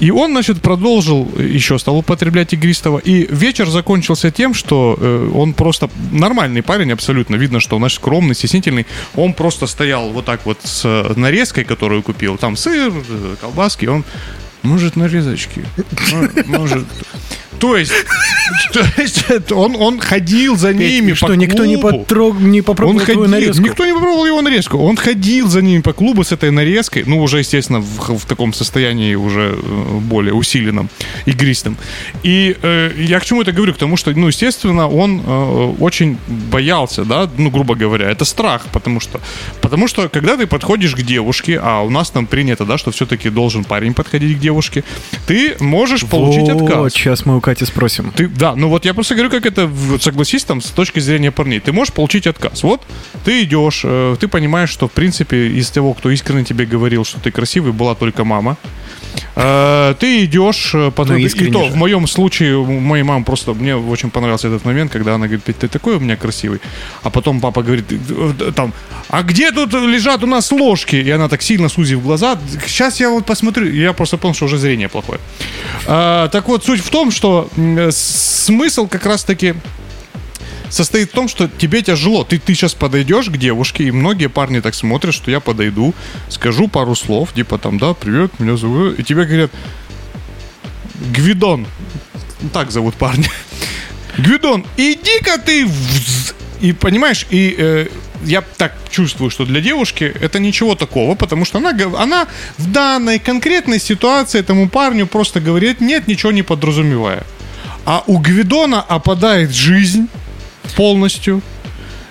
И 0.00 0.10
он, 0.10 0.32
значит, 0.32 0.60
продолжил, 0.60 1.30
еще 1.38 1.78
стал 1.78 1.98
употреблять 1.98 2.52
игристого. 2.52 2.98
И 2.98 3.26
вечер 3.30 3.68
закончился 3.68 4.30
тем, 4.30 4.54
что 4.54 4.96
э, 5.00 5.30
он 5.34 5.52
просто 5.52 5.88
нормальный 6.10 6.62
парень 6.62 6.92
абсолютно. 6.92 7.36
Видно, 7.36 7.60
что 7.60 7.76
он 7.76 7.82
наш 7.82 7.94
скромный, 7.94 8.34
стеснительный. 8.34 8.86
Он 9.14 9.32
просто 9.32 9.66
стоял 9.66 10.10
вот 10.10 10.24
так 10.24 10.46
вот 10.46 10.58
с 10.64 10.82
э, 10.84 11.12
нарезкой, 11.16 11.64
которую 11.64 12.02
купил. 12.02 12.36
Там 12.36 12.56
сыр, 12.56 12.92
э, 12.92 13.36
колбаски. 13.40 13.86
Он, 13.86 14.04
может, 14.64 14.96
нарезочки? 14.96 15.64
М- 16.12 16.30
Может... 16.46 16.84
То 17.60 17.76
есть, 17.76 17.92
то 18.72 18.84
есть 19.00 19.52
он, 19.52 19.76
он 19.76 20.00
ходил 20.00 20.56
за 20.56 20.74
ними 20.74 21.14
что, 21.14 21.28
по 21.28 21.32
никто 21.32 21.64
не, 21.64 21.76
клубу. 21.76 22.00
потрог... 22.00 22.38
не 22.40 22.62
попробовал 22.62 22.98
Он 22.98 23.06
ходил, 23.06 23.26
нарезку? 23.28 23.62
никто 23.62 23.86
не 23.86 23.92
попробовал 23.94 24.26
его 24.26 24.42
нарезку. 24.42 24.78
Он 24.78 24.96
ходил 24.96 25.48
за 25.48 25.62
ними 25.62 25.80
по 25.80 25.92
клубу 25.92 26.24
с 26.24 26.32
этой 26.32 26.50
нарезкой, 26.50 27.04
ну, 27.06 27.22
уже, 27.22 27.38
естественно, 27.38 27.80
в, 27.80 28.18
в 28.18 28.26
таком 28.26 28.52
состоянии 28.52 29.14
уже 29.14 29.54
э, 29.56 29.98
более 30.00 30.34
усиленном, 30.34 30.90
игристом. 31.26 31.76
И 32.24 32.56
э, 32.60 32.90
я 32.98 33.20
к 33.20 33.24
чему 33.24 33.40
это 33.42 33.52
говорю? 33.52 33.72
К 33.72 33.78
тому, 33.78 33.96
что, 33.96 34.10
ну, 34.10 34.26
естественно, 34.26 34.88
он 34.88 35.22
э, 35.24 35.74
очень 35.78 36.18
боялся, 36.26 37.04
да, 37.04 37.30
ну, 37.38 37.50
грубо 37.50 37.76
говоря, 37.76 38.10
это 38.10 38.24
страх, 38.24 38.66
потому 38.72 39.00
что, 39.00 39.20
потому 39.62 39.88
что, 39.88 40.08
когда 40.08 40.36
ты 40.36 40.46
подходишь 40.46 40.94
к 40.94 41.02
девушке, 41.02 41.60
а 41.62 41.80
у 41.82 41.88
нас 41.88 42.10
там 42.10 42.26
принято, 42.26 42.64
да, 42.66 42.78
что 42.78 42.90
все-таки 42.90 43.30
должен 43.30 43.64
парень 43.64 43.94
подходить 43.94 44.36
к 44.36 44.40
девушке, 44.40 44.53
девушки, 44.54 44.84
ты 45.26 45.56
можешь 45.60 46.06
получить 46.06 46.48
Вот, 46.48 46.62
отказ. 46.62 46.92
сейчас 46.92 47.26
мы 47.26 47.36
у 47.36 47.40
Кати 47.40 47.64
спросим. 47.64 48.12
Ты, 48.16 48.28
да, 48.28 48.54
ну 48.54 48.68
вот 48.68 48.84
я 48.84 48.94
просто 48.94 49.14
говорю, 49.14 49.30
как 49.30 49.46
это, 49.46 49.66
вот 49.66 50.02
согласись, 50.02 50.44
там, 50.44 50.60
с 50.60 50.70
точки 50.70 51.00
зрения 51.00 51.32
парней. 51.32 51.58
Ты 51.60 51.72
можешь 51.72 51.92
получить 51.92 52.26
отказ. 52.26 52.62
Вот 52.62 52.82
ты 53.24 53.42
идешь, 53.42 53.82
э, 53.84 54.16
ты 54.20 54.28
понимаешь, 54.28 54.70
что, 54.70 54.86
в 54.86 54.92
принципе, 54.92 55.48
из 55.48 55.70
того, 55.70 55.94
кто 55.94 56.10
искренне 56.10 56.44
тебе 56.44 56.66
говорил, 56.66 57.04
что 57.04 57.18
ты 57.18 57.32
красивый, 57.32 57.72
была 57.72 57.94
только 57.94 58.24
мама. 58.24 58.56
Э, 59.36 59.94
ты 59.98 60.24
идешь, 60.24 60.74
э, 60.74 60.90
потом, 60.90 61.16
Ну, 61.18 61.26
и 61.26 61.28
то, 61.28 61.64
же. 61.64 61.70
в 61.70 61.76
моем 61.76 62.06
случае, 62.06 62.58
моей 62.64 63.02
мамы 63.02 63.24
просто, 63.24 63.54
мне 63.54 63.76
очень 63.76 64.10
понравился 64.10 64.48
этот 64.48 64.64
момент, 64.64 64.92
когда 64.92 65.14
она 65.14 65.26
говорит, 65.26 65.44
«Петь, 65.44 65.58
ты 65.58 65.68
такой 65.68 65.96
у 65.96 66.00
меня 66.00 66.16
красивый. 66.16 66.60
А 67.02 67.10
потом 67.10 67.40
папа 67.40 67.62
говорит, 67.62 67.86
э, 67.90 68.52
там, 68.54 68.72
а 69.08 69.22
где 69.22 69.52
тут 69.52 69.72
лежат 69.72 70.22
у 70.22 70.26
нас 70.26 70.52
ложки? 70.52 70.96
И 70.96 71.10
она 71.10 71.28
так 71.28 71.42
сильно 71.42 71.68
сузив 71.68 72.02
глаза, 72.02 72.38
сейчас 72.66 73.00
я 73.00 73.10
вот 73.10 73.24
посмотрю. 73.26 73.70
Я 73.70 73.92
просто 73.92 74.16
понял, 74.16 74.34
что 74.34 74.46
уже 74.46 74.58
зрение 74.58 74.88
плохое. 74.88 75.18
А, 75.86 76.28
так 76.28 76.48
вот, 76.48 76.64
суть 76.64 76.80
в 76.80 76.90
том, 76.90 77.10
что 77.10 77.48
э, 77.56 77.90
смысл 77.92 78.86
как 78.86 79.06
раз-таки 79.06 79.54
состоит 80.74 81.10
в 81.10 81.12
том, 81.12 81.28
что 81.28 81.48
тебе 81.48 81.82
тяжело. 81.82 82.24
Ты, 82.24 82.38
ты 82.38 82.54
сейчас 82.54 82.74
подойдешь 82.74 83.28
к 83.28 83.36
девушке, 83.36 83.84
и 83.84 83.90
многие 83.90 84.28
парни 84.28 84.60
так 84.60 84.74
смотрят, 84.74 85.14
что 85.14 85.30
я 85.30 85.40
подойду, 85.40 85.94
скажу 86.28 86.68
пару 86.68 86.94
слов, 86.96 87.32
типа 87.32 87.58
там, 87.58 87.78
да, 87.78 87.94
привет, 87.94 88.40
меня 88.40 88.56
зовут, 88.56 88.98
и 88.98 89.04
тебе 89.04 89.24
говорят, 89.24 89.50
Гвидон, 91.12 91.66
так 92.52 92.70
зовут 92.70 92.94
парня, 92.94 93.30
Гвидон, 94.18 94.66
иди-ка 94.76 95.38
ты, 95.38 95.66
в 95.66 95.70
з-». 95.70 96.34
и 96.60 96.72
понимаешь, 96.72 97.26
и 97.30 97.54
э, 97.56 97.86
я 98.24 98.42
так 98.42 98.74
чувствую, 98.90 99.30
что 99.30 99.44
для 99.44 99.60
девушки 99.60 100.04
это 100.20 100.40
ничего 100.40 100.74
такого, 100.74 101.14
потому 101.14 101.44
что 101.44 101.58
она, 101.58 101.70
она 101.98 102.26
в 102.58 102.70
данной 102.70 103.18
конкретной 103.18 103.78
ситуации 103.78 104.40
этому 104.40 104.68
парню 104.68 105.06
просто 105.06 105.40
говорит 105.40 105.80
нет, 105.80 106.08
ничего 106.08 106.32
не 106.32 106.42
подразумевая. 106.42 107.24
А 107.86 108.02
у 108.06 108.18
Гвидона 108.18 108.80
опадает 108.80 109.52
жизнь 109.52 110.08
полностью, 110.76 111.42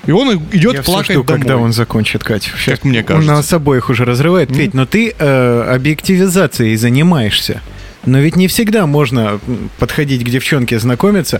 и 0.05 0.11
он 0.11 0.37
идет 0.51 0.73
Я 0.73 0.81
все 0.81 0.91
плакать 0.91 1.11
жду, 1.15 1.23
домой. 1.23 1.39
когда 1.39 1.57
он 1.57 1.71
закончит, 1.71 2.23
Катя. 2.23 2.51
Сейчас 2.57 2.79
Как 2.79 2.83
мне 2.85 3.03
кажется. 3.03 3.31
У 3.31 3.35
нас 3.35 3.53
обоих 3.53 3.89
уже 3.89 4.03
разрывает. 4.05 4.53
Петь, 4.53 4.73
но 4.73 4.85
ты 4.85 5.13
э, 5.17 5.73
объективизацией 5.75 6.75
занимаешься. 6.75 7.61
Но 8.05 8.19
ведь 8.19 8.35
не 8.35 8.49
всегда 8.49 8.85
можно 8.85 9.39
подходить 9.79 10.25
к 10.25 10.29
девчонке, 10.29 10.77
знакомиться, 10.77 11.39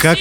как, 0.00 0.18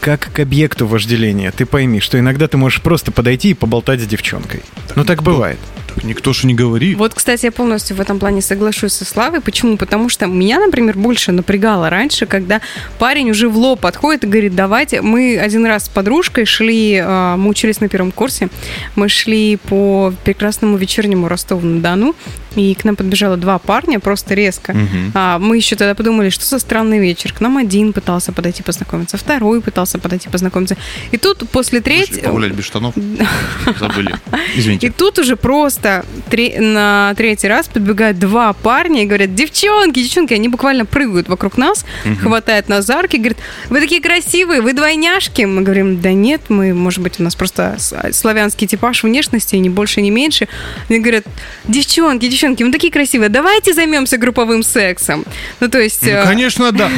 как 0.00 0.32
к 0.32 0.40
объекту 0.40 0.86
вожделения. 0.88 1.52
Ты 1.52 1.64
пойми, 1.64 2.00
что 2.00 2.18
иногда 2.18 2.48
ты 2.48 2.56
можешь 2.56 2.82
просто 2.82 3.12
подойти 3.12 3.50
и 3.50 3.54
поболтать 3.54 4.00
с 4.00 4.06
девчонкой. 4.06 4.62
Ну 4.96 5.04
так 5.04 5.22
бывает. 5.22 5.58
Так 5.96 6.04
никто 6.04 6.34
же 6.34 6.46
не 6.46 6.54
говорит. 6.54 6.98
Вот, 6.98 7.14
кстати, 7.14 7.46
я 7.46 7.52
полностью 7.52 7.96
в 7.96 8.00
этом 8.02 8.18
плане 8.18 8.42
соглашусь 8.42 8.92
со 8.92 9.06
Славой. 9.06 9.40
Почему? 9.40 9.78
Потому 9.78 10.10
что 10.10 10.26
меня, 10.26 10.60
например, 10.60 10.98
больше 10.98 11.32
напрягало 11.32 11.88
раньше, 11.88 12.26
когда 12.26 12.60
парень 12.98 13.30
уже 13.30 13.48
в 13.48 13.56
лоб 13.56 13.80
подходит 13.80 14.24
и 14.24 14.26
говорит, 14.26 14.54
давайте. 14.54 15.00
Мы 15.00 15.38
один 15.38 15.64
раз 15.64 15.86
с 15.86 15.88
подружкой 15.88 16.44
шли, 16.44 16.96
э, 16.96 17.36
мы 17.36 17.48
учились 17.48 17.80
на 17.80 17.88
первом 17.88 18.12
курсе, 18.12 18.50
мы 18.94 19.08
шли 19.08 19.56
по 19.56 20.12
прекрасному 20.24 20.76
вечернему 20.76 21.28
Ростову-на-Дону, 21.28 22.14
и 22.56 22.74
к 22.74 22.84
нам 22.84 22.96
подбежало 22.96 23.36
два 23.36 23.58
парня 23.58 24.00
просто 24.00 24.34
резко. 24.34 24.76
А, 25.14 25.38
мы 25.38 25.56
еще 25.56 25.76
тогда 25.76 25.94
подумали, 25.94 26.30
что 26.30 26.44
за 26.44 26.58
странный 26.58 26.98
вечер. 26.98 27.32
К 27.32 27.40
нам 27.40 27.56
один 27.56 27.92
пытался 27.92 28.32
подойти 28.32 28.62
познакомиться, 28.62 29.16
второй 29.16 29.60
пытался 29.60 29.98
подойти 29.98 30.28
познакомиться. 30.28 30.76
И 31.10 31.16
тут 31.16 31.48
после 31.50 31.80
третьего... 31.80 32.26
Погулять 32.26 32.52
без 32.52 32.64
штанов. 32.64 32.94
Забыли. 33.78 34.14
И 34.54 34.60
Извините. 34.60 34.90
тут 34.90 35.18
уже 35.18 35.36
просто 35.36 35.85
тре- 36.30 36.60
на 36.60 37.14
третий 37.16 37.48
раз 37.48 37.68
подбегают 37.68 38.18
два 38.18 38.52
парня 38.52 39.02
и 39.02 39.06
говорят, 39.06 39.34
девчонки, 39.34 40.02
девчонки, 40.02 40.34
они 40.34 40.48
буквально 40.48 40.84
прыгают 40.86 41.28
вокруг 41.28 41.56
нас, 41.58 41.84
хватают 42.20 42.68
нас 42.68 42.84
за 42.86 43.00
руки, 43.02 43.16
говорят, 43.18 43.38
вы 43.70 43.80
такие 43.80 44.00
красивые, 44.00 44.60
вы 44.60 44.72
двойняшки. 44.72 45.42
Мы 45.42 45.62
говорим, 45.62 46.00
да 46.00 46.12
нет, 46.12 46.42
мы, 46.48 46.74
может 46.74 47.00
быть, 47.00 47.20
у 47.20 47.22
нас 47.22 47.34
просто 47.34 47.76
с- 47.78 48.12
славянский 48.12 48.66
типаж 48.66 49.02
внешности, 49.02 49.56
ни 49.56 49.68
больше, 49.68 50.00
ни 50.02 50.10
меньше. 50.10 50.48
Они 50.88 50.98
говорят, 50.98 51.24
девчонки, 51.68 52.28
девчонки, 52.28 52.62
мы 52.62 52.72
такие 52.72 52.92
красивые, 52.92 53.28
давайте 53.28 53.72
займемся 53.74 54.18
групповым 54.18 54.62
сексом. 54.62 55.24
Ну, 55.60 55.68
то 55.68 55.78
есть... 55.80 56.02
Ну, 56.02 56.08
э, 56.10 56.24
конечно, 56.24 56.72
да. 56.72 56.88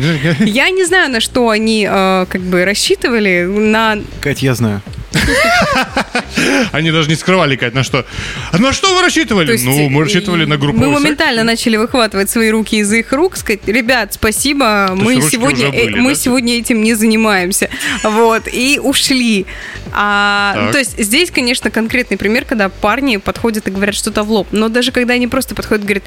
Я 0.40 0.70
не 0.70 0.84
знаю, 0.84 1.10
на 1.10 1.20
что 1.20 1.48
они 1.50 1.86
э, 1.90 2.26
как 2.28 2.40
бы 2.42 2.64
рассчитывали, 2.64 3.44
на 3.46 3.98
Кать, 4.20 4.42
я 4.42 4.54
знаю. 4.54 4.80
Они 6.72 6.90
даже 6.90 7.08
не 7.08 7.16
скрывали, 7.16 7.56
Кать, 7.56 7.74
на 7.74 7.82
что. 7.82 8.04
А 8.52 8.58
на 8.58 8.72
что 8.72 8.94
вы 8.94 9.02
рассчитывали? 9.02 9.58
Ну, 9.62 9.88
мы 9.88 10.04
рассчитывали 10.04 10.44
на 10.44 10.56
группу. 10.56 10.78
Мы 10.78 10.90
моментально 10.90 11.44
начали 11.44 11.76
выхватывать 11.76 12.30
свои 12.30 12.50
руки 12.50 12.78
из 12.78 12.92
их 12.92 13.12
рук, 13.12 13.36
сказать, 13.36 13.60
ребят, 13.66 14.14
спасибо, 14.14 14.90
мы 14.94 15.20
сегодня, 15.22 15.68
э, 15.68 15.90
мы 15.90 16.14
сегодня 16.14 16.58
этим 16.58 16.82
не 16.82 16.94
занимаемся, 16.94 17.70
вот, 18.02 18.42
и 18.52 18.80
ушли. 18.82 19.46
А, 19.98 20.52
Так. 20.54 20.62
ну, 20.62 20.72
то 20.72 20.78
есть 20.78 20.98
здесь, 20.98 21.30
конечно, 21.30 21.70
конкретный 21.70 22.18
пример, 22.18 22.44
когда 22.44 22.68
парни 22.68 23.16
подходят 23.16 23.66
и 23.66 23.70
говорят 23.70 23.94
что-то 23.94 24.24
в 24.24 24.30
лоб, 24.30 24.48
но 24.52 24.68
даже 24.68 24.92
когда 24.92 25.14
они 25.14 25.26
просто 25.26 25.54
подходят 25.54 25.84
и 25.84 25.86
говорят, 25.86 26.04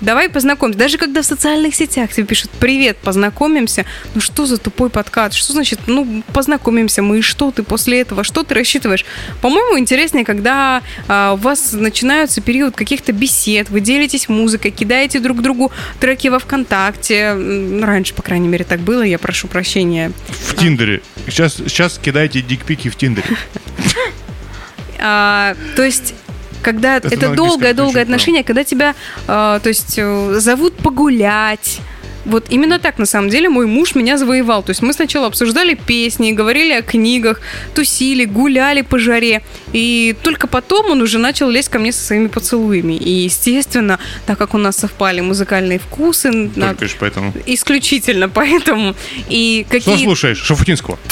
давай 0.00 0.28
познакомимся, 0.28 0.78
даже 0.78 0.98
когда 0.98 1.22
в 1.22 1.24
социальных 1.24 1.76
сетях 1.76 2.12
тебе 2.12 2.26
пишут, 2.26 2.50
привет, 2.58 2.96
познакомимся, 2.98 3.84
ну 4.16 4.20
что 4.20 4.44
за 4.44 4.58
тупой 4.58 4.90
подкат, 4.90 5.34
что 5.34 5.52
значит, 5.52 5.78
ну 5.86 6.24
познакомимся 6.32 7.00
мы, 7.02 7.18
и 7.18 7.22
что 7.22 7.52
ты 7.52 7.62
после 7.62 8.00
этого, 8.00 8.24
что 8.24 8.42
ты 8.42 8.54
рассчитываешь? 8.54 9.04
По-моему, 9.40 9.78
интереснее, 9.78 10.24
когда 10.24 10.82
а, 11.06 11.34
у 11.34 11.36
вас 11.36 11.72
начинается 11.72 12.40
период 12.40 12.74
каких-то 12.74 13.12
бесед, 13.12 13.70
вы 13.70 13.80
делитесь 13.80 14.28
музыкой, 14.28 14.72
кидаете 14.72 15.20
друг 15.20 15.42
другу 15.42 15.70
треки 16.00 16.26
во 16.26 16.40
ВКонтакте. 16.40 17.34
Раньше, 17.80 18.14
по 18.14 18.22
крайней 18.22 18.48
мере, 18.48 18.64
так 18.64 18.80
было, 18.80 19.02
я 19.02 19.18
прошу 19.20 19.46
прощения. 19.46 20.10
В 20.48 20.56
Тиндере. 20.56 21.02
Сейчас, 21.26 21.54
сейчас 21.56 22.00
кидайте 22.02 22.40
дикпики 22.40 22.88
в 22.88 22.96
Тиндере. 22.96 23.27
А, 25.00 25.54
то 25.76 25.84
есть 25.84 26.12
когда 26.60 26.96
Это 26.96 27.08
это, 27.08 27.34
долгое-долгое 27.34 28.02
отношение, 28.02 28.42
когда 28.42 28.64
тебя, 28.64 28.94
а, 29.28 29.60
то 29.60 29.68
есть 29.68 29.94
э, 29.96 30.40
зовут 30.40 30.74
погулять. 30.76 31.80
Вот 32.24 32.46
именно 32.50 32.78
так, 32.78 32.98
на 32.98 33.06
самом 33.06 33.30
деле, 33.30 33.48
мой 33.48 33.66
муж 33.66 33.94
меня 33.94 34.18
завоевал. 34.18 34.62
То 34.62 34.70
есть 34.70 34.82
мы 34.82 34.92
сначала 34.92 35.28
обсуждали 35.28 35.74
песни, 35.74 36.32
говорили 36.32 36.72
о 36.72 36.82
книгах, 36.82 37.40
тусили, 37.74 38.24
гуляли 38.26 38.82
по 38.82 38.98
жаре. 38.98 39.42
И 39.72 40.14
только 40.22 40.46
потом 40.46 40.90
он 40.90 41.00
уже 41.00 41.18
начал 41.18 41.48
лезть 41.48 41.70
ко 41.70 41.78
мне 41.78 41.92
со 41.92 42.04
своими 42.04 42.26
поцелуями. 42.26 42.94
И, 42.94 43.10
естественно, 43.10 43.98
так 44.26 44.36
как 44.36 44.52
у 44.52 44.58
нас 44.58 44.76
совпали 44.76 45.20
музыкальные 45.20 45.78
вкусы, 45.78 46.30
на- 46.32 46.68
Только 46.70 46.84
лишь 46.84 46.96
поэтому. 46.98 47.32
исключительно 47.46 48.28
поэтому. 48.28 48.94
И 49.30 49.64
Что 49.66 49.78
какие... 49.78 50.04
слушаешь? 50.04 50.38
Шафутинского. 50.42 50.98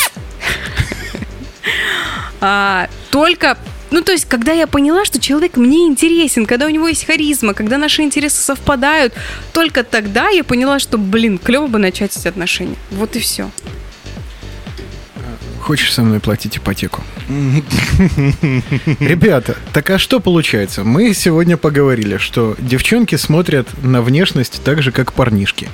А, 2.49 2.89
только 3.11 3.59
ну, 3.91 4.03
то 4.03 4.13
есть, 4.13 4.25
когда 4.25 4.53
я 4.53 4.69
поняла, 4.69 5.05
что 5.05 5.21
человек 5.21 5.57
мне 5.57 5.87
интересен, 5.87 6.47
когда 6.47 6.67
у 6.67 6.71
него 6.71 6.87
есть 6.87 7.05
харизма, 7.07 7.55
когда 7.55 7.77
наши 7.77 8.03
интересы 8.03 8.41
совпадают, 8.41 9.15
только 9.53 9.83
тогда 9.83 10.29
я 10.29 10.45
поняла, 10.45 10.79
что, 10.79 10.97
блин, 10.97 11.39
клево 11.39 11.67
бы 11.67 11.79
начать 11.79 12.17
эти 12.17 12.29
отношения. 12.29 12.77
Вот 12.91 13.17
и 13.17 13.21
все. 13.21 13.51
Хочешь 15.61 15.93
со 15.93 16.03
мной 16.03 16.21
платить 16.21 16.59
ипотеку? 16.59 17.03
Ребята, 19.01 19.57
так 19.73 19.91
а 19.91 19.99
что 19.99 20.21
получается? 20.21 20.85
Мы 20.85 21.13
сегодня 21.13 21.57
поговорили, 21.57 22.19
что 22.19 22.55
девчонки 22.59 23.17
смотрят 23.17 23.67
на 23.83 24.01
внешность 24.03 24.63
так 24.63 24.83
же, 24.83 24.93
как 24.93 25.13
парнишки. 25.13 25.69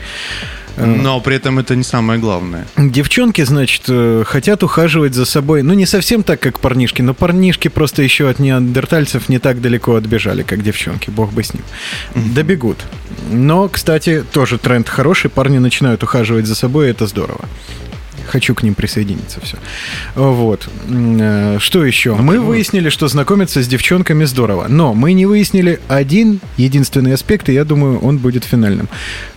Но 0.76 1.20
при 1.20 1.36
этом 1.36 1.58
это 1.58 1.76
не 1.76 1.84
самое 1.84 2.18
главное. 2.18 2.66
Девчонки, 2.76 3.42
значит, 3.42 3.82
э, 3.88 4.24
хотят 4.26 4.62
ухаживать 4.62 5.14
за 5.14 5.24
собой. 5.24 5.62
Ну, 5.62 5.74
не 5.74 5.86
совсем 5.86 6.22
так, 6.22 6.40
как 6.40 6.60
парнишки, 6.60 7.02
но 7.02 7.14
парнишки 7.14 7.68
просто 7.68 8.02
еще 8.02 8.28
от 8.28 8.38
неандертальцев 8.38 9.28
не 9.28 9.38
так 9.38 9.60
далеко 9.60 9.94
отбежали, 9.94 10.42
как 10.42 10.62
девчонки. 10.62 11.10
Бог 11.10 11.32
бы 11.32 11.42
с 11.42 11.52
ним. 11.54 11.62
Добегут. 12.14 12.78
Но, 13.30 13.68
кстати, 13.68 14.24
тоже 14.32 14.58
тренд 14.58 14.88
хороший. 14.88 15.30
Парни 15.30 15.58
начинают 15.58 16.02
ухаживать 16.02 16.46
за 16.46 16.54
собой, 16.54 16.88
и 16.88 16.90
это 16.90 17.06
здорово. 17.06 17.44
Хочу 18.28 18.54
к 18.54 18.62
ним 18.62 18.74
присоединиться, 18.74 19.40
все. 19.40 19.58
Вот. 20.14 20.68
Э, 20.88 21.58
Что 21.60 21.84
еще? 21.84 22.14
Мы 22.14 22.40
выяснили, 22.40 22.88
что 22.88 23.08
знакомиться 23.08 23.62
с 23.62 23.68
девчонками 23.68 24.24
здорово. 24.24 24.66
Но 24.68 24.94
мы 24.94 25.12
не 25.12 25.26
выяснили 25.26 25.80
один 25.88 26.40
единственный 26.56 27.12
аспект, 27.14 27.48
и 27.48 27.52
я 27.52 27.64
думаю, 27.64 27.98
он 27.98 28.18
будет 28.18 28.44
финальным. 28.44 28.88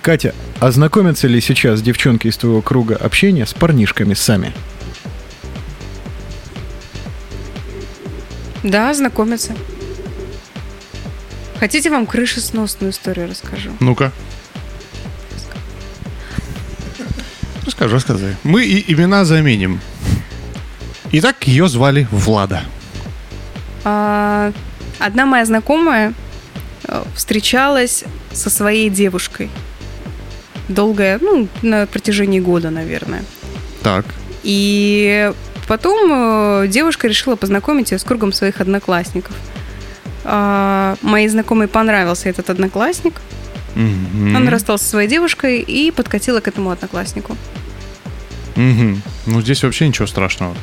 Катя, 0.01 0.33
а 0.59 0.71
знакомятся 0.71 1.27
ли 1.27 1.41
сейчас 1.41 1.81
девчонки 1.81 2.27
из 2.27 2.37
твоего 2.37 2.61
круга 2.61 2.95
общения 2.95 3.45
с 3.45 3.53
парнишками 3.53 4.13
сами? 4.13 4.53
Да, 8.63 8.93
знакомиться. 8.93 9.53
Хотите, 11.59 11.89
вам 11.89 12.05
крышесносную 12.05 12.91
историю 12.91 13.29
расскажу? 13.29 13.71
Ну-ка. 13.79 14.11
Расскажи, 17.65 17.93
рассказывай. 17.93 18.35
Мы 18.43 18.65
и 18.65 18.93
имена 18.93 19.25
заменим. 19.25 19.79
Итак, 21.11 21.47
ее 21.47 21.67
звали 21.67 22.07
Влада. 22.11 22.63
А, 23.83 24.51
одна 24.99 25.25
моя 25.25 25.45
знакомая 25.45 26.13
э, 26.87 27.03
встречалась 27.15 28.03
со 28.31 28.49
своей 28.49 28.89
девушкой. 28.89 29.49
Долгое, 30.67 31.19
ну, 31.21 31.47
на 31.61 31.85
протяжении 31.85 32.39
года, 32.39 32.69
наверное. 32.69 33.23
Так. 33.81 34.05
И 34.43 35.31
потом 35.67 36.11
э, 36.11 36.67
девушка 36.67 37.07
решила 37.07 37.35
познакомить 37.35 37.91
ее 37.91 37.99
с 37.99 38.03
кругом 38.03 38.33
своих 38.33 38.61
одноклассников. 38.61 39.35
А, 40.23 40.97
моей 41.01 41.27
знакомой 41.27 41.67
понравился 41.67 42.29
этот 42.29 42.49
одноклассник. 42.49 43.21
Мгм. 43.75 44.35
Он 44.35 44.47
расстался 44.47 44.83
со 44.85 44.91
своей 44.91 45.09
девушкой 45.09 45.59
и 45.61 45.91
подкатила 45.91 46.39
к 46.39 46.47
этому 46.47 46.71
однокласснику. 46.71 47.37
Мгм. 48.55 49.01
Ну, 49.25 49.41
здесь 49.41 49.63
вообще 49.63 49.87
ничего 49.87 50.07
страшного. 50.07 50.55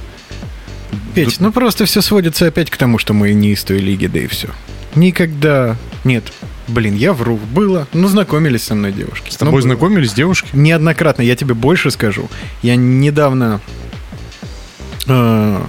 Петь, 1.14 1.40
ну 1.40 1.52
просто 1.52 1.84
все 1.84 2.00
сводится 2.00 2.46
опять 2.46 2.70
к 2.70 2.76
тому, 2.76 2.98
что 2.98 3.12
мы 3.12 3.32
не 3.32 3.52
из 3.52 3.62
той 3.64 3.78
лиги, 3.78 4.06
да 4.06 4.20
и 4.20 4.26
все. 4.26 4.48
Никогда... 4.94 5.76
Нет, 6.04 6.32
блин, 6.68 6.96
я 6.96 7.12
вру. 7.12 7.38
Было. 7.52 7.86
Ну, 7.92 8.08
знакомились 8.08 8.64
со 8.64 8.74
мной 8.74 8.92
девушки. 8.92 9.30
С 9.30 9.36
тобой 9.36 9.62
знакомились 9.62 10.12
девушки? 10.12 10.48
Неоднократно, 10.52 11.22
я 11.22 11.36
тебе 11.36 11.54
больше 11.54 11.90
скажу. 11.90 12.28
Я 12.62 12.76
недавно 12.76 13.60
э, 15.06 15.62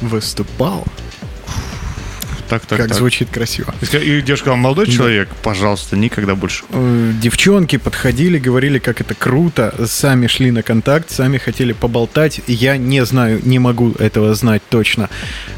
выступал. 0.00 0.84
Так, 2.52 2.66
так, 2.66 2.78
как 2.80 2.88
так. 2.88 2.98
звучит 2.98 3.30
красиво. 3.30 3.74
И 3.80 4.20
девушка 4.20 4.44
сказала, 4.44 4.56
молодой 4.56 4.86
человек, 4.86 5.30
пожалуйста, 5.42 5.96
никогда 5.96 6.34
больше. 6.34 6.64
Э, 6.68 7.12
Девчонки 7.18 7.78
подходили, 7.78 8.38
говорили, 8.38 8.78
как 8.78 9.00
это 9.00 9.14
круто, 9.14 9.74
сами 9.86 10.26
шли 10.26 10.50
на 10.50 10.62
контакт, 10.62 11.10
сами 11.10 11.38
хотели 11.38 11.72
поболтать. 11.72 12.42
Я 12.46 12.76
не 12.76 13.06
знаю, 13.06 13.40
не 13.42 13.58
могу 13.58 13.92
этого 13.92 14.34
знать 14.34 14.60
точно. 14.68 15.08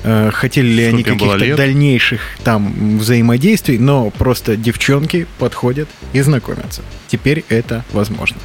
э, 0.05 0.30
Хотели 0.32 0.68
ли 0.68 0.84
они 0.84 1.03
Сколько 1.03 1.18
было 1.18 1.32
каких-то 1.32 1.57
дальнейших 1.57 2.20
там 2.45 2.99
взаимодействий, 2.99 3.78
но 3.78 4.11
просто 4.11 4.57
девчонки 4.57 5.26
подходят 5.40 5.88
и 6.12 6.20
знакомятся. 6.20 6.82
Теперь 7.09 7.45
это 7.49 7.84
возможно. 7.90 8.36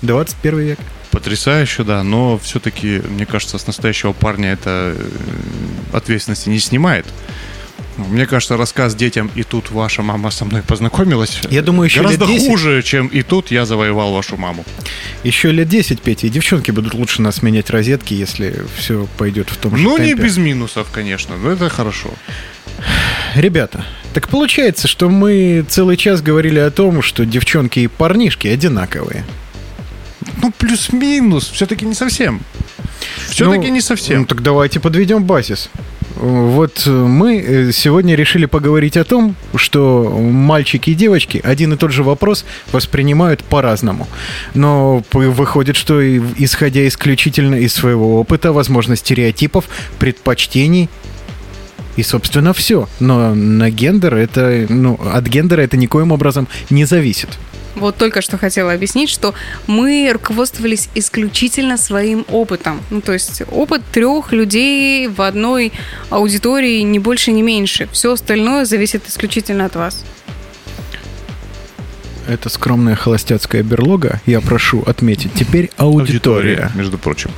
21 0.00 0.58
век. 0.60 0.78
Потрясающе, 1.10 1.84
да, 1.84 2.02
но 2.02 2.38
все-таки, 2.38 3.02
мне 3.06 3.26
кажется, 3.26 3.58
с 3.58 3.66
настоящего 3.66 4.14
парня 4.14 4.52
это 4.52 4.94
э, 4.96 5.08
ответственности 5.92 6.48
не 6.48 6.58
снимает. 6.58 7.04
Мне 7.98 8.26
кажется, 8.26 8.56
рассказ 8.56 8.94
детям 8.94 9.30
«И 9.34 9.42
тут 9.42 9.70
ваша 9.70 10.02
мама 10.02 10.30
со 10.30 10.44
мной 10.44 10.62
познакомилась» 10.62 11.40
Я 11.50 11.62
думаю, 11.62 11.86
еще 11.86 12.02
гораздо 12.02 12.26
лет 12.26 12.34
10 12.36 12.48
хуже, 12.48 12.82
чем 12.82 13.08
«И 13.08 13.22
тут 13.22 13.50
я 13.50 13.66
завоевал 13.66 14.12
вашу 14.12 14.36
маму». 14.36 14.64
Еще 15.24 15.50
лет 15.50 15.68
10, 15.68 16.00
Петя, 16.00 16.28
и 16.28 16.30
девчонки 16.30 16.70
будут 16.70 16.94
лучше 16.94 17.22
нас 17.22 17.42
менять 17.42 17.70
розетки, 17.70 18.14
если 18.14 18.64
все 18.76 19.08
пойдет 19.18 19.50
в 19.50 19.56
том 19.56 19.76
же 19.76 19.82
Ну, 19.82 19.98
не 19.98 20.10
темпе. 20.10 20.22
без 20.22 20.36
минусов, 20.36 20.88
конечно, 20.92 21.36
но 21.36 21.50
это 21.50 21.68
хорошо. 21.68 22.10
Ребята, 23.34 23.84
так 24.14 24.28
получается, 24.28 24.86
что 24.86 25.08
мы 25.08 25.64
целый 25.68 25.96
час 25.96 26.22
говорили 26.22 26.60
о 26.60 26.70
том, 26.70 27.02
что 27.02 27.26
девчонки 27.26 27.80
и 27.80 27.88
парнишки 27.88 28.46
одинаковые. 28.46 29.24
Ну, 30.40 30.52
плюс-минус, 30.56 31.50
все-таки 31.50 31.84
не 31.84 31.94
совсем. 31.94 32.40
Все-таки 33.28 33.66
Ну, 33.66 33.74
не 33.74 33.80
совсем. 33.80 34.20
Ну 34.20 34.26
так 34.26 34.42
давайте 34.42 34.80
подведем 34.80 35.24
базис. 35.24 35.70
Вот 36.18 36.82
э, 36.86 36.90
мы 36.90 37.38
э, 37.38 37.72
сегодня 37.72 38.16
решили 38.16 38.46
поговорить 38.46 38.96
о 38.96 39.04
том, 39.04 39.36
что 39.54 40.10
мальчики 40.10 40.90
и 40.90 40.94
девочки 40.94 41.40
один 41.44 41.72
и 41.72 41.76
тот 41.76 41.92
же 41.92 42.02
вопрос 42.02 42.44
воспринимают 42.72 43.44
по-разному. 43.44 44.08
Но 44.54 45.02
выходит, 45.12 45.76
что 45.76 46.00
исходя 46.02 46.86
исключительно 46.88 47.54
из 47.54 47.72
своего 47.72 48.18
опыта, 48.18 48.52
возможно, 48.52 48.96
стереотипов, 48.96 49.66
предпочтений 50.00 50.88
и, 51.96 52.02
собственно, 52.02 52.52
все. 52.52 52.88
Но 52.98 53.34
на 53.34 53.70
гендер 53.70 54.14
это, 54.14 54.66
ну, 54.68 54.98
от 55.12 55.26
гендера 55.26 55.60
это 55.60 55.76
никоим 55.76 56.10
образом 56.10 56.48
не 56.68 56.84
зависит. 56.84 57.38
Вот 57.78 57.96
только 57.96 58.20
что 58.20 58.38
хотела 58.38 58.72
объяснить, 58.72 59.08
что 59.08 59.34
мы 59.66 60.10
руководствовались 60.12 60.88
исключительно 60.94 61.76
своим 61.76 62.24
опытом. 62.30 62.80
Ну, 62.90 63.00
то 63.00 63.12
есть 63.12 63.42
опыт 63.50 63.82
трех 63.92 64.32
людей 64.32 65.08
в 65.08 65.22
одной 65.22 65.72
аудитории, 66.10 66.80
не 66.80 66.98
больше, 66.98 67.32
не 67.32 67.42
меньше. 67.42 67.88
Все 67.92 68.12
остальное 68.12 68.64
зависит 68.64 69.08
исключительно 69.08 69.66
от 69.66 69.76
вас. 69.76 70.04
Это 72.28 72.50
скромная 72.50 72.94
холостяцкая 72.94 73.62
берлога, 73.62 74.20
я 74.26 74.42
прошу 74.42 74.82
отметить. 74.82 75.32
Теперь 75.32 75.70
аудитория. 75.78 76.70
между 76.74 76.98
прочим. 76.98 77.30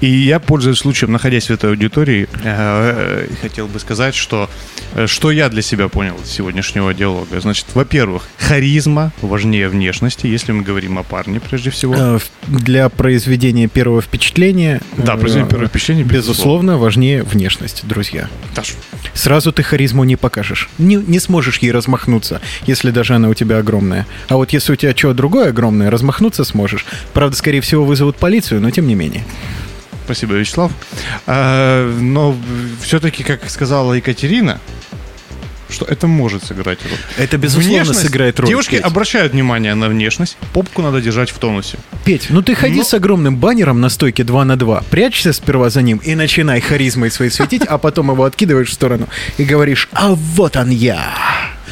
И 0.00 0.08
я, 0.08 0.40
пользуясь 0.40 0.78
случаем, 0.78 1.12
находясь 1.12 1.46
в 1.46 1.50
этой 1.50 1.70
аудитории, 1.70 2.28
э, 2.42 3.28
хотел 3.40 3.68
бы 3.68 3.78
сказать, 3.78 4.16
что 4.16 4.50
э, 4.96 5.06
что 5.06 5.30
я 5.30 5.48
для 5.48 5.62
себя 5.62 5.86
понял 5.86 6.16
из 6.24 6.28
сегодняшнего 6.30 6.92
диалога. 6.92 7.40
Значит, 7.40 7.66
во-первых, 7.74 8.24
харизма 8.36 9.12
важнее 9.22 9.68
внешности, 9.68 10.26
если 10.26 10.50
мы 10.50 10.64
говорим 10.64 10.98
о 10.98 11.04
парне 11.04 11.38
прежде 11.38 11.70
всего. 11.70 11.94
Э, 11.96 12.18
Для 12.48 12.88
произведения 12.88 13.68
первого 13.68 14.02
впечатления... 14.02 14.80
Да, 14.96 15.16
произведение 15.16 15.48
первого 15.50 15.68
впечатления, 15.68 16.02
Безусловно, 16.02 16.78
важнее 16.78 17.22
внешность, 17.22 17.86
друзья. 17.86 18.28
Даш, 18.56 18.74
Сразу 19.14 19.52
ты 19.52 19.62
харизму 19.62 20.02
не 20.02 20.16
покажешь. 20.16 20.68
Не, 20.78 20.96
не 20.96 21.20
сможешь 21.20 21.58
ей 21.58 21.70
размахнуться, 21.70 22.40
если 22.66 22.90
даже 22.90 23.14
она 23.14 23.28
у 23.28 23.34
тебя 23.34 23.58
огромная. 23.58 24.06
А 24.32 24.36
вот 24.36 24.50
если 24.54 24.72
у 24.72 24.76
тебя 24.76 24.96
что 24.96 25.12
другое 25.12 25.50
огромное, 25.50 25.90
размахнуться 25.90 26.44
сможешь. 26.44 26.86
Правда, 27.12 27.36
скорее 27.36 27.60
всего, 27.60 27.84
вызовут 27.84 28.16
полицию, 28.16 28.62
но 28.62 28.70
тем 28.70 28.86
не 28.86 28.94
менее. 28.94 29.24
Спасибо, 30.06 30.32
Вячеслав. 30.36 30.72
А, 31.26 31.86
но 32.00 32.34
все-таки, 32.80 33.24
как 33.24 33.50
сказала 33.50 33.92
Екатерина, 33.92 34.58
что 35.68 35.84
это 35.84 36.06
может 36.06 36.44
сыграть 36.44 36.78
роль. 36.82 36.98
Это, 37.18 37.36
безусловно, 37.36 37.80
Внешность- 37.82 38.00
сыграет 38.06 38.40
роль. 38.40 38.48
Девушки 38.48 38.76
Петь. 38.76 38.84
обращают 38.84 39.34
внимание 39.34 39.74
на 39.74 39.88
внешность. 39.88 40.38
Попку 40.54 40.80
надо 40.80 41.02
держать 41.02 41.28
в 41.30 41.36
тонусе. 41.36 41.76
Петь, 42.06 42.28
ну 42.30 42.40
ты 42.40 42.54
ходи 42.54 42.76
Ну- 42.76 42.84
с 42.84 42.94
огромным 42.94 43.36
баннером 43.36 43.82
на 43.82 43.90
стойке 43.90 44.24
2 44.24 44.46
на 44.46 44.56
2, 44.56 44.82
прячься 44.90 45.34
сперва 45.34 45.68
за 45.68 45.82
ним 45.82 45.98
и 45.98 46.14
начинай 46.14 46.62
харизмой 46.62 47.10
своей 47.10 47.30
светить, 47.30 47.64
а 47.66 47.76
потом 47.76 48.10
его 48.10 48.24
откидываешь 48.24 48.70
в 48.70 48.72
сторону 48.72 49.10
и 49.36 49.44
говоришь 49.44 49.90
«А 49.92 50.14
вот 50.14 50.56
он 50.56 50.70
я!» 50.70 51.12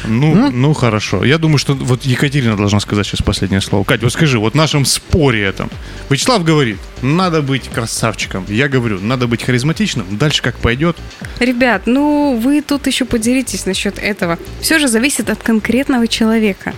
Ну, 0.05 0.51
ну 0.51 0.73
хорошо. 0.73 1.23
Я 1.23 1.37
думаю, 1.37 1.57
что 1.57 1.73
вот 1.73 2.03
Екатерина 2.03 2.57
должна 2.57 2.79
сказать 2.79 3.05
сейчас 3.05 3.21
последнее 3.21 3.61
слово. 3.61 3.83
Кать, 3.83 4.03
вот 4.03 4.13
скажи, 4.13 4.39
вот 4.39 4.53
в 4.53 4.55
нашем 4.55 4.85
споре 4.85 5.43
этом. 5.43 5.69
Вячеслав 6.09 6.43
говорит, 6.43 6.77
надо 7.01 7.41
быть 7.41 7.69
красавчиком. 7.69 8.45
Я 8.47 8.67
говорю, 8.67 8.99
надо 8.99 9.27
быть 9.27 9.43
харизматичным. 9.43 10.17
Дальше 10.17 10.41
как 10.41 10.55
пойдет. 10.57 10.97
Ребят, 11.39 11.83
ну 11.85 12.39
вы 12.41 12.61
тут 12.61 12.87
еще 12.87 13.05
поделитесь 13.05 13.65
насчет 13.65 13.97
этого. 13.97 14.37
Все 14.61 14.79
же 14.79 14.87
зависит 14.87 15.29
от 15.29 15.41
конкретного 15.43 16.07
человека. 16.07 16.73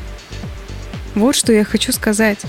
Вот 1.16 1.36
что 1.36 1.54
я 1.54 1.64
хочу 1.64 1.92
сказать. 1.92 2.40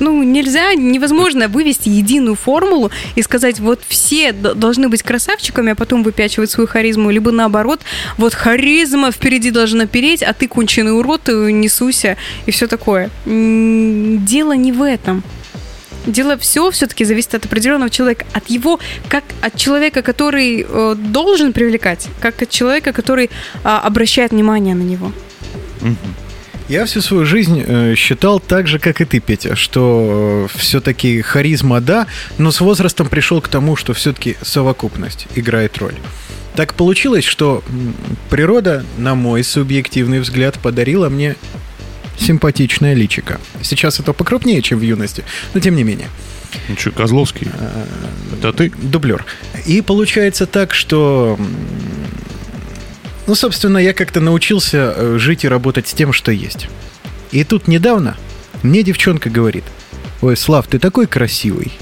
Ну, 0.00 0.22
нельзя, 0.22 0.74
невозможно 0.74 1.48
вывести 1.48 1.88
единую 1.88 2.34
формулу 2.34 2.90
и 3.14 3.22
сказать, 3.22 3.60
вот 3.60 3.80
все 3.86 4.32
должны 4.32 4.88
быть 4.88 5.02
красавчиками, 5.02 5.72
а 5.72 5.74
потом 5.74 6.02
выпячивать 6.02 6.50
свою 6.50 6.66
харизму, 6.66 7.10
либо 7.10 7.30
наоборот, 7.30 7.80
вот 8.16 8.34
харизма 8.34 9.12
впереди 9.12 9.50
должна 9.50 9.86
переть, 9.86 10.22
а 10.22 10.32
ты 10.32 10.48
конченый 10.48 10.96
урод, 10.98 11.28
и 11.28 11.52
несуся, 11.52 12.16
и 12.46 12.50
все 12.50 12.66
такое. 12.66 13.10
Дело 13.24 14.52
не 14.52 14.72
в 14.72 14.82
этом. 14.82 15.22
Дело 16.06 16.36
все 16.36 16.70
все-таки 16.70 17.04
зависит 17.04 17.34
от 17.34 17.46
определенного 17.46 17.88
человека, 17.88 18.26
от 18.34 18.50
его, 18.50 18.78
как 19.08 19.24
от 19.40 19.56
человека, 19.56 20.02
который 20.02 20.66
э, 20.68 20.94
должен 20.98 21.52
привлекать, 21.54 22.08
как 22.20 22.42
от 22.42 22.50
человека, 22.50 22.92
который 22.92 23.30
а, 23.62 23.80
обращает 23.80 24.32
внимание 24.32 24.74
на 24.74 24.82
него. 24.82 25.12
Я 26.68 26.86
всю 26.86 27.02
свою 27.02 27.26
жизнь 27.26 27.62
э, 27.66 27.94
считал 27.94 28.40
так 28.40 28.66
же, 28.66 28.78
как 28.78 29.00
и 29.00 29.04
ты, 29.04 29.20
Петя, 29.20 29.54
что 29.54 30.48
все-таки 30.54 31.20
харизма 31.20 31.80
да, 31.80 32.06
но 32.38 32.50
с 32.50 32.60
возрастом 32.60 33.08
пришел 33.08 33.42
к 33.42 33.48
тому, 33.48 33.76
что 33.76 33.92
все-таки 33.92 34.36
совокупность 34.40 35.26
играет 35.34 35.76
роль. 35.76 35.94
Так 36.56 36.74
получилось, 36.74 37.24
что 37.24 37.62
природа, 38.30 38.84
на 38.96 39.14
мой 39.14 39.44
субъективный 39.44 40.20
взгляд, 40.20 40.58
подарила 40.58 41.08
мне 41.08 41.36
симпатичное 42.18 42.94
личико. 42.94 43.40
Сейчас 43.60 44.00
это 44.00 44.12
покрупнее, 44.12 44.62
чем 44.62 44.78
в 44.78 44.82
юности, 44.82 45.24
но 45.52 45.60
тем 45.60 45.76
не 45.76 45.84
менее. 45.84 46.08
Ну 46.68 46.76
что, 46.78 46.92
Козловский? 46.92 47.48
Это 48.32 48.52
ты? 48.52 48.72
Дублер. 48.82 49.24
И 49.66 49.82
получается 49.82 50.46
так, 50.46 50.72
что... 50.72 51.38
Ну, 53.26 53.34
собственно, 53.34 53.78
я 53.78 53.92
как-то 53.94 54.20
научился 54.20 54.94
э, 54.96 55.18
жить 55.18 55.44
и 55.44 55.48
работать 55.48 55.88
с 55.88 55.94
тем, 55.94 56.12
что 56.12 56.30
есть. 56.30 56.68
И 57.32 57.42
тут 57.44 57.68
недавно 57.68 58.16
мне 58.62 58.82
девчонка 58.82 59.30
говорит, 59.30 59.64
ой, 60.20 60.36
Слав, 60.36 60.66
ты 60.66 60.78
такой 60.78 61.06
красивый. 61.06 61.72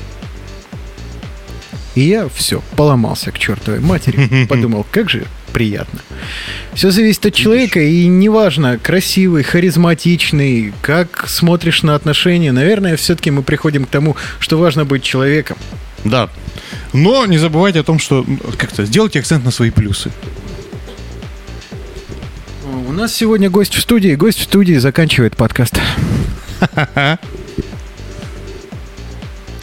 И 1.95 2.03
я 2.03 2.29
все, 2.29 2.63
поломался 2.77 3.33
к 3.33 3.39
чертовой 3.39 3.81
матери. 3.81 4.47
Подумал, 4.49 4.87
как 4.91 5.11
же 5.11 5.27
приятно. 5.53 6.01
Все 6.75 6.91
зависит 6.91 7.27
от 7.27 7.35
человека, 7.35 7.81
и 7.81 8.07
неважно, 8.07 8.79
красивый, 8.79 9.43
харизматичный, 9.43 10.73
как 10.81 11.29
смотришь 11.29 11.83
на 11.83 11.95
отношения. 11.95 12.53
Наверное, 12.53 12.97
все-таки 12.97 13.31
мы 13.31 13.43
приходим 13.43 13.85
к 13.85 13.91
тому, 13.91 14.17
что 14.39 14.59
важно 14.59 14.85
быть 14.85 15.03
человеком. 15.03 15.59
Да. 16.05 16.31
Но 16.93 17.27
не 17.27 17.39
забывайте 17.39 17.81
о 17.81 17.85
том, 17.85 17.99
что 17.99 18.25
как-то 18.57 18.85
сделайте 18.85 19.19
акцент 19.19 19.45
на 19.45 19.51
свои 19.51 19.71
плюсы. 19.71 20.11
У 22.93 22.95
нас 22.95 23.15
сегодня 23.15 23.49
гость 23.49 23.75
в 23.75 23.81
студии. 23.81 24.15
Гость 24.17 24.39
в 24.39 24.43
студии 24.43 24.75
заканчивает 24.75 25.35
подкаст. 25.35 25.81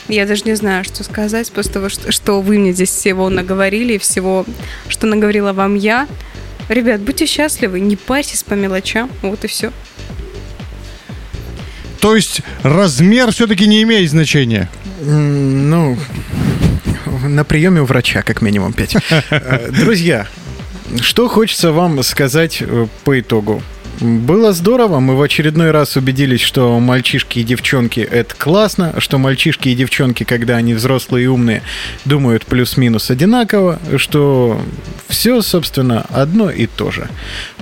Я 0.08 0.26
даже 0.26 0.46
не 0.46 0.56
знаю, 0.56 0.84
что 0.84 1.04
сказать 1.04 1.52
после 1.52 1.72
того, 1.72 1.90
что, 1.90 2.12
что 2.12 2.42
вы 2.42 2.58
мне 2.58 2.74
здесь 2.74 2.90
всего 2.90 3.30
наговорили, 3.30 3.94
и 3.94 3.98
всего, 4.00 4.48
что 4.88 5.06
наговорила 5.06 5.54
вам 5.54 5.76
я. 5.76 6.08
Ребят, 6.70 7.02
будьте 7.02 7.28
счастливы, 7.28 7.80
не 7.80 7.96
парьтесь 7.96 8.42
по 8.42 8.56
мелочам. 8.56 9.12
Вот 9.22 9.44
и 9.44 9.48
все. 9.48 9.72
То 12.00 12.16
есть 12.16 12.42
размер 12.64 13.32
все-таки 13.32 13.68
не 13.68 13.84
имеет 13.84 14.10
значения. 14.10 14.72
Ну, 15.02 16.00
на 17.28 17.44
приеме 17.44 17.84
у 17.84 17.86
врача, 17.86 18.24
как 18.24 18.42
минимум, 18.42 18.74
пять. 18.74 18.96
Э, 19.30 19.70
Друзья, 19.70 20.26
что 21.02 21.28
хочется 21.28 21.72
вам 21.72 22.02
сказать 22.04 22.62
э, 22.62 22.88
по 23.04 23.20
итогу? 23.20 23.62
Было 24.02 24.54
здорово, 24.54 25.02
мы 25.02 25.18
в 25.18 25.22
очередной 25.22 25.72
раз 25.72 25.98
убедились, 25.98 26.40
что 26.40 26.80
мальчишки 26.80 27.40
и 27.40 27.44
девчонки 27.44 28.00
это 28.00 28.34
классно, 28.34 28.96
что 29.00 29.18
мальчишки 29.18 29.68
и 29.68 29.76
девчонки, 29.76 30.24
когда 30.24 30.56
они 30.56 30.74
взрослые 30.74 31.26
и 31.26 31.28
умные, 31.28 31.64
думают 32.06 32.46
плюс-минус 32.46 33.12
одинаково, 33.12 33.78
что 33.98 34.62
все, 35.10 35.42
собственно, 35.42 36.06
одно 36.10 36.50
и 36.50 36.66
то 36.66 36.92
же. 36.92 37.10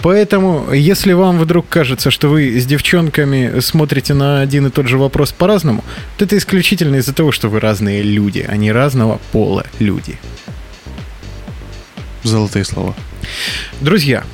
Поэтому, 0.04 0.72
если 0.72 1.14
вам 1.14 1.40
вдруг 1.40 1.68
кажется, 1.70 2.12
что 2.12 2.28
вы 2.28 2.60
с 2.60 2.68
девчонками 2.68 3.60
смотрите 3.60 4.14
на 4.14 4.42
один 4.42 4.68
и 4.68 4.70
тот 4.70 4.88
же 4.88 5.00
вопрос 5.00 5.32
по-разному, 5.32 5.84
то 6.18 6.26
это 6.26 6.38
исключительно 6.38 6.98
из-за 6.98 7.16
того, 7.16 7.32
что 7.32 7.50
вы 7.50 7.60
разные 7.60 8.04
люди, 8.04 8.46
а 8.48 8.56
не 8.58 8.72
разного 8.72 9.20
пола 9.32 9.66
люди. 9.80 10.20
Золотые 12.28 12.66
слова. 12.66 12.94
Друзья, 13.80 14.26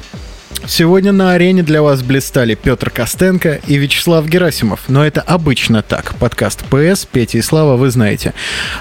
сегодня 0.65 1.11
на 1.11 1.33
арене 1.33 1.61
для 1.61 1.83
вас 1.83 2.01
блистали 2.01 2.55
Петр 2.55 2.89
Костенко 2.89 3.59
и 3.67 3.75
Вячеслав 3.75 4.25
Герасимов. 4.27 4.81
Но 4.87 5.05
это 5.05 5.21
обычно 5.21 5.83
так. 5.83 6.15
Подкаст 6.15 6.63
ПС, 6.65 7.05
Петя 7.05 7.37
и 7.37 7.41
Слава, 7.41 7.77
вы 7.77 7.91
знаете. 7.91 8.33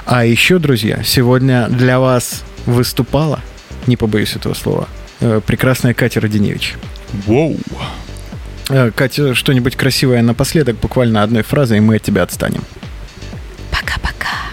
А 0.06 0.24
еще, 0.24 0.58
друзья, 0.58 1.02
сегодня 1.04 1.68
для 1.68 2.00
вас 2.00 2.42
выступала, 2.64 3.40
не 3.86 3.98
побоюсь 3.98 4.34
этого 4.34 4.54
слова, 4.54 4.88
э, 5.20 5.42
прекрасная 5.46 5.92
Катя 5.92 6.20
Родиневич. 6.20 6.76
Воу. 7.26 7.58
Э, 8.70 8.90
Катя, 8.96 9.34
что-нибудь 9.34 9.76
красивое 9.76 10.22
напоследок, 10.22 10.76
буквально 10.80 11.22
одной 11.22 11.42
фразой, 11.42 11.76
и 11.76 11.80
мы 11.80 11.96
от 11.96 12.02
тебя 12.02 12.22
отстанем. 12.22 12.64
Пока-пока. 13.70 14.51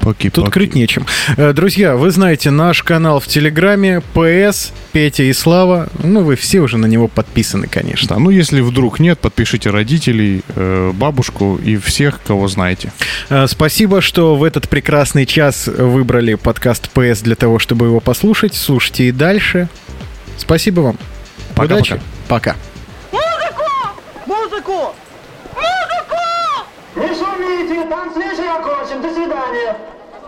Поки, 0.00 0.30
Тут 0.30 0.46
поки. 0.46 0.54
крыть 0.54 0.74
нечем. 0.74 1.06
Э, 1.36 1.52
Друзья, 1.52 1.94
вы 1.96 2.10
знаете 2.10 2.50
наш 2.50 2.82
канал 2.82 3.20
в 3.20 3.26
Телеграме, 3.26 4.00
ПС, 4.14 4.72
Петя 4.92 5.24
и 5.24 5.32
Слава. 5.32 5.88
Ну, 6.02 6.22
вы 6.22 6.36
все 6.36 6.60
уже 6.60 6.78
на 6.78 6.86
него 6.86 7.06
подписаны, 7.06 7.66
конечно. 7.66 8.08
Да, 8.08 8.18
ну 8.18 8.30
если 8.30 8.60
вдруг 8.62 8.98
нет, 8.98 9.18
подпишите 9.18 9.70
родителей, 9.70 10.42
э, 10.56 10.92
бабушку 10.94 11.56
и 11.62 11.76
всех, 11.76 12.20
кого 12.26 12.48
знаете. 12.48 12.92
Э, 13.28 13.46
Спасибо, 13.46 14.00
что 14.00 14.36
в 14.36 14.44
этот 14.44 14.68
прекрасный 14.68 15.26
час 15.26 15.66
выбрали 15.66 16.34
подкаст 16.34 16.88
ПС 16.90 17.20
для 17.20 17.34
того, 17.36 17.58
чтобы 17.58 17.86
его 17.86 18.00
послушать. 18.00 18.54
Слушайте 18.54 19.04
и 19.08 19.12
дальше. 19.12 19.68
Спасибо 20.38 20.80
вам. 20.80 20.98
Пока-пока. 21.54 21.74
Удачи. 21.74 22.00
Пока. 22.28 22.56
Музыку! 23.12 23.64
Музыку! 24.26 24.94
Не 27.80 27.86
шумите, 27.86 27.86
танцвишь 27.86 28.38
окончен. 28.38 29.00
До 29.00 29.08
свидания. 29.10 29.76